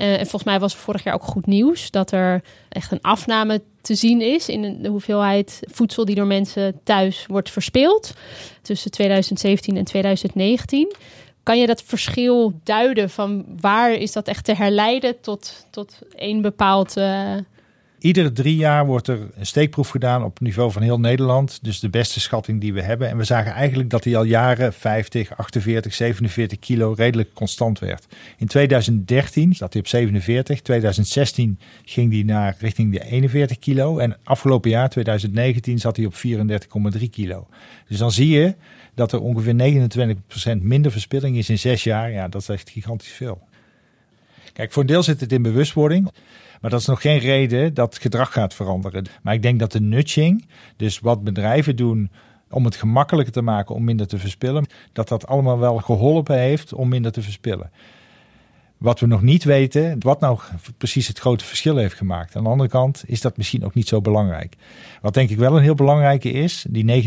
Eh, 0.00 0.12
en 0.12 0.20
volgens 0.20 0.44
mij 0.44 0.60
was 0.60 0.74
vorig 0.74 1.04
jaar 1.04 1.14
ook 1.14 1.22
goed 1.22 1.46
nieuws 1.46 1.90
dat 1.90 2.12
er 2.12 2.42
echt 2.68 2.92
een 2.92 3.00
afname 3.00 3.62
te 3.80 3.94
zien 3.94 4.20
is 4.20 4.48
in 4.48 4.82
de 4.82 4.88
hoeveelheid 4.88 5.60
voedsel 5.70 6.04
die 6.04 6.14
door 6.14 6.26
mensen 6.26 6.80
thuis 6.84 7.26
wordt 7.26 7.50
verspeeld 7.50 8.14
tussen 8.62 8.90
2017 8.90 9.76
en 9.76 9.84
2019. 9.84 10.94
Kan 11.42 11.58
je 11.58 11.66
dat 11.66 11.82
verschil 11.82 12.60
duiden 12.64 13.10
van 13.10 13.44
waar 13.60 13.92
is 13.92 14.12
dat 14.12 14.28
echt 14.28 14.44
te 14.44 14.54
herleiden 14.54 15.20
tot, 15.20 15.66
tot 15.70 15.98
één 16.14 16.40
bepaald. 16.42 16.96
eh, 16.96 17.34
Iedere 18.00 18.32
drie 18.32 18.56
jaar 18.56 18.86
wordt 18.86 19.08
er 19.08 19.28
een 19.34 19.46
steekproef 19.46 19.88
gedaan 19.88 20.24
op 20.24 20.40
niveau 20.40 20.72
van 20.72 20.82
heel 20.82 21.00
Nederland. 21.00 21.58
Dus 21.62 21.80
de 21.80 21.88
beste 21.88 22.20
schatting 22.20 22.60
die 22.60 22.72
we 22.72 22.82
hebben. 22.82 23.08
En 23.08 23.16
we 23.16 23.24
zagen 23.24 23.52
eigenlijk 23.52 23.90
dat 23.90 24.04
hij 24.04 24.16
al 24.16 24.22
jaren 24.22 24.72
50, 24.72 25.36
48, 25.36 25.94
47 25.94 26.58
kilo 26.58 26.92
redelijk 26.96 27.32
constant 27.34 27.78
werd. 27.78 28.06
In 28.36 28.46
2013 28.46 29.54
zat 29.54 29.72
hij 29.72 29.82
op 29.82 29.88
47. 29.88 30.60
2016 30.60 31.58
ging 31.84 32.12
hij 32.12 32.22
naar 32.22 32.56
richting 32.58 32.92
de 32.92 33.04
41 33.04 33.58
kilo. 33.58 33.98
En 33.98 34.16
afgelopen 34.24 34.70
jaar, 34.70 34.88
2019, 34.88 35.78
zat 35.78 35.96
hij 35.96 36.06
op 36.06 36.14
34,3 36.14 37.10
kilo. 37.10 37.46
Dus 37.88 37.98
dan 37.98 38.12
zie 38.12 38.28
je 38.28 38.54
dat 38.94 39.12
er 39.12 39.20
ongeveer 39.20 39.86
29% 40.58 40.62
minder 40.62 40.92
verspilling 40.92 41.36
is 41.36 41.50
in 41.50 41.58
zes 41.58 41.84
jaar. 41.84 42.10
Ja, 42.10 42.28
dat 42.28 42.40
is 42.40 42.48
echt 42.48 42.70
gigantisch 42.70 43.12
veel. 43.12 43.48
Kijk, 44.52 44.72
voor 44.72 44.82
een 44.82 44.88
deel 44.88 45.02
zit 45.02 45.20
het 45.20 45.32
in 45.32 45.42
bewustwording. 45.42 46.10
Maar 46.60 46.70
dat 46.70 46.80
is 46.80 46.86
nog 46.86 47.00
geen 47.00 47.18
reden 47.18 47.74
dat 47.74 47.98
gedrag 47.98 48.32
gaat 48.32 48.54
veranderen. 48.54 49.06
Maar 49.22 49.34
ik 49.34 49.42
denk 49.42 49.58
dat 49.58 49.72
de 49.72 49.80
nudging, 49.80 50.46
dus 50.76 50.98
wat 50.98 51.24
bedrijven 51.24 51.76
doen 51.76 52.10
om 52.50 52.64
het 52.64 52.76
gemakkelijker 52.76 53.32
te 53.32 53.42
maken 53.42 53.74
om 53.74 53.84
minder 53.84 54.06
te 54.06 54.18
verspillen, 54.18 54.66
dat 54.92 55.08
dat 55.08 55.26
allemaal 55.26 55.58
wel 55.58 55.76
geholpen 55.76 56.38
heeft 56.38 56.72
om 56.72 56.88
minder 56.88 57.12
te 57.12 57.22
verspillen. 57.22 57.70
Wat 58.78 59.00
we 59.00 59.06
nog 59.06 59.22
niet 59.22 59.44
weten, 59.44 59.96
wat 59.98 60.20
nou 60.20 60.38
precies 60.76 61.08
het 61.08 61.18
grote 61.18 61.44
verschil 61.44 61.76
heeft 61.76 61.94
gemaakt. 61.94 62.36
Aan 62.36 62.42
de 62.42 62.48
andere 62.48 62.68
kant 62.68 63.02
is 63.06 63.20
dat 63.20 63.36
misschien 63.36 63.64
ook 63.64 63.74
niet 63.74 63.88
zo 63.88 64.00
belangrijk. 64.00 64.56
Wat 65.00 65.14
denk 65.14 65.30
ik 65.30 65.38
wel 65.38 65.56
een 65.56 65.62
heel 65.62 65.74
belangrijke 65.74 66.30
is, 66.30 66.66
die 66.68 67.04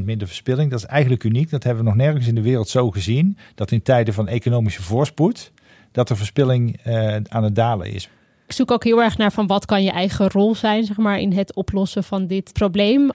29% 0.00 0.04
minder 0.04 0.26
verspilling, 0.26 0.70
dat 0.70 0.78
is 0.78 0.86
eigenlijk 0.86 1.24
uniek. 1.24 1.50
Dat 1.50 1.64
hebben 1.64 1.84
we 1.84 1.90
nog 1.90 1.98
nergens 1.98 2.26
in 2.26 2.34
de 2.34 2.42
wereld 2.42 2.68
zo 2.68 2.90
gezien. 2.90 3.38
Dat 3.54 3.70
in 3.70 3.82
tijden 3.82 4.14
van 4.14 4.28
economische 4.28 4.82
voorspoed, 4.82 5.52
dat 5.92 6.08
de 6.08 6.16
verspilling 6.16 6.80
eh, 6.82 7.16
aan 7.28 7.44
het 7.44 7.54
dalen 7.54 7.92
is. 7.92 8.08
Ik 8.46 8.52
zoek 8.52 8.70
ook 8.70 8.84
heel 8.84 9.02
erg 9.02 9.16
naar 9.16 9.32
van 9.32 9.46
wat 9.46 9.64
kan 9.64 9.82
je 9.82 9.90
eigen 9.90 10.28
rol 10.28 10.54
zijn 10.54 10.84
zeg 10.84 10.96
maar, 10.96 11.18
in 11.18 11.32
het 11.32 11.54
oplossen 11.54 12.04
van 12.04 12.26
dit 12.26 12.52
probleem. 12.52 13.10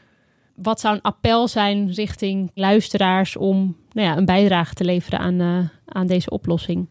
Wat 0.56 0.80
zou 0.80 0.96
een 0.96 1.02
appel 1.02 1.48
zijn 1.48 1.92
richting 1.92 2.52
luisteraars 2.54 3.36
om 3.36 3.76
nou 3.92 4.08
ja, 4.08 4.18
een 4.18 4.26
bijdrage 4.26 4.74
te 4.74 4.84
leveren 4.84 5.20
aan, 5.20 5.40
eh, 5.40 5.70
aan 5.86 6.08
deze 6.08 6.30
oplossing? 6.30 6.88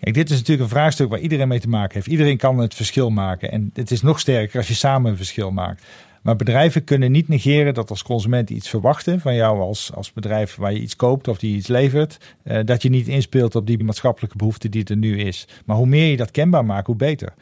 Kijk, 0.00 0.14
dit 0.14 0.30
is 0.30 0.36
natuurlijk 0.36 0.62
een 0.62 0.76
vraagstuk 0.76 1.08
waar 1.08 1.18
iedereen 1.18 1.48
mee 1.48 1.60
te 1.60 1.68
maken 1.68 1.94
heeft. 1.94 2.06
Iedereen 2.06 2.36
kan 2.36 2.58
het 2.58 2.74
verschil 2.74 3.10
maken. 3.10 3.52
En 3.52 3.70
het 3.74 3.90
is 3.90 4.02
nog 4.02 4.20
sterker 4.20 4.58
als 4.58 4.68
je 4.68 4.74
samen 4.74 5.10
een 5.10 5.16
verschil 5.16 5.50
maakt. 5.50 5.84
Maar 6.26 6.36
bedrijven 6.36 6.84
kunnen 6.84 7.12
niet 7.12 7.28
negeren 7.28 7.74
dat 7.74 7.90
als 7.90 8.02
consument 8.02 8.50
iets 8.50 8.68
verwachten 8.68 9.20
van 9.20 9.34
jou 9.34 9.60
als, 9.60 9.90
als 9.94 10.12
bedrijf 10.12 10.54
waar 10.54 10.72
je 10.72 10.80
iets 10.80 10.96
koopt 10.96 11.28
of 11.28 11.38
die 11.38 11.56
iets 11.56 11.66
levert, 11.66 12.18
eh, 12.42 12.64
dat 12.64 12.82
je 12.82 12.88
niet 12.88 13.08
inspeelt 13.08 13.54
op 13.54 13.66
die 13.66 13.84
maatschappelijke 13.84 14.36
behoefte 14.36 14.68
die 14.68 14.84
er 14.84 14.96
nu 14.96 15.18
is. 15.18 15.48
Maar 15.64 15.76
hoe 15.76 15.86
meer 15.86 16.10
je 16.10 16.16
dat 16.16 16.30
kenbaar 16.30 16.64
maakt, 16.64 16.86
hoe 16.86 16.96
beter. 16.96 17.34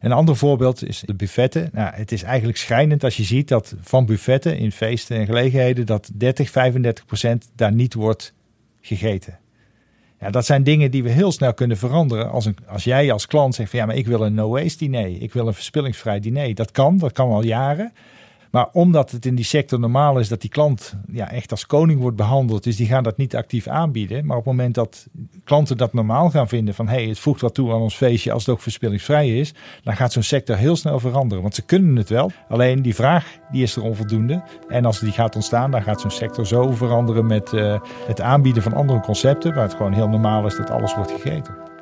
Een 0.00 0.12
ander 0.12 0.36
voorbeeld 0.36 0.88
is 0.88 1.02
de 1.06 1.14
buffetten. 1.14 1.70
Nou, 1.72 1.94
het 1.94 2.12
is 2.12 2.22
eigenlijk 2.22 2.58
schrijnend 2.58 3.04
als 3.04 3.16
je 3.16 3.22
ziet 3.22 3.48
dat 3.48 3.74
van 3.80 4.06
buffetten 4.06 4.58
in 4.58 4.72
feesten 4.72 5.16
en 5.16 5.26
gelegenheden 5.26 5.86
dat 5.86 6.10
30, 6.14 6.50
35 6.50 7.06
procent 7.06 7.50
daar 7.54 7.72
niet 7.72 7.94
wordt 7.94 8.34
gegeten. 8.80 9.38
Ja, 10.20 10.30
dat 10.30 10.46
zijn 10.46 10.62
dingen 10.62 10.90
die 10.90 11.02
we 11.02 11.10
heel 11.10 11.32
snel 11.32 11.54
kunnen 11.54 11.76
veranderen. 11.76 12.30
Als, 12.30 12.44
een, 12.44 12.56
als 12.66 12.84
jij 12.84 13.12
als 13.12 13.26
klant 13.26 13.54
zegt 13.54 13.70
van 13.70 13.78
ja, 13.78 13.86
maar 13.86 13.96
ik 13.96 14.06
wil 14.06 14.20
een 14.20 14.34
no-waste 14.34 14.78
diner. 14.78 15.22
Ik 15.22 15.32
wil 15.32 15.46
een 15.46 15.54
verspillingsvrij 15.54 16.20
diner. 16.20 16.54
Dat 16.54 16.70
kan, 16.70 16.98
dat 16.98 17.12
kan 17.12 17.30
al 17.30 17.42
jaren. 17.42 17.92
Maar 18.50 18.68
omdat 18.72 19.10
het 19.10 19.26
in 19.26 19.34
die 19.34 19.44
sector 19.44 19.80
normaal 19.80 20.18
is 20.18 20.28
dat 20.28 20.40
die 20.40 20.50
klant 20.50 20.94
ja, 21.12 21.30
echt 21.30 21.50
als 21.50 21.66
koning 21.66 22.00
wordt 22.00 22.16
behandeld, 22.16 22.64
dus 22.64 22.76
die 22.76 22.86
gaan 22.86 23.02
dat 23.02 23.16
niet 23.16 23.36
actief 23.36 23.66
aanbieden. 23.66 24.26
Maar 24.26 24.36
op 24.36 24.44
het 24.44 24.52
moment 24.54 24.74
dat 24.74 25.06
klanten 25.44 25.76
dat 25.76 25.92
normaal 25.92 26.30
gaan 26.30 26.48
vinden 26.48 26.74
van 26.74 26.88
hey, 26.88 27.06
het 27.06 27.18
voegt 27.18 27.40
wat 27.40 27.54
toe 27.54 27.72
aan 27.72 27.80
ons 27.80 27.94
feestje 27.94 28.32
als 28.32 28.46
het 28.46 28.54
ook 28.54 28.60
verspillingsvrij 28.60 29.38
is, 29.38 29.54
dan 29.82 29.96
gaat 29.96 30.12
zo'n 30.12 30.22
sector 30.22 30.56
heel 30.56 30.76
snel 30.76 31.00
veranderen. 31.00 31.42
Want 31.42 31.54
ze 31.54 31.62
kunnen 31.62 31.96
het 31.96 32.08
wel, 32.08 32.30
alleen 32.48 32.82
die 32.82 32.94
vraag 32.94 33.36
die 33.50 33.62
is 33.62 33.76
er 33.76 33.82
onvoldoende. 33.82 34.42
En 34.68 34.84
als 34.84 35.00
die 35.00 35.12
gaat 35.12 35.34
ontstaan, 35.34 35.70
dan 35.70 35.82
gaat 35.82 36.00
zo'n 36.00 36.10
sector 36.10 36.46
zo 36.46 36.70
veranderen 36.70 37.26
met 37.26 37.52
uh, 37.52 37.80
het 38.06 38.20
aanbieden 38.20 38.62
van 38.62 38.74
andere 38.74 39.00
concepten, 39.00 39.54
waar 39.54 39.62
het 39.62 39.74
gewoon 39.74 39.92
heel 39.92 40.08
normaal 40.08 40.46
is 40.46 40.56
dat 40.56 40.70
alles 40.70 40.94
wordt 40.94 41.10
gegeten. 41.10 41.77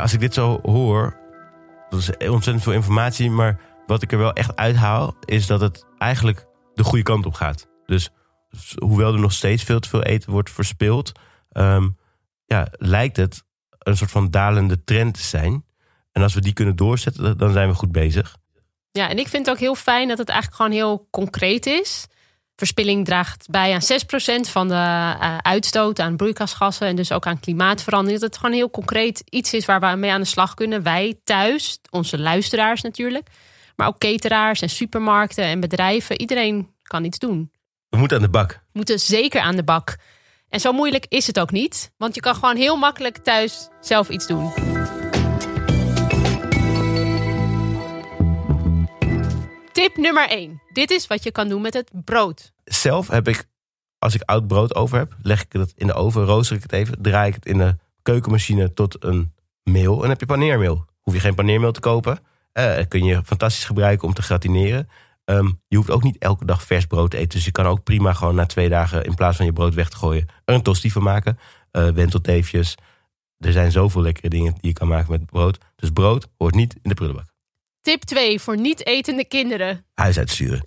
Als 0.00 0.12
ik 0.12 0.20
dit 0.20 0.34
zo 0.34 0.58
hoor, 0.62 1.16
dat 1.88 2.00
is 2.00 2.28
ontzettend 2.28 2.62
veel 2.62 2.72
informatie. 2.72 3.30
Maar 3.30 3.60
wat 3.86 4.02
ik 4.02 4.12
er 4.12 4.18
wel 4.18 4.32
echt 4.32 4.56
uithaal, 4.56 5.14
is 5.24 5.46
dat 5.46 5.60
het 5.60 5.84
eigenlijk 5.98 6.46
de 6.74 6.84
goede 6.84 7.04
kant 7.04 7.26
op 7.26 7.34
gaat. 7.34 7.68
Dus 7.86 8.10
hoewel 8.78 9.12
er 9.12 9.20
nog 9.20 9.32
steeds 9.32 9.62
veel 9.62 9.80
te 9.80 9.88
veel 9.88 10.02
eten 10.02 10.30
wordt 10.30 10.50
verspild, 10.50 11.12
ehm, 11.50 11.88
ja, 12.46 12.68
lijkt 12.70 13.16
het 13.16 13.44
een 13.78 13.96
soort 13.96 14.10
van 14.10 14.30
dalende 14.30 14.84
trend 14.84 15.14
te 15.14 15.22
zijn. 15.22 15.64
En 16.12 16.22
als 16.22 16.34
we 16.34 16.40
die 16.40 16.52
kunnen 16.52 16.76
doorzetten, 16.76 17.38
dan 17.38 17.52
zijn 17.52 17.68
we 17.68 17.74
goed 17.74 17.92
bezig. 17.92 18.36
Ja, 18.90 19.08
en 19.08 19.18
ik 19.18 19.28
vind 19.28 19.46
het 19.46 19.54
ook 19.54 19.60
heel 19.60 19.74
fijn 19.74 20.08
dat 20.08 20.18
het 20.18 20.28
eigenlijk 20.28 20.62
gewoon 20.62 20.76
heel 20.76 21.08
concreet 21.10 21.66
is. 21.66 22.06
Verspilling 22.56 23.04
draagt 23.04 23.46
bij 23.50 23.74
aan 23.74 23.82
6% 24.46 24.50
van 24.50 24.68
de 24.68 24.74
eh, 24.74 25.38
uitstoot 25.38 26.00
aan 26.00 26.16
broeikasgassen 26.16 26.86
en 26.86 26.96
dus 26.96 27.12
ook 27.12 27.26
aan 27.26 27.40
klimaatverandering. 27.40 28.20
Dat 28.20 28.30
het 28.30 28.38
gewoon 28.40 28.54
heel 28.54 28.70
concreet 28.70 29.22
iets 29.28 29.54
is 29.54 29.64
waar 29.64 29.80
we 29.80 29.96
mee 29.96 30.10
aan 30.10 30.20
de 30.20 30.26
slag 30.26 30.54
kunnen. 30.54 30.82
Wij 30.82 31.20
thuis, 31.24 31.78
onze 31.90 32.18
luisteraars 32.18 32.82
natuurlijk, 32.82 33.28
maar 33.76 33.86
ook 33.86 33.98
cateraars 33.98 34.60
en 34.60 34.68
supermarkten 34.68 35.44
en 35.44 35.60
bedrijven. 35.60 36.20
Iedereen 36.20 36.70
kan 36.82 37.04
iets 37.04 37.18
doen. 37.18 37.50
We 37.88 37.96
moeten 37.96 38.16
aan 38.16 38.22
de 38.22 38.30
bak. 38.30 38.50
We 38.50 38.58
moeten 38.72 39.00
zeker 39.00 39.40
aan 39.40 39.56
de 39.56 39.64
bak. 39.64 39.96
En 40.48 40.60
zo 40.60 40.72
moeilijk 40.72 41.06
is 41.08 41.26
het 41.26 41.40
ook 41.40 41.50
niet, 41.50 41.92
want 41.96 42.14
je 42.14 42.20
kan 42.20 42.34
gewoon 42.34 42.56
heel 42.56 42.76
makkelijk 42.76 43.18
thuis 43.18 43.68
zelf 43.80 44.08
iets 44.08 44.26
doen. 44.26 44.65
Tip 49.86 49.96
nummer 49.96 50.28
1. 50.28 50.62
Dit 50.72 50.90
is 50.90 51.06
wat 51.06 51.22
je 51.22 51.30
kan 51.30 51.48
doen 51.48 51.62
met 51.62 51.74
het 51.74 51.90
brood. 52.04 52.52
Zelf 52.64 53.08
heb 53.08 53.28
ik, 53.28 53.44
als 53.98 54.14
ik 54.14 54.22
oud 54.22 54.46
brood 54.46 54.74
over 54.74 54.98
heb, 54.98 55.16
leg 55.22 55.42
ik 55.42 55.52
het 55.52 55.72
in 55.76 55.86
de 55.86 55.92
oven, 55.92 56.24
rooster 56.24 56.56
ik 56.56 56.62
het 56.62 56.72
even, 56.72 57.02
draai 57.02 57.28
ik 57.28 57.34
het 57.34 57.46
in 57.46 57.58
de 57.58 57.76
keukenmachine 58.02 58.72
tot 58.72 59.04
een 59.04 59.34
meel. 59.62 60.02
En 60.02 60.08
heb 60.08 60.20
je 60.20 60.26
paneermeel. 60.26 60.84
Hoef 61.00 61.14
je 61.14 61.20
geen 61.20 61.34
paneermeel 61.34 61.72
te 61.72 61.80
kopen. 61.80 62.18
Eh, 62.52 62.78
kun 62.88 63.04
je 63.04 63.24
fantastisch 63.24 63.64
gebruiken 63.64 64.08
om 64.08 64.14
te 64.14 64.22
gratineren. 64.22 64.88
Ehm, 65.24 65.50
je 65.68 65.76
hoeft 65.76 65.90
ook 65.90 66.02
niet 66.02 66.18
elke 66.18 66.44
dag 66.44 66.62
vers 66.62 66.86
brood 66.86 67.10
te 67.10 67.16
eten. 67.16 67.28
Dus 67.28 67.44
je 67.44 67.52
kan 67.52 67.66
ook 67.66 67.82
prima 67.82 68.12
gewoon 68.12 68.34
na 68.34 68.46
twee 68.46 68.68
dagen 68.68 69.04
in 69.04 69.14
plaats 69.14 69.36
van 69.36 69.46
je 69.46 69.52
brood 69.52 69.74
weg 69.74 69.88
te 69.88 69.96
gooien 69.96 70.26
er 70.44 70.54
een 70.54 70.62
tosti 70.62 70.90
van 70.90 71.02
maken. 71.02 71.38
Eh 71.70 71.88
wentelteefjes. 71.88 72.74
Er 73.38 73.52
zijn 73.52 73.72
zoveel 73.72 74.02
lekkere 74.02 74.28
dingen 74.28 74.52
die 74.52 74.70
je 74.70 74.72
kan 74.72 74.88
maken 74.88 75.10
met 75.10 75.26
brood. 75.26 75.58
Dus 75.76 75.90
brood 75.90 76.28
hoort 76.36 76.54
niet 76.54 76.74
in 76.74 76.88
de 76.88 76.94
prullenbak. 76.94 77.35
Tip 77.86 78.02
2 78.02 78.40
voor 78.40 78.56
niet 78.56 78.86
etende 78.86 79.24
kinderen. 79.24 79.86
Huis 79.94 80.18
uitsturen. 80.18 80.62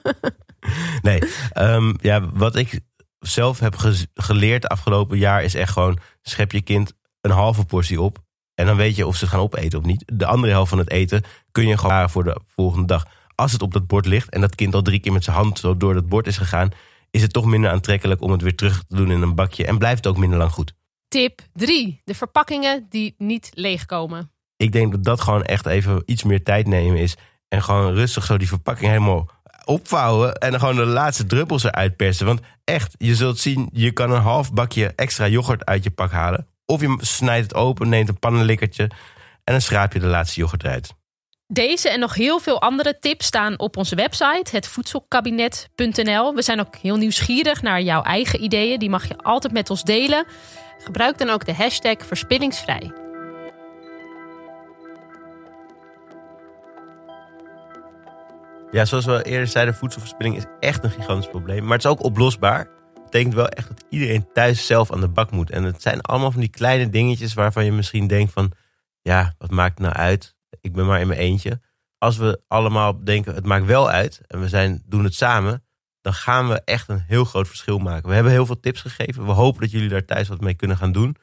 nee, 1.02 1.22
ehm, 1.52 1.94
ja, 2.00 2.30
wat 2.32 2.56
ik 2.56 2.80
zelf 3.18 3.58
heb 3.58 3.74
geleerd 4.14 4.68
afgelopen 4.68 5.18
jaar 5.18 5.44
is 5.44 5.54
echt 5.54 5.72
gewoon... 5.72 5.98
schep 6.22 6.52
je 6.52 6.62
kind 6.62 6.92
een 7.20 7.30
halve 7.30 7.64
portie 7.64 8.00
op. 8.00 8.18
En 8.54 8.66
dan 8.66 8.76
weet 8.76 8.96
je 8.96 9.06
of 9.06 9.16
ze 9.16 9.24
het 9.24 9.32
gaan 9.32 9.42
opeten 9.42 9.78
of 9.78 9.84
niet. 9.84 10.02
De 10.14 10.26
andere 10.26 10.52
helft 10.52 10.68
van 10.68 10.78
het 10.78 10.90
eten 10.90 11.22
kun 11.50 11.66
je 11.66 11.78
gewoon 11.78 12.10
voor 12.10 12.24
de 12.24 12.40
volgende 12.46 12.86
dag. 12.86 13.06
Als 13.34 13.52
het 13.52 13.62
op 13.62 13.72
dat 13.72 13.86
bord 13.86 14.06
ligt 14.06 14.30
en 14.30 14.40
dat 14.40 14.54
kind 14.54 14.74
al 14.74 14.82
drie 14.82 15.00
keer 15.00 15.12
met 15.12 15.24
zijn 15.24 15.36
hand 15.36 15.58
zo 15.58 15.76
door 15.76 15.94
dat 15.94 16.08
bord 16.08 16.26
is 16.26 16.38
gegaan... 16.38 16.70
is 17.10 17.22
het 17.22 17.32
toch 17.32 17.44
minder 17.44 17.70
aantrekkelijk 17.70 18.20
om 18.20 18.30
het 18.30 18.42
weer 18.42 18.56
terug 18.56 18.84
te 18.88 18.96
doen 18.96 19.10
in 19.10 19.22
een 19.22 19.34
bakje. 19.34 19.66
En 19.66 19.78
blijft 19.78 20.04
het 20.04 20.06
ook 20.06 20.20
minder 20.20 20.38
lang 20.38 20.52
goed. 20.52 20.74
Tip 21.08 21.40
3. 21.52 22.00
De 22.04 22.14
verpakkingen 22.14 22.86
die 22.88 23.14
niet 23.18 23.50
leegkomen. 23.54 24.30
Ik 24.60 24.72
denk 24.72 24.92
dat 24.92 25.04
dat 25.04 25.20
gewoon 25.20 25.42
echt 25.42 25.66
even 25.66 26.02
iets 26.06 26.22
meer 26.22 26.42
tijd 26.42 26.66
nemen 26.66 26.98
is. 26.98 27.16
En 27.48 27.62
gewoon 27.62 27.94
rustig 27.94 28.24
zo 28.24 28.36
die 28.36 28.48
verpakking 28.48 28.90
helemaal 28.90 29.28
opvouwen. 29.64 30.34
En 30.34 30.50
dan 30.50 30.60
gewoon 30.60 30.76
de 30.76 30.84
laatste 30.84 31.26
druppels 31.26 31.64
eruit 31.64 31.96
persen. 31.96 32.26
Want 32.26 32.40
echt, 32.64 32.94
je 32.98 33.14
zult 33.14 33.38
zien, 33.38 33.68
je 33.72 33.92
kan 33.92 34.10
een 34.10 34.20
half 34.20 34.52
bakje 34.52 34.92
extra 34.96 35.28
yoghurt 35.28 35.64
uit 35.64 35.84
je 35.84 35.90
pak 35.90 36.10
halen. 36.10 36.46
Of 36.66 36.80
je 36.80 36.98
snijdt 37.00 37.42
het 37.42 37.54
open, 37.54 37.88
neemt 37.88 38.08
een 38.08 38.18
pannenlikkertje. 38.18 38.82
En 39.44 39.52
dan 39.52 39.60
schraap 39.60 39.92
je 39.92 39.98
de 39.98 40.06
laatste 40.06 40.40
yoghurt 40.40 40.64
eruit. 40.64 40.94
Deze 41.46 41.88
en 41.88 42.00
nog 42.00 42.14
heel 42.14 42.38
veel 42.38 42.60
andere 42.60 42.98
tips 42.98 43.26
staan 43.26 43.58
op 43.58 43.76
onze 43.76 43.94
website, 43.94 44.50
hetvoedselkabinet.nl. 44.50 46.34
We 46.34 46.42
zijn 46.42 46.60
ook 46.60 46.76
heel 46.76 46.96
nieuwsgierig 46.96 47.62
naar 47.62 47.80
jouw 47.80 48.02
eigen 48.02 48.42
ideeën. 48.42 48.78
Die 48.78 48.90
mag 48.90 49.08
je 49.08 49.16
altijd 49.16 49.52
met 49.52 49.70
ons 49.70 49.82
delen. 49.82 50.24
Gebruik 50.78 51.18
dan 51.18 51.30
ook 51.30 51.44
de 51.44 51.54
hashtag 51.54 51.96
verspillingsvrij. 52.06 52.99
Ja, 58.72 58.84
zoals 58.84 59.04
we 59.04 59.22
eerder 59.22 59.46
zeiden, 59.46 59.74
voedselverspilling 59.74 60.36
is 60.36 60.44
echt 60.60 60.84
een 60.84 60.90
gigantisch 60.90 61.28
probleem. 61.28 61.62
Maar 61.62 61.76
het 61.76 61.84
is 61.84 61.90
ook 61.90 62.04
oplosbaar. 62.04 62.64
Dat 62.94 63.04
betekent 63.04 63.34
wel 63.34 63.48
echt 63.48 63.68
dat 63.68 63.84
iedereen 63.88 64.32
thuis 64.32 64.66
zelf 64.66 64.92
aan 64.92 65.00
de 65.00 65.08
bak 65.08 65.30
moet. 65.30 65.50
En 65.50 65.64
het 65.64 65.82
zijn 65.82 66.00
allemaal 66.00 66.30
van 66.30 66.40
die 66.40 66.50
kleine 66.50 66.88
dingetjes 66.88 67.34
waarvan 67.34 67.64
je 67.64 67.72
misschien 67.72 68.06
denkt 68.06 68.32
van... 68.32 68.52
Ja, 69.02 69.34
wat 69.38 69.50
maakt 69.50 69.78
het 69.78 69.86
nou 69.86 69.94
uit? 69.94 70.34
Ik 70.60 70.72
ben 70.72 70.86
maar 70.86 71.00
in 71.00 71.06
mijn 71.06 71.20
eentje. 71.20 71.60
Als 71.98 72.16
we 72.16 72.40
allemaal 72.48 73.04
denken, 73.04 73.34
het 73.34 73.44
maakt 73.44 73.64
wel 73.64 73.90
uit. 73.90 74.20
En 74.26 74.40
we 74.40 74.48
zijn, 74.48 74.82
doen 74.86 75.04
het 75.04 75.14
samen. 75.14 75.64
Dan 76.00 76.14
gaan 76.14 76.48
we 76.48 76.62
echt 76.64 76.88
een 76.88 77.04
heel 77.06 77.24
groot 77.24 77.48
verschil 77.48 77.78
maken. 77.78 78.08
We 78.08 78.14
hebben 78.14 78.32
heel 78.32 78.46
veel 78.46 78.60
tips 78.60 78.80
gegeven. 78.80 79.26
We 79.26 79.32
hopen 79.32 79.60
dat 79.60 79.70
jullie 79.70 79.88
daar 79.88 80.04
thuis 80.04 80.28
wat 80.28 80.40
mee 80.40 80.54
kunnen 80.54 80.76
gaan 80.76 80.92
doen. 80.92 81.16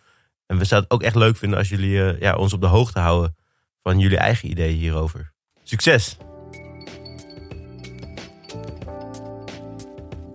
En 0.46 0.58
we 0.58 0.66
zouden 0.66 0.90
het 0.90 1.00
ook 1.00 1.06
echt 1.06 1.16
leuk 1.16 1.38
vinden 1.38 1.58
als 1.58 1.70
jullie 1.70 2.04
eh, 2.04 2.20
ja, 2.20 2.36
ons 2.36 2.54
op 2.54 2.62
de 2.62 2.68
hoogte 2.68 3.00
houden... 3.00 3.36
van 3.84 4.00
jullie 4.00 4.18
eigen 4.18 4.50
ideeën 4.50 4.78
hierover. 4.78 5.34
Succes! 5.64 6.18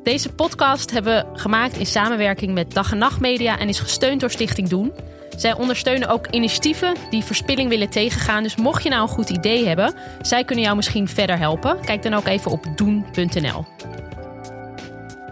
Deze 0.02 0.32
podcast 0.32 0.90
hebben 0.90 1.14
we 1.14 1.38
gemaakt 1.38 1.76
in 1.76 1.86
samenwerking 1.86 2.54
met 2.54 2.70
Dag 2.70 2.92
en 2.92 2.98
Nacht 2.98 3.20
Media 3.20 3.58
en 3.58 3.68
is 3.68 3.80
gesteund 3.80 4.20
door 4.20 4.30
Stichting 4.30 4.68
Doen. 4.68 4.92
Zij 5.36 5.54
ondersteunen 5.54 6.08
ook 6.08 6.26
initiatieven 6.30 6.94
die 7.10 7.22
verspilling 7.22 7.68
willen 7.68 7.90
tegengaan. 7.90 8.42
Dus 8.42 8.56
mocht 8.56 8.82
je 8.82 8.88
nou 8.88 9.02
een 9.02 9.08
goed 9.08 9.30
idee 9.30 9.66
hebben, 9.66 9.94
zij 10.20 10.44
kunnen 10.44 10.64
jou 10.64 10.76
misschien 10.76 11.08
verder 11.08 11.38
helpen. 11.38 11.80
Kijk 11.84 12.02
dan 12.02 12.14
ook 12.14 12.26
even 12.26 12.50
op 12.50 12.66
doen.nl. 12.76 13.64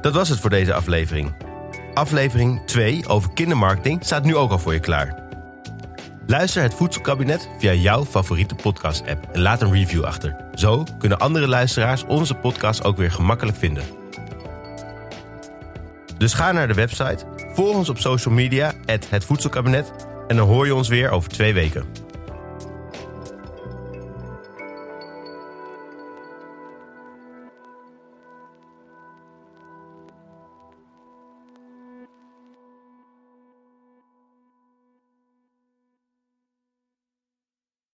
Dat 0.00 0.14
was 0.14 0.28
het 0.28 0.38
voor 0.40 0.50
deze 0.50 0.74
aflevering. 0.74 1.34
Aflevering 1.94 2.62
2 2.66 3.08
over 3.08 3.32
kindermarketing 3.32 4.04
staat 4.04 4.24
nu 4.24 4.36
ook 4.36 4.50
al 4.50 4.58
voor 4.58 4.72
je 4.72 4.80
klaar. 4.80 5.28
Luister 6.26 6.62
het 6.62 6.74
Voedselkabinet 6.74 7.48
via 7.58 7.72
jouw 7.72 8.04
favoriete 8.04 8.54
podcast-app 8.54 9.28
en 9.32 9.40
laat 9.40 9.62
een 9.62 9.72
review 9.72 10.04
achter. 10.04 10.36
Zo 10.54 10.84
kunnen 10.98 11.18
andere 11.18 11.48
luisteraars 11.48 12.04
onze 12.04 12.34
podcast 12.34 12.84
ook 12.84 12.96
weer 12.96 13.10
gemakkelijk 13.10 13.56
vinden. 13.56 13.99
Dus 16.20 16.32
ga 16.32 16.52
naar 16.52 16.68
de 16.68 16.74
website, 16.74 17.24
volg 17.54 17.76
ons 17.76 17.88
op 17.88 17.98
social 17.98 18.34
media, 18.34 18.72
het 19.08 19.24
Voedselkabinet... 19.24 19.92
en 20.28 20.36
dan 20.36 20.46
hoor 20.46 20.66
je 20.66 20.74
ons 20.74 20.88
weer 20.88 21.10
over 21.10 21.30
twee 21.30 21.52
weken. 21.52 22.09